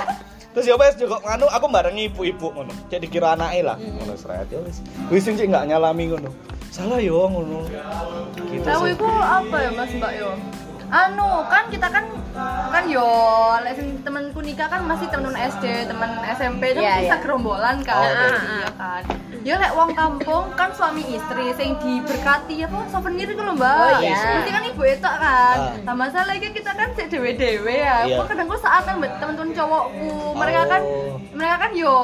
terus 0.50 0.68
ya 0.68 0.76
wes 0.76 0.92
juga 0.96 1.20
nganu 1.24 1.48
aku 1.48 1.66
barengi 1.72 2.12
ibu-ibu 2.12 2.52
ngono. 2.52 2.72
Jadi 2.92 3.08
kira 3.08 3.32
anake 3.32 3.64
lah. 3.64 3.80
Ngono 3.80 4.12
seret 4.12 4.50
ya 4.52 4.60
wes. 4.60 4.84
Wis 5.08 5.24
sing 5.24 5.40
nggak 5.40 5.72
nyalami 5.72 6.12
ngono. 6.12 6.30
Salah 6.68 7.00
yo 7.00 7.24
ngono. 7.26 7.64
Gitu 8.36 8.60
Tahu 8.62 8.82
iku 8.92 9.08
apa 9.08 9.56
ya 9.56 9.70
Mas 9.72 9.90
Mbak 9.90 10.12
yo? 10.20 10.30
Anu, 10.90 11.46
kan 11.46 11.70
kita 11.70 11.86
kan 11.86 12.04
kan 12.74 12.84
yo 12.90 13.06
temenku 14.02 14.42
nikah 14.42 14.66
kan 14.66 14.82
masih 14.82 15.06
temen 15.06 15.30
SD, 15.38 15.86
temen 15.86 16.10
SMP 16.34 16.74
itu 16.74 16.82
Iya, 16.82 17.06
bisa 17.06 17.16
iya. 17.16 17.22
gerombolan 17.22 17.78
kan. 17.86 17.94
Oh, 17.94 18.10
iya. 18.10 18.28
Iya 18.42 18.70
kan. 18.74 19.02
Ya 19.40 19.56
lek 19.56 19.72
wong 19.72 19.96
kampung 19.96 20.52
kan 20.52 20.68
suami 20.76 21.00
istri 21.16 21.48
sing 21.56 21.72
diberkati 21.80 22.60
apa 22.60 22.76
souvenir 22.92 23.24
iku 23.24 23.40
lho 23.40 23.56
Mbak. 23.56 23.72
Oh, 23.72 24.00
iya. 24.04 24.36
Mesti 24.36 24.50
kan 24.52 24.62
ibu 24.68 24.82
itu 24.84 25.00
kan. 25.00 25.58
Ah. 25.64 25.80
Nah, 25.80 25.94
masalah 25.96 26.36
iki 26.36 26.52
kita 26.52 26.76
kan 26.76 26.92
sik 26.92 27.08
dhewe-dhewe 27.08 27.72
ya. 27.72 28.04
Iya. 28.04 28.20
Kok 28.20 28.26
kadang 28.28 28.52
kok 28.52 28.60
saat 28.60 28.84
kan 28.84 29.00
temen-temen 29.00 29.56
cowokku, 29.56 30.36
mereka 30.36 30.62
kan 30.68 30.82
Oh. 30.84 31.16
mereka 31.32 31.56
kan 31.56 31.70
yo 31.72 31.96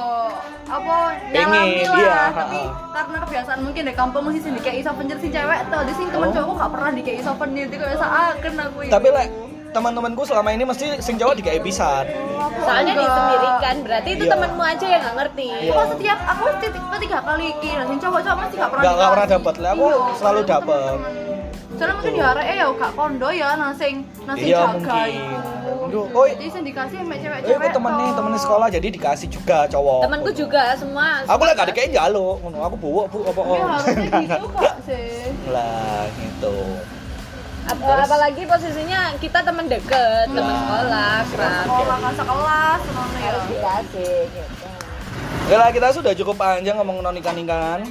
apa 0.66 0.96
nyalami 1.31 1.87
lah, 1.87 1.94
iya, 1.94 2.18
tapi 2.35 2.59
karena 2.90 3.16
kebiasaan 3.22 3.61
mungkin 3.62 3.83
di 3.87 3.94
kampung 3.94 4.22
mesti 4.27 4.40
sing 4.42 4.53
dikei 4.59 4.83
souvenir 4.83 5.14
si 5.22 5.31
cewek 5.31 5.61
tuh 5.70 5.83
di 5.87 5.92
sini 5.94 6.09
temen 6.11 6.29
Oh. 6.29 6.35
cowokku 6.35 6.55
gak 6.59 6.70
pernah 6.75 6.90
dikei 6.90 7.20
souvenir 7.22 7.64
itu 7.70 7.77
kayak 7.79 7.99
seakan 8.03 8.55
aku 8.66 8.79
tapi 8.90 9.09
lek 9.14 9.29
teman-temanku 9.77 10.25
selama 10.25 10.49
ini 10.51 10.65
mesti 10.65 10.97
sing 10.99 11.15
Jawa 11.15 11.37
dikasih 11.37 11.61
pisan. 11.61 12.09
Soalnya 12.57 12.95
Enggak. 12.95 13.05
disendirikan, 13.05 13.75
berarti 13.85 14.09
itu 14.11 14.25
Iya. 14.25 14.33
temanmu 14.33 14.62
aja 14.65 14.87
yang 14.89 15.03
nggak 15.03 15.17
ngerti. 15.19 15.49
Iya. 15.53 15.71
Kok 15.71 15.85
setiap 15.93 16.19
aku 16.27 16.45
titik 16.59 16.83
tiga 16.97 17.19
kali 17.21 17.45
iki, 17.51 17.71
sing 17.77 17.99
cowok-cowok 18.01 18.37
mesti 18.39 18.55
gak 18.57 18.71
pernah 18.73 18.83
Nggak- 18.83 18.97
nggak 18.97 19.11
pernah 19.12 19.29
dapet. 19.29 19.55
Lah, 19.57 19.71
aku 19.71 19.87
Iya, 19.87 19.99
selalu 20.17 20.41
temen-temen. 20.43 20.99
Soalnya 21.77 21.95
mungkin 21.95 22.12
di 22.15 22.23
arek 22.25 22.47
ya 22.49 22.67
gak 22.73 22.93
kondo 22.97 23.29
ya 23.31 23.49
nang 23.53 23.73
sing 23.77 23.95
nang 24.25 24.33
sing 24.35 24.49
Iya, 24.49 24.59
jaga 24.59 24.73
mungkin. 24.73 25.12
iku. 25.12 25.37
Aduh, 25.87 26.05
oh, 26.11 26.25
Jadi 26.27 26.47
sing 26.49 26.62
dikasih 26.65 26.99
Eh, 26.99 27.19
cewek-cewek. 27.21 27.53
aku 27.61 27.69
temen 27.71 27.93
nih, 27.95 28.11
temen 28.17 28.33
sekolah 28.35 28.69
jadi 28.73 28.89
dikasih 28.91 29.29
juga 29.29 29.59
cowok. 29.69 30.01
Temanku 30.03 30.31
juga 30.33 30.62
semua. 30.75 31.21
Aku 31.23 31.43
lah 31.45 31.53
gak 31.53 31.69
dikasih 31.71 31.93
jalo, 31.93 32.41
ngono. 32.41 32.59
Aku 32.65 32.77
buuk, 32.77 33.05
bu, 33.07 33.19
apa 33.23 33.41
Ya 33.45 33.65
harusnya 33.69 34.09
gitu 34.19 34.47
kok 34.57 34.75
sih. 34.83 35.31
Lah, 35.47 36.09
gitu. 36.17 36.55
Ap- 37.66 37.83
apalagi 38.00 38.42
posisinya 38.44 39.14
kita 39.18 39.42
teman 39.42 39.66
deket, 39.66 40.26
teman 40.29 40.46
Lah. 40.46 40.55
sekolah, 40.57 41.16
kerap. 41.29 41.64
Sekolah 41.64 41.96
kan 41.98 42.12
sekelas 42.14 42.81
ngono 42.87 43.16
ya. 43.16 43.26
Harus 43.26 43.44
dikasih 43.48 44.16
gitu. 44.31 44.56
Ya 45.47 45.63
lah, 45.63 45.71
kita 45.71 45.95
sudah 45.95 46.11
cukup 46.11 46.35
panjang 46.37 46.75
ngomong 46.75 46.99
non 46.99 47.15
ikan-ikan. 47.17 47.87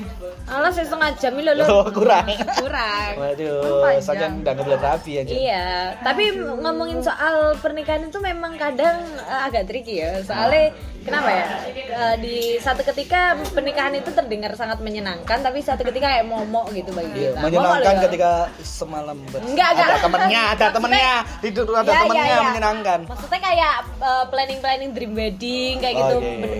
Alah 0.45 0.69
saya 0.69 0.85
setengah 0.85 1.09
jam 1.15 1.33
ini 1.33 1.47
loh. 1.47 1.67
Oh, 1.71 1.87
kurang. 1.87 2.27
Kurang. 2.59 3.11
Waduh, 3.15 3.95
saking 3.97 4.43
udah 4.43 4.53
ngebelet 4.53 4.81
rapi 4.83 5.11
aja. 5.17 5.31
Iya, 5.31 5.67
tapi 6.03 6.35
ngomongin 6.35 6.99
soal 6.99 7.55
pernikahan 7.57 8.05
itu 8.05 8.19
memang 8.19 8.59
kadang 8.59 8.99
eh, 9.17 9.41
agak 9.41 9.65
tricky 9.65 10.03
ya. 10.03 10.19
Soalnya 10.21 10.75
kenapa 11.01 11.29
ya? 11.31 11.45
Eh, 11.71 12.15
di 12.19 12.35
satu 12.59 12.83
ketika 12.83 13.33
pernikahan 13.49 13.95
itu 13.95 14.11
terdengar 14.11 14.51
sangat 14.53 14.83
menyenangkan, 14.83 15.39
tapi 15.39 15.63
satu 15.63 15.81
ketika 15.81 16.11
kayak 16.11 16.27
momok 16.27 16.69
gitu 16.69 16.91
bagi 16.91 17.09
Iya, 17.15 17.31
kita. 17.31 17.39
menyenangkan 17.39 17.81
Momok 17.87 18.03
ketika 18.05 18.31
semalam 18.61 19.17
ber- 19.31 19.41
Enggak, 19.41 19.69
enggak. 19.71 19.87
ada 19.87 19.97
temennya, 20.03 20.41
ada 20.51 20.65
temennya, 20.69 21.13
tidur 21.39 21.65
ada 21.71 21.87
Ya, 21.87 21.99
temennya 22.03 22.21
ya, 22.21 22.35
ya. 22.35 22.43
menyenangkan. 22.51 22.99
Maksudnya 23.07 23.39
kayak 23.39 23.75
eh, 23.97 24.25
planning-planning 24.27 24.91
dream 24.91 25.13
wedding 25.15 25.73
kayak 25.79 25.95
gitu. 25.95 26.15
iya, 26.19 26.29
iya. 26.35 26.57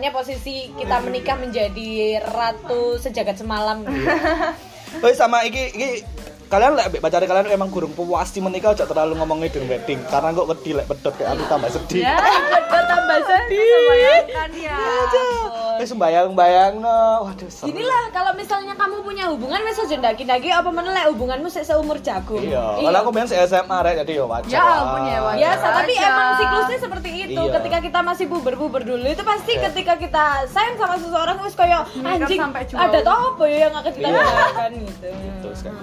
Menyenangkannya 0.00 0.16
posisi 0.16 0.72
kita 0.80 0.96
menikah 1.04 1.36
menjadi 1.36 2.24
ratu 2.32 2.96
sejagat 2.96 3.36
semalam. 3.36 3.84
gitu. 3.84 4.08
Oh 5.04 5.12
sama 5.12 5.44
iki 5.44 5.76
iki 5.76 6.02
kalian 6.50 6.74
lek 6.74 6.98
pacar 6.98 7.22
kalian 7.22 7.46
emang 7.48 7.70
kurang 7.70 7.94
puas 7.94 8.26
menikah 8.34 8.74
aja 8.74 8.82
terlalu 8.82 9.14
ngomongin 9.14 9.46
dream 9.48 9.70
wedding 9.70 10.00
karena 10.04 10.34
kok 10.34 10.48
wedi 10.48 10.70
lek 10.72 10.84
pedot 10.84 11.14
kayak 11.14 11.30
aku 11.32 11.44
tambah 11.46 11.70
sedih. 11.70 12.02
Ya, 12.02 12.16
Udah 12.18 12.82
tambah 12.84 13.18
sedih. 13.30 13.86
bayangkan 13.86 14.50
ya. 14.52 14.76
Eh 15.78 15.86
sembayang 15.86 16.34
bayang 16.34 16.74
no, 16.76 16.98
waduh. 17.24 17.48
seru. 17.48 17.70
Gini 17.70 17.80
lah, 17.80 18.10
kalau 18.10 18.34
misalnya 18.34 18.74
kamu 18.74 19.00
punya 19.00 19.24
hubungan 19.26 19.62
wis 19.62 19.78
aja 19.78 19.96
ndaki-ndaki 19.96 20.50
apa 20.50 20.68
meneh 20.68 20.92
lek 20.92 21.06
hubunganmu 21.08 21.48
sik 21.48 21.64
seumur 21.64 21.96
jagung. 21.98 22.42
Iya, 22.42 22.82
kalau 22.82 22.98
aku 23.00 23.10
bilang 23.10 23.30
SMA 23.30 23.78
rek 23.80 23.94
jadi 24.04 24.12
ya 24.12 24.24
wajar. 24.26 24.50
Ya 24.50 24.60
ampun 24.60 25.00
ya, 25.06 25.18
wajar. 25.22 25.38
Biasa, 25.40 25.66
tapi 25.72 25.92
emang 25.96 26.28
siklusnya 26.36 26.78
seperti 26.80 27.08
itu. 27.22 27.40
Iya. 27.40 27.52
Ketika 27.56 27.78
kita 27.80 27.98
masih 28.02 28.26
puber-puber 28.26 28.82
dulu 28.82 29.06
itu 29.06 29.22
pasti 29.22 29.52
Iya. 29.54 29.62
ketika 29.70 29.94
kita 29.96 30.24
sayang 30.46 30.76
sama 30.76 30.94
seseorang 30.96 31.36
wis 31.40 31.54
kayak 31.54 31.80
Menikah 31.94 32.12
anjing 32.18 32.40
sampai 32.40 32.62
jual. 32.66 32.78
ada 32.78 32.98
tau 33.00 33.20
apa 33.30 33.44
ya 33.46 33.58
yang 33.62 33.74
akan 33.74 33.92
kita 33.94 34.04
Iya. 34.04 34.20
lakukan 34.20 34.70
gitu. 34.76 35.08
Kan. 35.60 35.74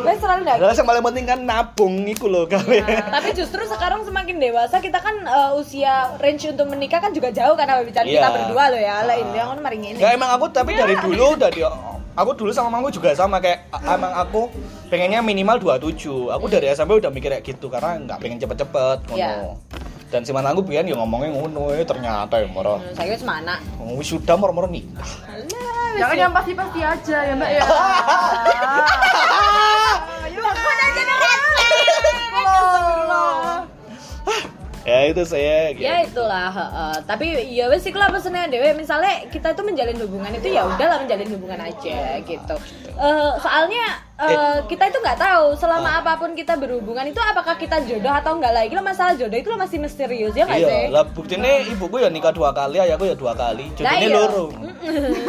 Wes 0.00 0.18
selalu 0.18 0.40
ndaki. 0.42 0.58
Adalah 0.58 0.74
yang 0.74 0.88
paling 0.88 1.04
penting 1.04 1.24
kan 1.24 1.38
nabung 1.40 1.94
iku 2.04 2.26
loh 2.26 2.44
gawe. 2.44 2.78
Tapi 3.10 3.28
justru 3.32 3.62
sekarang 3.64 4.02
semakin 4.02 4.36
dewasa 4.36 4.76
kita 4.78 4.98
kan 4.98 5.16
eh, 5.20 5.50
usia 5.54 6.14
range 6.18 6.48
untuk 6.48 6.66
menikah 6.66 6.98
kan 6.98 7.10
juga 7.10 7.28
jauh 7.28 7.54
karena 7.54 7.80
bicara 7.80 8.04
kita 8.04 8.20
Iya. 8.22 8.34
berdua 8.34 8.64
loh 8.68 8.80
ya. 8.80 8.96
Lah 9.02 9.14
ini 9.14 9.32
yang 9.32 9.48
mari 9.58 9.76
ngene. 9.76 9.98
Ya 9.98 10.12
emang 10.12 10.30
aku 10.30 10.48
tapi 10.48 10.72
dari 10.72 10.94
dulu 10.96 11.34
dari 11.34 11.60
aku 12.14 12.30
dulu 12.32 12.50
sama 12.50 12.70
mamaku 12.70 12.94
juga 12.94 13.10
sama 13.12 13.38
kayak 13.38 13.66
emang 13.82 14.12
aku 14.14 14.46
pengennya 14.86 15.18
minimal 15.18 15.58
27. 15.58 16.30
Aku 16.30 16.46
dari 16.46 16.70
SMP 16.70 16.96
udah 16.96 17.10
mikir 17.10 17.30
kayak 17.30 17.44
gitu 17.44 17.66
karena 17.66 17.98
nggak 17.98 18.18
pengen 18.18 18.38
cepet-cepet 18.38 18.98
ngono. 19.06 19.18
Iya. 19.18 19.32
Dan 20.04 20.22
si 20.22 20.30
mantanku 20.30 20.62
biyen 20.62 20.86
ya 20.86 20.94
ngomongnya 20.94 21.34
ngono, 21.34 21.74
eh, 21.74 21.82
ternyata 21.82 22.38
ya 22.38 22.46
moro. 22.46 22.78
Hmm, 22.78 22.94
Saya 22.94 23.10
wis 23.10 23.26
mana? 23.26 23.58
Wisuda 23.82 24.38
moro-moro 24.38 24.70
nikah. 24.70 25.02
Alah, 25.26 25.90
Jangan 25.98 26.14
yang 26.16 26.30
pasti-pasti 26.30 26.80
aja 26.82 27.18
ya, 27.24 27.34
Mbak 27.34 27.50
ya. 27.50 27.62
Ya 34.84 35.08
itu 35.08 35.22
saya 35.24 35.72
gitu. 35.72 35.80
ya 35.80 36.04
itulah 36.04 36.52
heeh. 36.52 36.94
tapi 37.08 37.26
ya 37.56 37.72
wes 37.72 37.88
lah 37.88 38.12
pesennya 38.12 38.52
dewe 38.52 38.76
misalnya 38.76 39.24
kita 39.32 39.56
itu 39.56 39.62
menjalin 39.64 39.96
hubungan 39.96 40.32
itu 40.36 40.48
ya 40.52 40.68
udahlah 40.68 41.00
menjalin 41.00 41.28
hubungan 41.32 41.60
aja 41.64 42.20
gitu 42.20 42.56
Eh, 42.94 43.32
soalnya 43.42 43.98
eh, 44.22 44.62
kita 44.70 44.86
itu 44.86 45.02
nggak 45.02 45.18
tahu 45.18 45.58
selama 45.58 45.98
apa 45.98 46.14
pun 46.14 46.30
kita 46.38 46.54
berhubungan 46.54 47.02
itu 47.10 47.18
apakah 47.18 47.58
kita 47.58 47.82
jodoh 47.82 48.14
atau 48.14 48.38
enggak 48.38 48.54
lagi 48.54 48.70
lo 48.70 48.86
masalah 48.86 49.18
jodoh 49.18 49.34
itu 49.34 49.50
lo 49.50 49.58
masih 49.58 49.82
misterius 49.82 50.30
ya 50.38 50.46
nggak 50.46 50.62
sih 50.62 50.82
Iya, 50.86 50.94
lah 50.94 51.02
buktinya 51.10 51.58
ibuku 51.74 51.98
ya 51.98 52.06
nikah 52.06 52.30
dua 52.30 52.54
kali, 52.54 52.78
ayahku 52.78 53.10
ya 53.10 53.18
dua 53.18 53.34
kali. 53.34 53.66
Lah 53.82 53.98
Jodohnya 53.98 54.06
iya. 54.06 54.14
loro. 54.14 54.46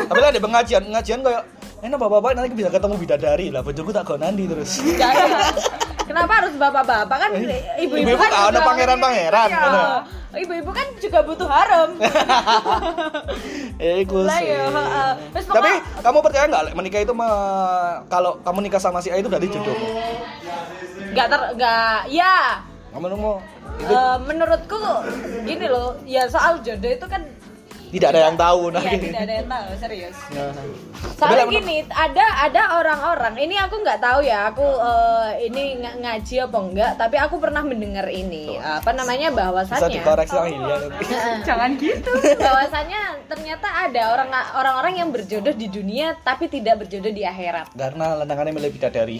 Tapi 0.05 0.19
lah 0.21 0.29
ada 0.29 0.41
pengajian, 0.45 0.81
pengajian 0.85 1.19
kayak 1.25 1.43
enak 1.81 1.97
bapak-bapak 1.97 2.31
nanti 2.37 2.53
bisa 2.53 2.69
ketemu 2.69 2.95
bidadari 3.01 3.47
lah. 3.49 3.61
Bojoku 3.65 3.89
tak 3.89 4.05
go 4.05 4.13
nandi 4.13 4.45
terus. 4.45 4.85
Kenapa 6.05 6.31
harus 6.35 6.53
bapak-bapak 6.53 7.17
kan 7.17 7.29
ibu-ibu 7.33 7.97
Ibu-ibu 7.97 8.13
kan 8.15 8.29
gak 8.29 8.43
ada 8.43 8.51
juga- 8.51 8.67
pangeran-pangeran. 8.67 9.49
Iya. 9.49 9.87
ibu-ibu 10.35 10.69
kan 10.69 10.87
juga 10.97 11.19
butuh 11.21 11.47
harem 11.47 11.89
Ya 13.81 13.93
iku 13.97 14.21
Lah 14.21 14.39
ya, 14.39 14.67
Tapi 15.31 15.71
kamu 15.99 16.17
percaya 16.19 16.45
nggak 16.45 16.63
menikah 16.73 17.01
itu 17.01 17.13
me- 17.13 17.97
kalau 18.05 18.37
kamu 18.39 18.59
nikah 18.63 18.77
sama 18.77 18.99
si 18.99 19.09
A 19.09 19.17
itu 19.17 19.25
berarti 19.25 19.47
jodohmu? 19.47 19.87
nggak 21.07 21.27
ter 21.27 21.41
nggak 21.55 21.97
ya 22.09 22.59
Kamu 22.91 23.05
nemu 23.07 23.33
itu 23.75 23.91
Eh, 23.91 24.17
menurutku 24.21 24.79
gini 25.41 25.67
loh 25.67 25.99
ya 26.03 26.23
soal 26.25 26.59
jodoh 26.59 26.87
itu 26.89 27.05
kan 27.05 27.23
tidak 27.95 28.09
ada 28.11 28.21
yang 28.21 28.35
tahu 28.35 28.61
nah. 28.69 28.81
Iya, 28.81 28.97
tidak 28.99 29.21
ada 29.21 29.33
yang 29.33 29.47
tahu 29.47 29.67
serius 29.77 30.15
Nah. 30.27 30.51
soalnya 31.15 31.23
Tapi 31.37 31.47
lah, 31.47 31.53
gini 31.55 31.75
ada 31.87 32.25
ada 32.41 32.61
orang-orang 32.75 33.35
ini 33.39 33.55
aku 33.55 33.75
nggak 33.77 33.99
tahu 33.99 34.19
ya 34.21 34.49
aku 34.49 34.65
eh, 34.67 35.47
ini 35.47 35.63
ng- 35.77 35.97
ngaji 36.01 36.35
apa 36.41 36.57
enggak 36.59 36.91
tapi 36.95 37.15
aku 37.15 37.35
pernah 37.37 37.61
mendengar 37.61 38.07
ini 38.07 38.57
apa 38.57 38.91
namanya 38.91 39.29
bisa 39.29 39.39
bahwasannya 39.41 39.95
dikoreksi 39.95 40.33
sama 40.33 40.47
Hilya 40.47 40.75
nanti. 40.77 41.03
Jangan 41.43 41.69
gitu. 41.77 42.11
bahwasannya 42.45 43.01
ternyata 43.25 43.67
ada 43.81 44.01
orang 44.11 44.29
orang-orang 44.53 44.93
yang 44.97 45.09
berjodoh 45.09 45.53
di 45.53 45.67
dunia 45.67 46.17
tapi 46.19 46.47
tidak 46.47 46.83
berjodoh 46.83 47.09
di 47.09 47.23
akhirat 47.23 47.71
Karena 47.71 48.17
lendangannya 48.17 48.51
milih 48.51 48.71
bidadari. 48.71 49.17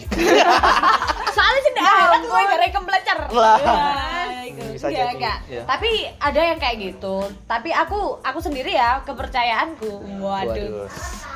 soalnya 1.36 1.60
di 1.66 1.80
akhirat 1.80 2.22
gue 2.22 2.40
gara 2.46 2.66
kemblecer 2.68 3.18
Lah. 3.30 3.58
Bisa 4.56 4.72
Bisa 4.72 4.86
enggak, 4.88 5.04
jadi, 5.04 5.14
enggak. 5.16 5.38
iya. 5.48 5.62
Tapi 5.64 5.90
ada 6.16 6.40
yang 6.40 6.58
kayak 6.58 6.76
gitu. 6.80 7.16
Tapi 7.44 7.70
aku 7.70 8.00
aku 8.20 8.38
sendiri 8.40 8.72
ya 8.72 9.00
kepercayaanku. 9.04 9.92
Waduh. 10.18 10.88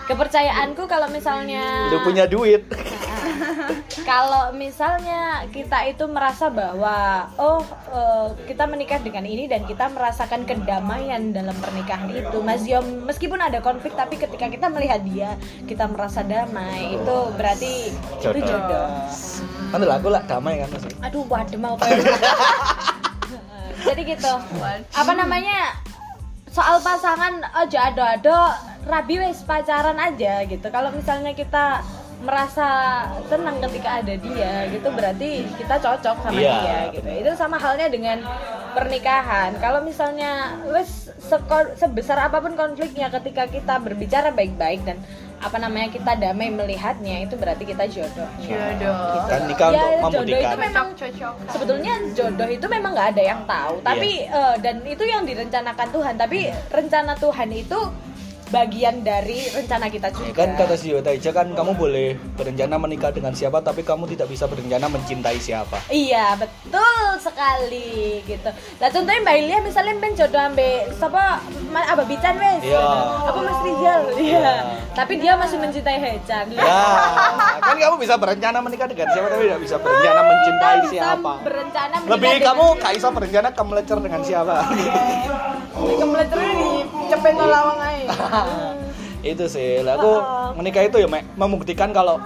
Kepercayaanku 0.06 0.90
kalau 0.90 1.06
misalnya 1.06 1.86
Udah 1.86 2.02
punya 2.02 2.24
duit. 2.26 2.66
kalau 4.10 4.50
misalnya 4.50 5.46
kita 5.50 5.86
itu 5.86 6.02
merasa 6.10 6.50
bahwa 6.50 7.30
oh 7.38 7.62
eh, 7.90 8.28
kita 8.46 8.66
menikah 8.66 8.98
dengan 8.98 9.22
ini 9.22 9.46
dan 9.46 9.62
kita 9.64 9.86
merasakan 9.86 10.42
kedamaian 10.44 11.30
dalam 11.30 11.54
pernikahan 11.58 12.10
itu 12.10 12.38
Mas 12.42 12.66
Yom 12.66 13.06
meskipun 13.06 13.38
ada 13.38 13.62
konflik 13.62 13.94
tapi 13.94 14.18
ketika 14.18 14.50
kita 14.50 14.66
melihat 14.66 15.00
dia 15.06 15.38
kita 15.66 15.86
merasa 15.86 16.26
damai 16.26 16.98
itu 16.98 17.16
berarti 17.36 17.94
itu 17.94 18.18
Jodoh. 18.24 18.42
jodoh 18.42 18.88
Kan 19.70 19.86
lah 19.86 20.02
aku 20.02 20.08
lah 20.10 20.22
damai 20.26 20.58
kan 20.58 20.68
Mas. 20.74 20.84
aduh 20.98 21.24
waduh 21.30 21.60
mau 21.60 21.74
jadi 23.84 24.02
gitu. 24.16 24.32
Apa 24.94 25.12
namanya? 25.16 25.76
Soal 26.50 26.82
pasangan 26.82 27.46
aja 27.54 27.94
ada-ada 27.94 28.58
rabi 28.86 29.22
wes 29.22 29.46
pacaran 29.46 29.96
aja 29.96 30.42
gitu. 30.44 30.66
Kalau 30.66 30.90
misalnya 30.90 31.30
kita 31.30 31.78
merasa 32.20 32.68
tenang 33.32 33.56
ketika 33.64 34.04
ada 34.04 34.12
dia 34.12 34.68
gitu 34.68 34.92
berarti 34.92 35.40
kita 35.56 35.80
cocok 35.80 36.16
sama 36.20 36.36
Iya, 36.36 36.52
dia 36.52 36.78
gitu. 36.92 37.08
Itu 37.24 37.30
sama 37.38 37.56
halnya 37.56 37.88
dengan 37.88 38.20
pernikahan. 38.76 39.56
Kalau 39.56 39.80
misalnya 39.80 40.60
wes 40.68 41.08
sebesar 41.78 42.28
apa 42.28 42.42
pun 42.42 42.58
konfliknya 42.58 43.08
ketika 43.08 43.48
kita 43.48 43.80
berbicara 43.80 44.34
baik-baik 44.34 44.84
dan 44.84 45.00
apa 45.40 45.56
namanya 45.56 45.88
kita 45.88 46.12
damai 46.14 46.52
melihatnya 46.52 47.24
itu 47.24 47.34
berarti 47.34 47.64
kita 47.64 47.88
jodoh. 47.88 48.28
Jodoh. 48.38 49.24
Kan 49.24 49.48
nikah 49.48 49.68
Ya, 49.72 49.84
untuk 49.98 50.22
jodoh 50.22 50.38
itu 50.38 50.56
memang 50.60 50.86
Cocok. 50.92 51.34
sebetulnya 51.48 51.94
jodoh 52.12 52.44
itu 52.46 52.66
memang 52.68 52.90
nggak 52.92 53.08
ada 53.16 53.22
yang 53.24 53.40
tahu. 53.44 53.74
Tapi 53.80 54.10
eh, 54.22 54.54
dan 54.60 54.84
itu 54.84 55.00
yang 55.02 55.24
direncanakan 55.24 55.88
Tuhan. 55.88 56.14
Tapi 56.14 56.38
rencana 56.68 57.12
Tuhan 57.16 57.48
itu 57.50 57.80
bagian 58.50 59.00
dari 59.00 59.46
rencana 59.48 59.86
kita 59.86 60.10
Ya 60.10 60.14
juga. 60.26 60.42
kan 60.42 60.58
kata 60.58 60.74
si 60.74 60.90
Yota 60.90 61.14
kan 61.30 61.54
kamu 61.54 61.72
boleh 61.72 62.08
berencana 62.34 62.76
menikah 62.76 63.14
dengan 63.14 63.30
siapa 63.30 63.62
tapi 63.62 63.86
kamu 63.86 64.10
tidak 64.10 64.26
bisa 64.26 64.50
berencana 64.50 64.90
mencintai 64.90 65.38
siapa. 65.38 65.78
iya 65.88 66.34
betul 66.34 66.82
sekali 67.22 68.18
gitu. 68.26 68.50
Lah 68.76 68.90
contohnya 68.90 69.22
Mbak 69.22 69.36
Ilia 69.38 69.58
misalnya 69.62 69.94
ben 69.96 70.18
jodoh 70.18 70.42
ambe 70.42 70.82
siapa 70.92 71.38
Ma- 71.70 71.86
Abah 71.86 72.06
Bican 72.06 72.34
wes. 72.34 72.62
Iya. 72.62 72.82
apa 73.22 73.38
Mas 73.40 73.60
Rizal 73.62 74.00
iya. 74.18 74.54
Tapi 74.90 75.12
dia 75.16 75.32
masih 75.38 75.56
mencintai 75.56 75.96
Hecan. 75.96 76.50
Ya, 76.50 76.82
kan 77.62 77.76
kamu 77.78 77.96
bisa 78.02 78.14
berencana 78.18 78.58
menikah 78.58 78.90
dengan 78.90 79.06
siapa 79.08 79.26
tapi 79.30 79.42
tidak 79.46 79.60
bisa 79.62 79.76
berencana 79.78 80.20
mencintai 80.26 80.78
siapa. 80.90 81.32
berencana 81.40 81.94
lebih 82.10 82.34
kamu 82.42 82.64
gak 82.76 82.92
bisa 82.98 83.08
berencana 83.08 83.48
kamu 83.54 83.70
lecur 83.78 83.98
dengan 84.02 84.20
siapa. 84.20 84.56
Kemeleter 85.70 86.38
di 86.38 86.70
cepet 87.08 87.34
lawang 87.38 87.78
aja. 87.78 88.06
itu 89.30 89.44
sih. 89.46 89.80
Lah 89.80 89.94
aku 89.94 90.12
menikah 90.56 90.82
itu 90.82 90.96
ya 90.98 91.08
membuktikan 91.38 91.94
kalau 91.94 92.18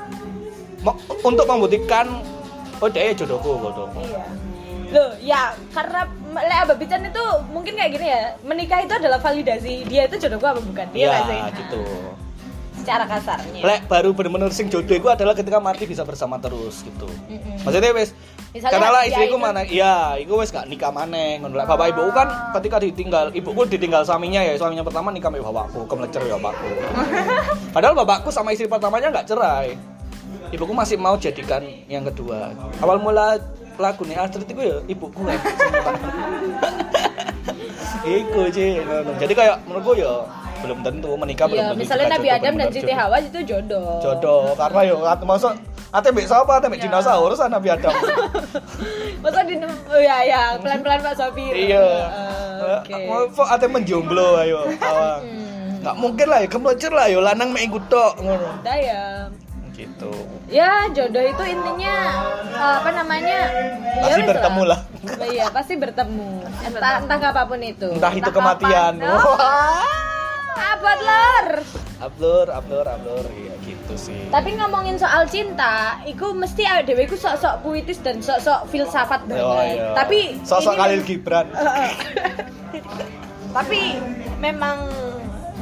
untuk 1.21 1.45
membuktikan 1.45 2.07
oh 2.79 2.89
dia 2.89 3.09
ya 3.09 3.13
jodohku 3.15 3.61
jodohku 3.61 4.01
Iya. 4.05 4.21
Loh, 4.95 5.11
ya 5.19 5.41
karena 5.71 6.07
Le 6.33 6.55
Abah 6.57 6.77
Bican 6.77 7.03
itu 7.03 7.25
mungkin 7.49 7.75
kayak 7.75 7.91
gini 7.93 8.07
ya, 8.07 8.21
menikah 8.41 8.79
itu 8.81 8.95
adalah 8.95 9.19
validasi 9.19 9.85
dia 9.85 10.07
itu 10.07 10.17
jodohku 10.17 10.47
apa 10.47 10.61
bukan? 10.61 10.87
Iya 10.91 11.07
nggak 11.11 11.23
sih? 11.27 11.39
gitu 11.59 11.83
Nah, 12.75 12.83
secara 12.85 13.09
kasarnya. 13.09 13.65
lek 13.65 13.81
baru 13.89 14.13
bener-bener 14.13 14.53
sing 14.53 14.69
jodoh 14.69 14.93
itu 14.93 15.09
adalah 15.09 15.33
ketika 15.33 15.57
mati 15.57 15.89
bisa 15.89 16.05
bersama 16.05 16.37
terus 16.37 16.85
gitu 16.85 17.09
Mm-mm. 17.25 17.65
maksudnya 17.65 17.97
wes 17.97 18.13
karena 18.53 18.93
lah 18.93 19.03
dia 19.03 19.09
istriku 19.09 19.35
itu- 19.35 19.41
mana 19.41 19.61
iya 19.65 19.95
iku 20.21 20.37
wes 20.37 20.53
gak 20.53 20.69
nikah 20.69 20.93
maneh 20.93 21.41
ngono 21.41 21.57
lah 21.57 21.65
bapak 21.65 21.97
ibuku 21.97 22.13
kan 22.13 22.29
ketika 22.53 22.77
ditinggal 22.77 23.33
ibuku 23.33 23.65
ditinggal 23.65 24.05
suaminya 24.05 24.45
ya 24.45 24.53
suaminya 24.55 24.85
pertama 24.85 25.09
nikah 25.09 25.33
sama 25.33 25.49
bapakku 25.49 25.81
kemelecer 25.89 26.23
ya 26.23 26.37
bapakku 26.37 26.69
padahal 27.75 27.95
bapakku 27.97 28.29
sama 28.29 28.53
istri 28.53 28.69
pertamanya 28.69 29.09
nggak 29.09 29.27
cerai 29.27 29.81
ibuku 30.53 30.77
masih 30.77 31.01
mau 31.01 31.17
jadikan 31.17 31.65
yang 31.89 32.05
kedua 32.05 32.53
awal 32.85 33.01
mula 33.01 33.41
lagu 33.77 34.03
nih 34.03 34.17
Astrid 34.17 34.47
itu 34.47 34.61
ya 34.61 34.79
ibuku 34.85 35.21
ya 35.25 35.39
Iku 38.05 38.53
sih, 38.53 38.85
jadi 39.17 39.33
kayak 39.33 39.57
menurutku 39.65 39.97
ya 39.97 40.13
belum 40.61 40.81
tentu 40.81 41.17
menikah 41.17 41.45
belum 41.45 41.57
Iya, 41.57 41.67
tentu 41.73 41.81
misalnya 41.81 42.07
Nabi 42.13 42.29
Adam 42.31 42.55
dan 42.55 42.69
Siti 42.69 42.93
Hawa 42.93 43.17
itu 43.17 43.41
jodoh. 43.43 43.97
jodoh 43.99 44.53
karena 44.55 44.81
yo 44.85 44.97
ate 45.03 45.25
masuk 45.25 45.53
ate 45.89 46.09
mbek 46.09 46.25
sapa 46.25 46.53
ate 46.55 46.69
mbek 46.69 46.81
Iya. 46.81 46.85
dinosaurus 46.85 47.41
ana 47.41 47.57
Nabi 47.57 47.69
Adam 47.71 47.93
Masa 49.21 49.41
di 49.43 49.57
ya 49.99 50.17
ya, 50.21 50.43
pelan-pelan 50.57 51.01
Pak 51.01 51.15
Sofir. 51.17 51.53
iya 51.55 51.85
Eh, 52.61 52.81
Oke. 52.81 53.41
ate 53.43 53.67
menjomblo 53.67 54.37
ayo 54.39 54.69
Hmm. 54.69 55.81
nggak 55.81 55.97
mungkin 55.97 56.27
lah 56.29 56.39
ya 56.41 56.49
kemlecer 56.49 56.93
lah 56.93 57.09
yo 57.09 57.21
lanang 57.21 57.49
mek 57.49 57.69
ikut 57.69 57.85
tok 57.89 58.17
ngono 58.19 58.49
ya. 58.65 59.29
Gitu 59.75 60.13
Ya, 60.47 60.87
jodoh 60.89 61.21
itu 61.21 61.45
intinya 61.45 61.97
eh, 62.47 62.75
apa 62.79 62.91
namanya? 62.91 63.39
ya 63.99 64.03
Pasti 64.05 64.21
wes 64.21 64.29
bertemu 64.29 64.63
lah. 64.65 64.81
Iya, 65.21 65.47
pasti 65.51 65.75
bertemu. 65.75 66.31
Entah 66.65 66.93
entah 67.01 67.19
apa 67.21 67.43
pun 67.45 67.59
itu. 67.59 67.89
entah 67.91 68.13
itu 68.13 68.25
kapan. 68.25 68.37
kematian 68.57 68.95
Oh, 69.03 69.37
abad 70.55 70.99
lor. 71.01 71.47
upload 71.97 72.49
upload 72.49 72.85
upload 72.87 73.25
iya 73.33 73.55
gitu 73.65 73.95
sih 73.97 74.29
Tapi 74.29 74.53
ngomongin 74.55 74.95
soal 74.95 75.25
cinta, 75.27 75.97
iku 76.05 76.31
mesti 76.33 76.61
dhewe 76.83 77.03
iku 77.03 77.17
sok-sok 77.17 77.55
puitis 77.61 77.97
dan 77.99 78.21
sok-sok 78.21 78.69
filsafat 78.69 79.25
banget. 79.25 79.41
Oh, 79.43 79.59
iya. 79.59 79.91
Tapi 79.95 80.37
sosok 80.43 80.73
ini 80.73 80.79
Khalil 80.79 80.99
mem- 80.99 81.09
Gibran 81.09 81.47
Tapi 83.57 83.81
memang 84.37 84.77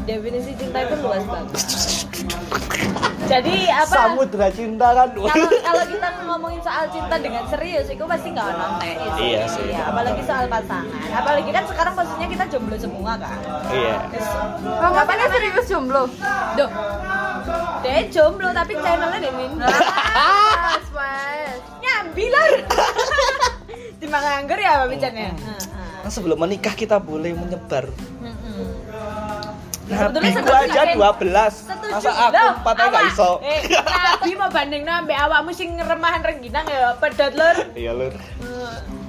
definisi 0.02 0.50
cinta 0.54 0.82
itu 0.82 0.94
luas 0.98 1.22
banget. 1.22 1.54
Jadi 3.32 3.56
apa? 3.72 3.88
samudra 3.88 4.48
cinta 4.52 4.88
kan 4.92 5.08
Kalau 5.08 5.48
kalau 5.48 5.84
kita 5.88 6.08
ngomongin 6.28 6.60
soal 6.60 6.84
cinta 6.92 7.16
dengan 7.16 7.44
serius, 7.48 7.88
itu 7.88 8.04
pasti 8.04 8.28
nggak 8.28 8.44
nonton 8.52 8.92
Iya 9.16 9.44
sih. 9.48 9.72
apalagi 9.72 10.22
soal 10.28 10.44
pasangan. 10.52 11.08
Apalagi 11.08 11.50
kan 11.50 11.64
sekarang 11.64 11.92
posisinya 11.96 12.28
kita 12.28 12.44
jomblo 12.52 12.76
semua 12.76 13.12
kan. 13.16 13.38
iya 13.72 13.96
Kamu 14.60 14.94
kan 15.00 15.28
serius 15.32 15.66
jomblo? 15.66 16.02
Duh, 16.54 16.70
dia 17.80 18.04
jomblo 18.12 18.48
tapi 18.52 18.76
channelnya 18.76 19.18
Demin. 19.18 19.50
Mas, 19.56 20.86
mas. 20.96 21.58
Nyambi 21.80 22.26
lah. 22.28 22.46
Timbang 24.00 24.22
nganggur 24.22 24.58
ya 24.58 24.82
Pak 24.84 24.88
Bican 24.92 25.14
ya. 25.14 25.30
Kan 26.02 26.10
sebelum 26.10 26.34
menikah 26.36 26.74
kita 26.74 26.98
boleh 26.98 27.32
menyebar 27.32 27.88
Nabi 29.82 30.30
gua 30.38 30.58
aja 30.62 30.82
12 30.94 31.22
masa 31.90 32.10
aku 32.10 32.42
empat 32.56 32.76
aja 32.78 32.88
gak 32.88 33.04
iso 33.08 33.30
Eh, 33.42 33.60
Nabi 33.98 34.30
mau 34.34 34.48
banding 34.48 34.84
nambah 34.84 35.16
awakmu 35.18 35.50
sing 35.50 35.74
remahan 35.74 36.22
rengginang 36.22 36.64
ya 36.64 36.94
pedot 36.96 37.32
lur. 37.34 37.56
iya 37.74 37.92
lur 37.92 38.14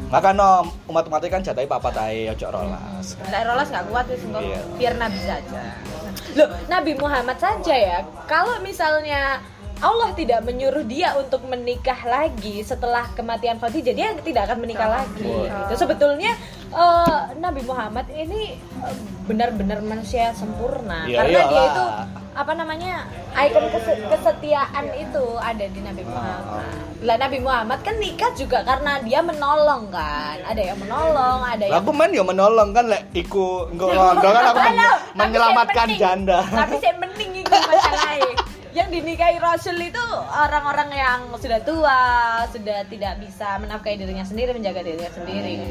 Maka 0.10 0.30
no, 0.30 0.62
umat-umatnya 0.86 1.26
kan 1.28 1.42
jatahnya 1.42 1.66
papat 1.66 1.98
aja, 1.98 2.38
ojo 2.38 2.48
rolas 2.54 3.18
Nek 3.26 3.50
rolas 3.50 3.68
nggak 3.68 3.86
kuat 3.90 4.06
wis 4.06 4.22
engko 4.22 4.40
biar 4.78 4.94
Nabi 4.94 5.18
saja. 5.18 5.62
Loh, 6.38 6.50
Nabi 6.70 6.94
Muhammad 6.94 7.38
saja 7.42 7.74
ya. 7.74 8.00
Kalau 8.30 8.62
misalnya 8.62 9.42
Allah 9.82 10.14
tidak 10.14 10.46
menyuruh 10.46 10.86
dia 10.86 11.18
untuk 11.18 11.42
menikah 11.44 11.98
lagi 12.06 12.62
setelah 12.62 13.10
kematian 13.12 13.58
Khadijah, 13.58 13.92
dia 13.92 14.14
tidak 14.22 14.54
akan 14.54 14.62
menikah 14.62 15.02
lagi. 15.02 15.26
Gitu. 15.26 15.74
Sebetulnya 15.76 16.38
eh, 16.76 17.20
Nabi 17.36 17.62
Muhammad 17.62 18.06
ini 18.10 18.56
eh, 18.58 18.96
benar-benar 19.24 19.80
manusia 19.82 20.34
sempurna 20.34 21.06
Iya, 21.06 21.18
karena 21.20 21.30
dia 21.32 21.48
iyalah. 21.48 21.68
itu 21.70 21.86
apa 22.34 22.52
namanya 22.52 22.94
ikon 23.32 23.70
kese- 23.70 24.10
kesetiaan 24.10 24.86
itu 24.96 25.24
ada 25.40 25.66
di 25.66 25.80
Nabi 25.80 26.02
Muhammad. 26.04 26.66
Lah 27.00 27.16
Nabi 27.16 27.38
Muhammad 27.38 27.80
kan 27.80 27.96
nikah 27.96 28.34
juga 28.34 28.64
karena 28.64 28.98
dia 29.00 29.22
menolong 29.22 29.88
kan. 29.88 30.42
Ada 30.42 30.62
yang 30.66 30.78
menolong, 30.78 31.40
ada 31.42 31.62
yang 31.62 31.78
Aku 31.78 31.92
main 31.92 32.10
ya 32.10 32.24
menolong 32.24 32.70
kan 32.72 32.86
lek 32.88 33.14
iku 33.14 33.70
engko 33.70 33.86
kan 34.18 34.18
aku 34.48 34.60
men- 34.66 35.02
menyelamatkan 35.14 35.86
penting- 35.86 36.00
janda. 36.00 36.42
Tapi 36.44 36.76
saya 36.80 36.98
mending. 36.98 37.43
Yang 38.74 38.90
dinikahi 38.90 39.38
Rasul 39.38 39.78
itu 39.78 40.02
orang-orang 40.34 40.90
yang 40.98 41.20
sudah 41.38 41.62
tua, 41.62 42.02
sudah 42.50 42.82
tidak 42.90 43.22
bisa 43.22 43.62
menafkahi 43.62 44.02
dirinya 44.02 44.26
sendiri, 44.26 44.50
menjaga 44.50 44.82
dirinya 44.82 45.14
sendiri. 45.14 45.62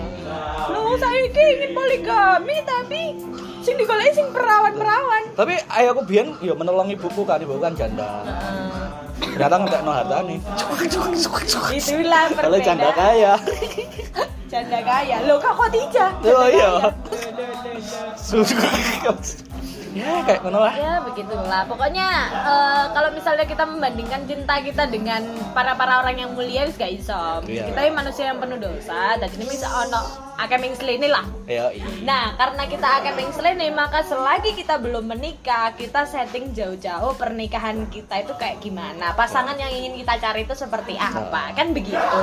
Lu 0.71 0.95
saya 1.03 1.27
ingin 1.27 1.75
poligami 1.75 2.63
tapi 2.63 3.03
sing 3.67 3.75
digoleki 3.75 4.15
sing 4.15 4.31
perawan-perawan. 4.31 5.35
Tapi 5.35 5.59
ayah 5.83 5.91
aku 5.91 6.07
biyen 6.07 6.39
ya 6.39 6.55
menolong 6.55 6.95
ibuku 6.95 7.27
kan 7.27 7.43
ibuku 7.43 7.59
kan 7.59 7.75
janda. 7.75 8.23
Ternyata 9.19 9.55
ngetek 9.67 9.83
no 9.83 9.91
harta 9.91 10.17
nih. 10.23 10.39
Itulah 11.75 12.25
Kalau 12.39 12.59
janda 12.63 12.91
perbedaan. 12.95 12.95
kaya. 12.95 13.33
Janda 14.47 14.79
kaya. 14.79 15.17
Lo 15.27 15.43
kak 15.43 15.55
Khadijah. 15.59 16.11
Oh, 16.23 16.47
iya. 16.47 16.71
Ya 19.93 20.25
kayak 20.25 20.41
ngono 20.43 20.59
lah. 20.65 20.75
Ya 20.75 20.95
begitulah. 21.05 21.63
Pokoknya 21.69 22.09
eh, 22.33 22.85
kalau 22.93 23.11
misalnya 23.13 23.45
kita 23.45 23.65
membandingkan 23.69 24.25
cinta 24.25 24.59
kita 24.65 24.89
dengan 24.89 25.23
para 25.53 25.77
para 25.77 26.01
orang 26.01 26.17
yang 26.17 26.31
mulia 26.33 26.65
wis 26.65 26.77
gak 26.81 26.93
iso. 26.93 27.45
Iya. 27.45 27.69
Kita 27.71 27.79
ini 27.85 27.93
manusia 27.93 28.33
yang 28.33 28.41
penuh 28.41 28.59
dosa. 28.59 29.21
Dan 29.21 29.29
ini 29.37 29.45
bisa 29.47 29.69
ono 29.69 30.33
akeh 30.41 30.59
ming 30.59 30.75
selene 30.75 31.09
lah. 31.13 31.25
Ya 31.47 31.71
iya. 31.71 31.87
Nah, 32.03 32.35
karena 32.35 32.65
kita 32.67 32.89
akeh 33.01 33.13
ming 33.15 33.31
selene, 33.31 33.69
maka 33.71 34.03
selagi 34.03 34.57
kita 34.57 34.81
belum 34.81 35.07
menikah, 35.13 35.77
kita 35.77 36.09
setting 36.09 36.51
jauh-jauh 36.57 37.15
pernikahan 37.15 37.87
kita 37.93 38.25
itu 38.25 38.33
kayak 38.41 38.59
gimana. 38.59 39.15
Pasangan 39.15 39.55
yang 39.55 39.71
ingin 39.71 40.01
kita 40.03 40.19
cari 40.19 40.43
itu 40.49 40.55
seperti 40.57 40.97
apa? 40.99 41.53
Kan 41.55 41.77
begitu. 41.77 42.19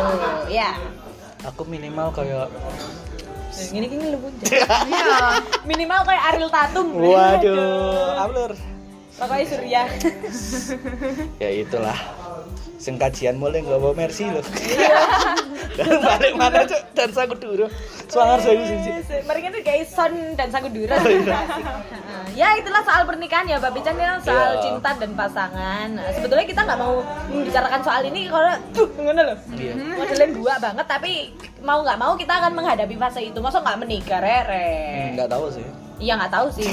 Ya. 0.52 0.76
Aku 1.48 1.64
minimal 1.64 2.12
kayak 2.12 2.52
Ini 3.68 3.86
gini 3.92 4.06
lu 4.14 4.18
Iya. 4.92 5.44
Minimal 5.68 6.00
kayak 6.08 6.24
Ariel 6.34 6.50
Tatum. 6.52 6.88
waduh, 6.96 8.24
ablur. 8.24 8.52
Pokoknya 9.20 9.46
Surya. 9.52 9.84
Ya 11.44 11.50
itulah. 11.52 12.19
Sing 12.80 12.96
kajian 12.96 13.36
mulai 13.36 13.60
nggak 13.60 13.76
bawa 13.76 13.92
mercy 13.92 14.24
loh. 14.32 14.40
Iya. 14.56 15.00
Dan 15.80 16.00
balik 16.04 16.36
mana 16.36 16.68
cok 16.68 16.82
dan 16.92 17.10
saya 17.16 17.32
dulu. 17.32 17.72
Suangar 18.12 18.40
saya 18.44 18.60
sih. 18.68 19.24
Mari 19.24 19.40
kita 19.48 19.64
kayak 19.64 19.88
Son 19.88 20.12
dan 20.36 20.52
Sagudura. 20.52 21.00
Oh, 21.00 21.08
iya. 21.08 21.40
ya 22.40 22.48
itulah 22.60 22.84
soal 22.84 23.08
pernikahan 23.08 23.48
ya, 23.48 23.56
Mbak 23.64 23.80
Bican 23.80 23.96
ya 23.96 24.20
soal 24.20 24.60
Iya. 24.60 24.64
cinta 24.64 24.92
dan 25.00 25.12
pasangan. 25.16 25.88
Nah, 25.96 26.12
sebetulnya 26.12 26.44
kita 26.44 26.62
nggak 26.68 26.80
mau 26.84 27.00
membicarakan 27.32 27.80
soal 27.80 28.02
ini 28.12 28.28
karena 28.28 28.60
tuh 28.76 28.92
ngono 28.92 29.22
loh. 29.24 29.38
Iya. 29.56 29.74
Modelnya 29.96 30.28
dua 30.36 30.54
banget 30.60 30.86
tapi 30.88 31.12
mau 31.64 31.80
nggak 31.80 32.00
mau 32.00 32.14
kita 32.20 32.34
akan 32.44 32.52
menghadapi 32.60 32.96
fase 33.00 33.22
itu. 33.24 33.40
Masa 33.40 33.64
nggak 33.64 33.80
menikah 33.80 34.20
rere? 34.20 35.16
Nggak 35.16 35.32
tahu 35.32 35.48
sih. 35.48 35.64
Iya 36.04 36.20
nggak 36.20 36.34
tahu 36.36 36.48
sih. 36.60 36.68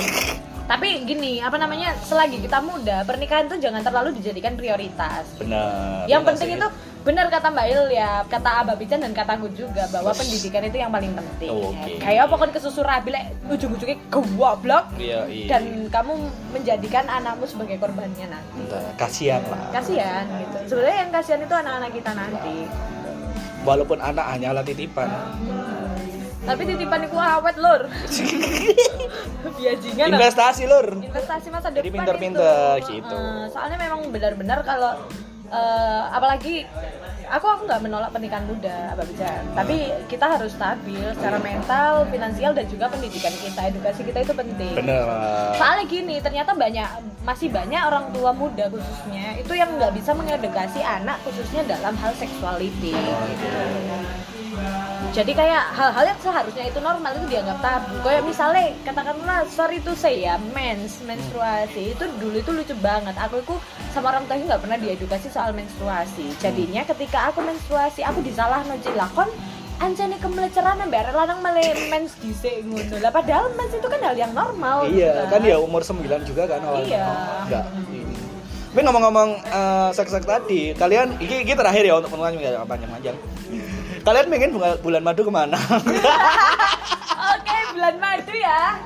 Tapi 0.67 1.07
gini, 1.07 1.39
apa 1.39 1.55
namanya? 1.57 1.95
Selagi 2.03 2.43
kita 2.43 2.59
muda, 2.59 3.07
pernikahan 3.07 3.47
itu 3.47 3.63
jangan 3.63 3.81
terlalu 3.81 4.19
dijadikan 4.19 4.59
prioritas. 4.59 5.31
Benar. 5.39 6.05
Yang 6.05 6.23
Iya 6.23 6.29
penting 6.29 6.51
sih. 6.51 6.59
itu 6.59 6.69
benar 7.07 7.31
kata 7.31 7.55
Mbak 7.55 7.67
Il 7.71 7.83
ya, 7.95 8.27
kata 8.27 8.67
Abah 8.67 8.75
Bican 8.75 8.99
dan 8.99 9.15
kataku 9.15 9.47
juga 9.55 9.87
bahwa 9.87 10.11
pendidikan 10.11 10.59
itu 10.61 10.75
yang 10.75 10.91
paling 10.91 11.15
penting. 11.15 11.51
Oh, 11.55 11.71
oke. 11.71 12.03
Kayak 12.03 12.27
apa 12.27 12.35
kan 12.35 12.51
kesusu 12.51 12.83
rabi 12.83 13.15
lek 13.15 13.31
ujung-ujungnya 13.47 13.95
goblok 14.11 14.91
Iya, 14.99 15.23
iya. 15.31 15.47
dan 15.47 15.63
kamu 15.87 16.13
menjadikan 16.51 17.07
anakmu 17.07 17.47
sebagai 17.47 17.79
korbannya 17.79 18.27
nanti. 18.27 18.59
Entah, 18.59 18.83
kasihan 18.99 19.39
lah. 19.47 19.71
Kasihan 19.71 20.27
gitu. 20.27 20.57
Sebenarnya 20.75 20.99
yang 20.99 21.11
kasihan 21.15 21.41
itu 21.41 21.55
anak-anak 21.55 21.91
kita 21.95 22.11
nanti. 22.11 22.55
Walaupun 23.63 23.99
anak 23.99 24.27
hanyalah 24.27 24.63
titipan. 24.63 25.07
Tapi 26.47 26.63
titipan 26.63 27.01
itu 27.03 27.17
awet 27.19 27.57
lur. 27.59 27.83
Biajingan. 29.59 30.07
Investasi 30.15 30.63
lur. 30.71 30.87
investasi 31.03 31.49
masa 31.51 31.69
Jadi 31.75 31.91
depan 31.91 32.07
pinter-pinter 32.07 32.79
itu. 32.81 33.03
gitu. 33.03 33.19
Heeh, 33.19 33.51
soalnya 33.51 33.79
memang 33.83 34.01
benar-benar 34.15 34.63
kalau 34.63 34.95
eh, 35.51 36.03
apalagi 36.15 36.63
aku 37.27 37.47
aku 37.47 37.63
nggak 37.67 37.83
menolak 37.83 38.11
pernikahan 38.15 38.47
muda 38.47 38.95
Abah 38.95 39.03
Bijan 39.03 39.43
tapi 39.51 39.91
kita 40.07 40.39
harus 40.39 40.55
stabil 40.55 41.03
secara 41.11 41.43
mental 41.43 42.07
finansial 42.07 42.55
dan 42.55 42.67
juga 42.71 42.87
pendidikan 42.87 43.35
kita 43.35 43.67
edukasi 43.67 44.07
kita 44.07 44.23
itu 44.23 44.31
penting 44.31 44.75
Bener. 44.79 45.03
soalnya 45.59 45.85
gini 45.91 46.23
ternyata 46.23 46.55
banyak 46.55 46.87
masih 47.27 47.51
banyak 47.51 47.83
orang 47.83 48.15
tua 48.15 48.31
muda 48.31 48.71
khususnya 48.71 49.35
itu 49.43 49.53
yang 49.59 49.75
nggak 49.75 49.91
bisa 49.99 50.15
mengedukasi 50.15 50.79
anak 50.87 51.19
khususnya 51.27 51.67
dalam 51.67 51.99
hal 51.99 52.15
seksuality 52.15 52.95
gitu. 52.95 53.49
Jadi 55.15 55.33
kayak 55.33 55.65
hal-hal 55.77 56.05
yang 56.09 56.21
seharusnya 56.21 56.65
itu 56.71 56.79
normal 56.83 57.13
itu 57.19 57.27
dianggap 57.37 57.59
tabu 57.63 57.95
kayak 58.03 58.23
misalnya 58.27 58.75
katakanlah 58.83 59.47
sorry 59.51 59.79
to 59.83 59.93
say 59.95 60.27
ya 60.27 60.41
mens 60.55 61.03
menstruasi 61.05 61.95
itu 61.95 62.05
dulu 62.19 62.37
itu 62.41 62.51
lucu 62.51 62.75
banget 62.83 63.15
aku 63.19 63.43
itu 63.43 63.55
sama 63.95 64.15
orang 64.15 64.25
tua 64.27 64.39
nggak 64.39 64.63
pernah 64.63 64.79
diedukasi 64.81 65.29
soal 65.31 65.53
menstruasi 65.55 66.33
jadinya 66.43 66.83
ketika 66.89 67.31
aku 67.31 67.45
menstruasi 67.45 68.03
aku 68.03 68.23
disalah 68.25 68.65
lah 68.67 69.11
kon 69.15 69.29
anjane 69.77 70.17
kemeleceran 70.17 70.81
ambek 70.81 71.05
arek 71.05 71.15
lanang 71.15 71.41
mele 71.45 71.65
mens 71.93 72.17
dhisik 72.17 72.65
ngono 72.65 72.97
lah 72.97 73.13
padahal 73.13 73.53
mens 73.61 73.73
itu 73.77 73.85
kan 73.85 74.01
hal 74.01 74.17
yang 74.17 74.33
normal 74.33 74.89
Iya, 74.89 75.13
gitu 75.13 75.25
kan 75.37 75.41
ya 75.45 75.57
umur 75.61 75.85
9 75.85 76.25
juga 76.25 76.43
kan 76.49 76.61
awalnya. 76.65 76.89
Iya. 76.89 77.07
Enggak. 77.45 77.65
Tapi 78.77 78.85
ngomong-ngomong 78.85 79.31
eh, 79.41 79.89
seks-seks 79.97 80.29
tadi, 80.29 80.77
kalian 80.77 81.17
ini, 81.17 81.49
ini 81.49 81.53
terakhir 81.57 81.81
ya 81.81 81.97
untuk 81.97 82.13
nggak 82.13 82.69
panjang-panjang. 82.69 83.17
Kalian 84.07 84.31
pengen 84.31 84.55
bunga- 84.55 84.79
bulan 84.79 85.03
madu 85.03 85.27
ke 85.27 85.33
mana? 85.35 85.59
Oke, 87.35 87.57
bulan 87.75 87.99
madu 87.99 88.31
ya. 88.39 88.79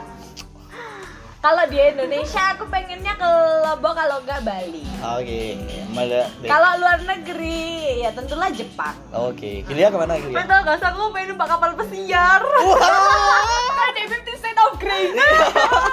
Kalau 1.44 1.64
di 1.68 1.76
Indonesia 1.76 2.56
aku 2.56 2.64
pengennya 2.72 3.12
ke 3.20 3.28
Lombok 3.68 4.00
kalau 4.00 4.24
nggak 4.24 4.40
Bali. 4.48 4.80
Oke, 5.20 5.60
malah. 5.92 6.24
Kalau 6.40 6.70
luar 6.80 7.04
negeri 7.04 8.00
ya 8.00 8.16
tentulah 8.16 8.48
Jepang. 8.48 8.96
Oke, 9.12 9.60
Gilia 9.68 9.92
ke 9.92 9.96
mana 10.00 10.16
Gilia? 10.16 10.40
Betul 10.40 10.58
gak 10.64 10.88
aku 10.88 11.12
pengen 11.12 11.36
numpak 11.36 11.48
kapal 11.52 11.76
pesiar. 11.76 12.40
Kan 13.76 13.88
di 13.92 14.02
50 14.08 14.40
Cent 14.40 14.56
of 14.56 14.80
Grace. 14.80 15.12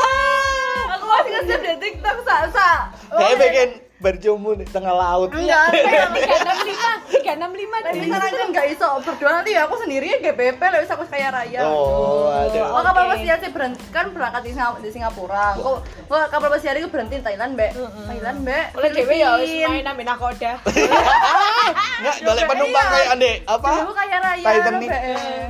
aku 0.95 1.03
masih 1.03 1.31
nge-save 1.35 1.63
di 1.67 1.75
TikTok 1.83 2.17
sa 2.23 2.47
sa. 2.47 2.69
Kayak 3.11 3.35
pengen 3.43 3.69
berjumpa 3.97 4.61
di 4.61 4.65
tengah 4.69 4.93
laut. 4.93 5.33
Enggak, 5.33 5.73
Tiga 5.73 6.05
enam 6.05 6.61
lima, 6.61 6.91
tiga 7.09 7.31
enam 7.33 7.51
lima 7.57 7.77
Tapi 7.81 7.97
misalnya 8.05 8.31
kan 8.37 8.47
gak 8.53 8.67
iso 8.69 8.87
berdua 9.01 9.29
nanti 9.41 9.57
ya 9.57 9.65
aku 9.65 9.75
sendiri 9.81 10.05
ya 10.05 10.17
GBP 10.21 10.61
lah 10.61 10.79
bisa 10.85 10.93
aku 10.93 11.05
kaya 11.09 11.33
raya. 11.33 11.65
Oh, 11.65 12.29
ada. 12.29 12.61
Oh, 12.77 12.81
kapal 12.85 13.03
pesiar 13.17 13.37
sih 13.41 13.49
berhenti 13.49 13.81
kan 13.89 14.13
berangkat 14.13 14.41
di, 14.45 14.51
di 14.53 14.89
Singapura. 14.93 15.57
Kok 15.57 15.77
kok 16.05 16.23
kapal 16.29 16.49
pesiar 16.53 16.77
itu 16.77 16.87
berhenti 16.93 17.17
di 17.17 17.23
Thailand, 17.25 17.57
Mbak. 17.57 17.71
Thailand, 18.05 18.37
Mbak. 18.45 18.65
Oleh 18.77 18.89
dewe 18.93 19.15
ya 19.17 19.29
main 19.65 19.81
nami 19.81 20.03
nakoda. 20.05 20.51
Enggak, 20.61 22.15
balik 22.21 22.43
penumpang 22.45 22.85
Iya. 22.85 22.93
kayak 22.93 23.09
ande 23.17 23.31
apa? 23.49 23.69
Kaya 23.97 24.17
raya. 24.21 24.45
Titanic. 24.45 24.89
Mbak. 24.89 25.01
Eh. 25.01 25.45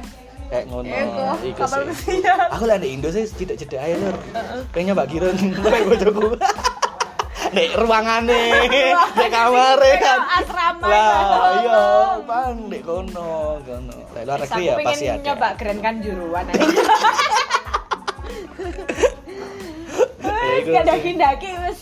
Kayak 0.48 0.64
ngono. 0.72 0.88
Iku 1.44 1.60
kapal 1.60 1.80
sih. 1.84 1.88
pesiar. 2.24 2.40
Aku 2.56 2.64
lah 2.64 2.80
di 2.80 2.96
Indo 2.96 3.12
sih 3.12 3.28
cedek-cedek 3.28 3.76
aja 3.76 3.96
lur. 4.00 4.16
Pengen 4.72 4.96
nyoba 4.96 5.04
kirun, 5.04 5.36
kayak 5.36 5.84
bojoku. 5.84 6.40
Dek 7.48 7.72
ruangane, 7.80 8.44
dek 9.18 9.30
kamare 9.32 9.92
kan. 10.02 10.20
Asrama 10.42 10.88
Lah, 10.88 11.50
iya, 11.62 11.86
bang, 12.28 12.58
dek 12.68 12.82
kono, 12.84 13.62
kono. 13.64 13.96
Lah 14.14 14.24
luar 14.28 14.40
negeri 14.44 14.64
ya 14.68 14.76
pasti 14.82 15.06
ada. 15.08 15.24
nyoba 15.24 15.48
keren 15.56 15.78
kan 15.80 15.96
juruan 16.04 16.46
Gak 20.68 21.44
wis 21.68 21.80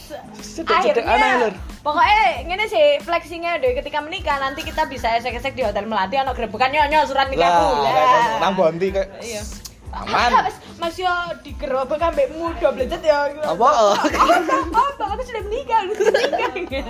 Cedek-cedek 0.56 1.04
aneh, 1.04 1.20
akhirnya 1.20 1.50
pokoknya 1.86 2.22
ngene 2.50 2.66
sih 2.66 2.86
flexingnya 3.04 3.62
deh 3.62 3.78
ketika 3.78 4.02
menikah 4.02 4.42
nanti 4.42 4.66
kita 4.66 4.90
bisa 4.90 5.14
esek-esek 5.20 5.54
di 5.54 5.62
hotel 5.62 5.86
melati 5.86 6.18
ono 6.18 6.34
grebekan 6.34 6.74
nyonya 6.74 7.06
surat 7.06 7.30
nikahku 7.30 7.66
Lah, 7.86 8.42
nang 8.42 8.54
bonti 8.58 8.90
kayak. 8.90 9.10
Iya. 9.22 9.42
Aman. 9.96 10.30
Mas, 10.44 10.56
mas 10.76 10.96
yo 10.96 11.08
digerobak 11.40 12.04
ambekmu 12.04 12.52
double 12.60 12.84
jet 12.84 13.00
ya. 13.00 13.32
Apa? 13.48 13.70
Apa? 13.96 14.82
Aku 15.08 15.24
sudah 15.24 15.44
menikah, 15.48 15.80
sudah 15.88 16.52
menikah. 16.52 16.86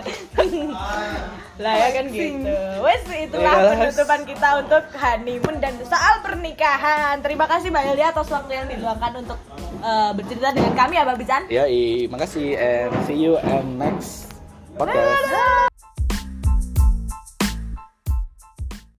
lah 1.56 1.74
ya 1.78 1.90
kan 1.94 2.06
gitu. 2.10 2.52
Wes 2.82 3.04
itulah 3.08 3.48
Ya, 3.48 3.62
lah. 3.62 3.72
penutupan 3.78 4.22
kita 4.26 4.48
untuk 4.60 4.84
honeymoon 4.92 5.56
dan 5.62 5.74
soal 5.86 6.20
pernikahan. 6.20 7.22
Terima 7.22 7.46
kasih 7.46 7.70
Mbak 7.70 7.84
Elia 7.94 8.10
atas 8.10 8.28
waktu 8.28 8.52
yang 8.52 8.68
diluangkan 8.68 9.12
untuk 9.22 9.40
eh, 9.80 10.12
bercerita 10.12 10.50
dengan 10.52 10.74
kami 10.74 10.94
ya 10.98 11.04
Mbak 11.06 11.18
Bican. 11.22 11.42
Ya, 11.48 11.64
i, 11.64 12.10
makasih 12.10 12.58
and 12.58 12.92
see 13.06 13.16
you 13.16 13.38
and 13.38 13.78
next 13.78 14.34
podcast. 14.76 15.75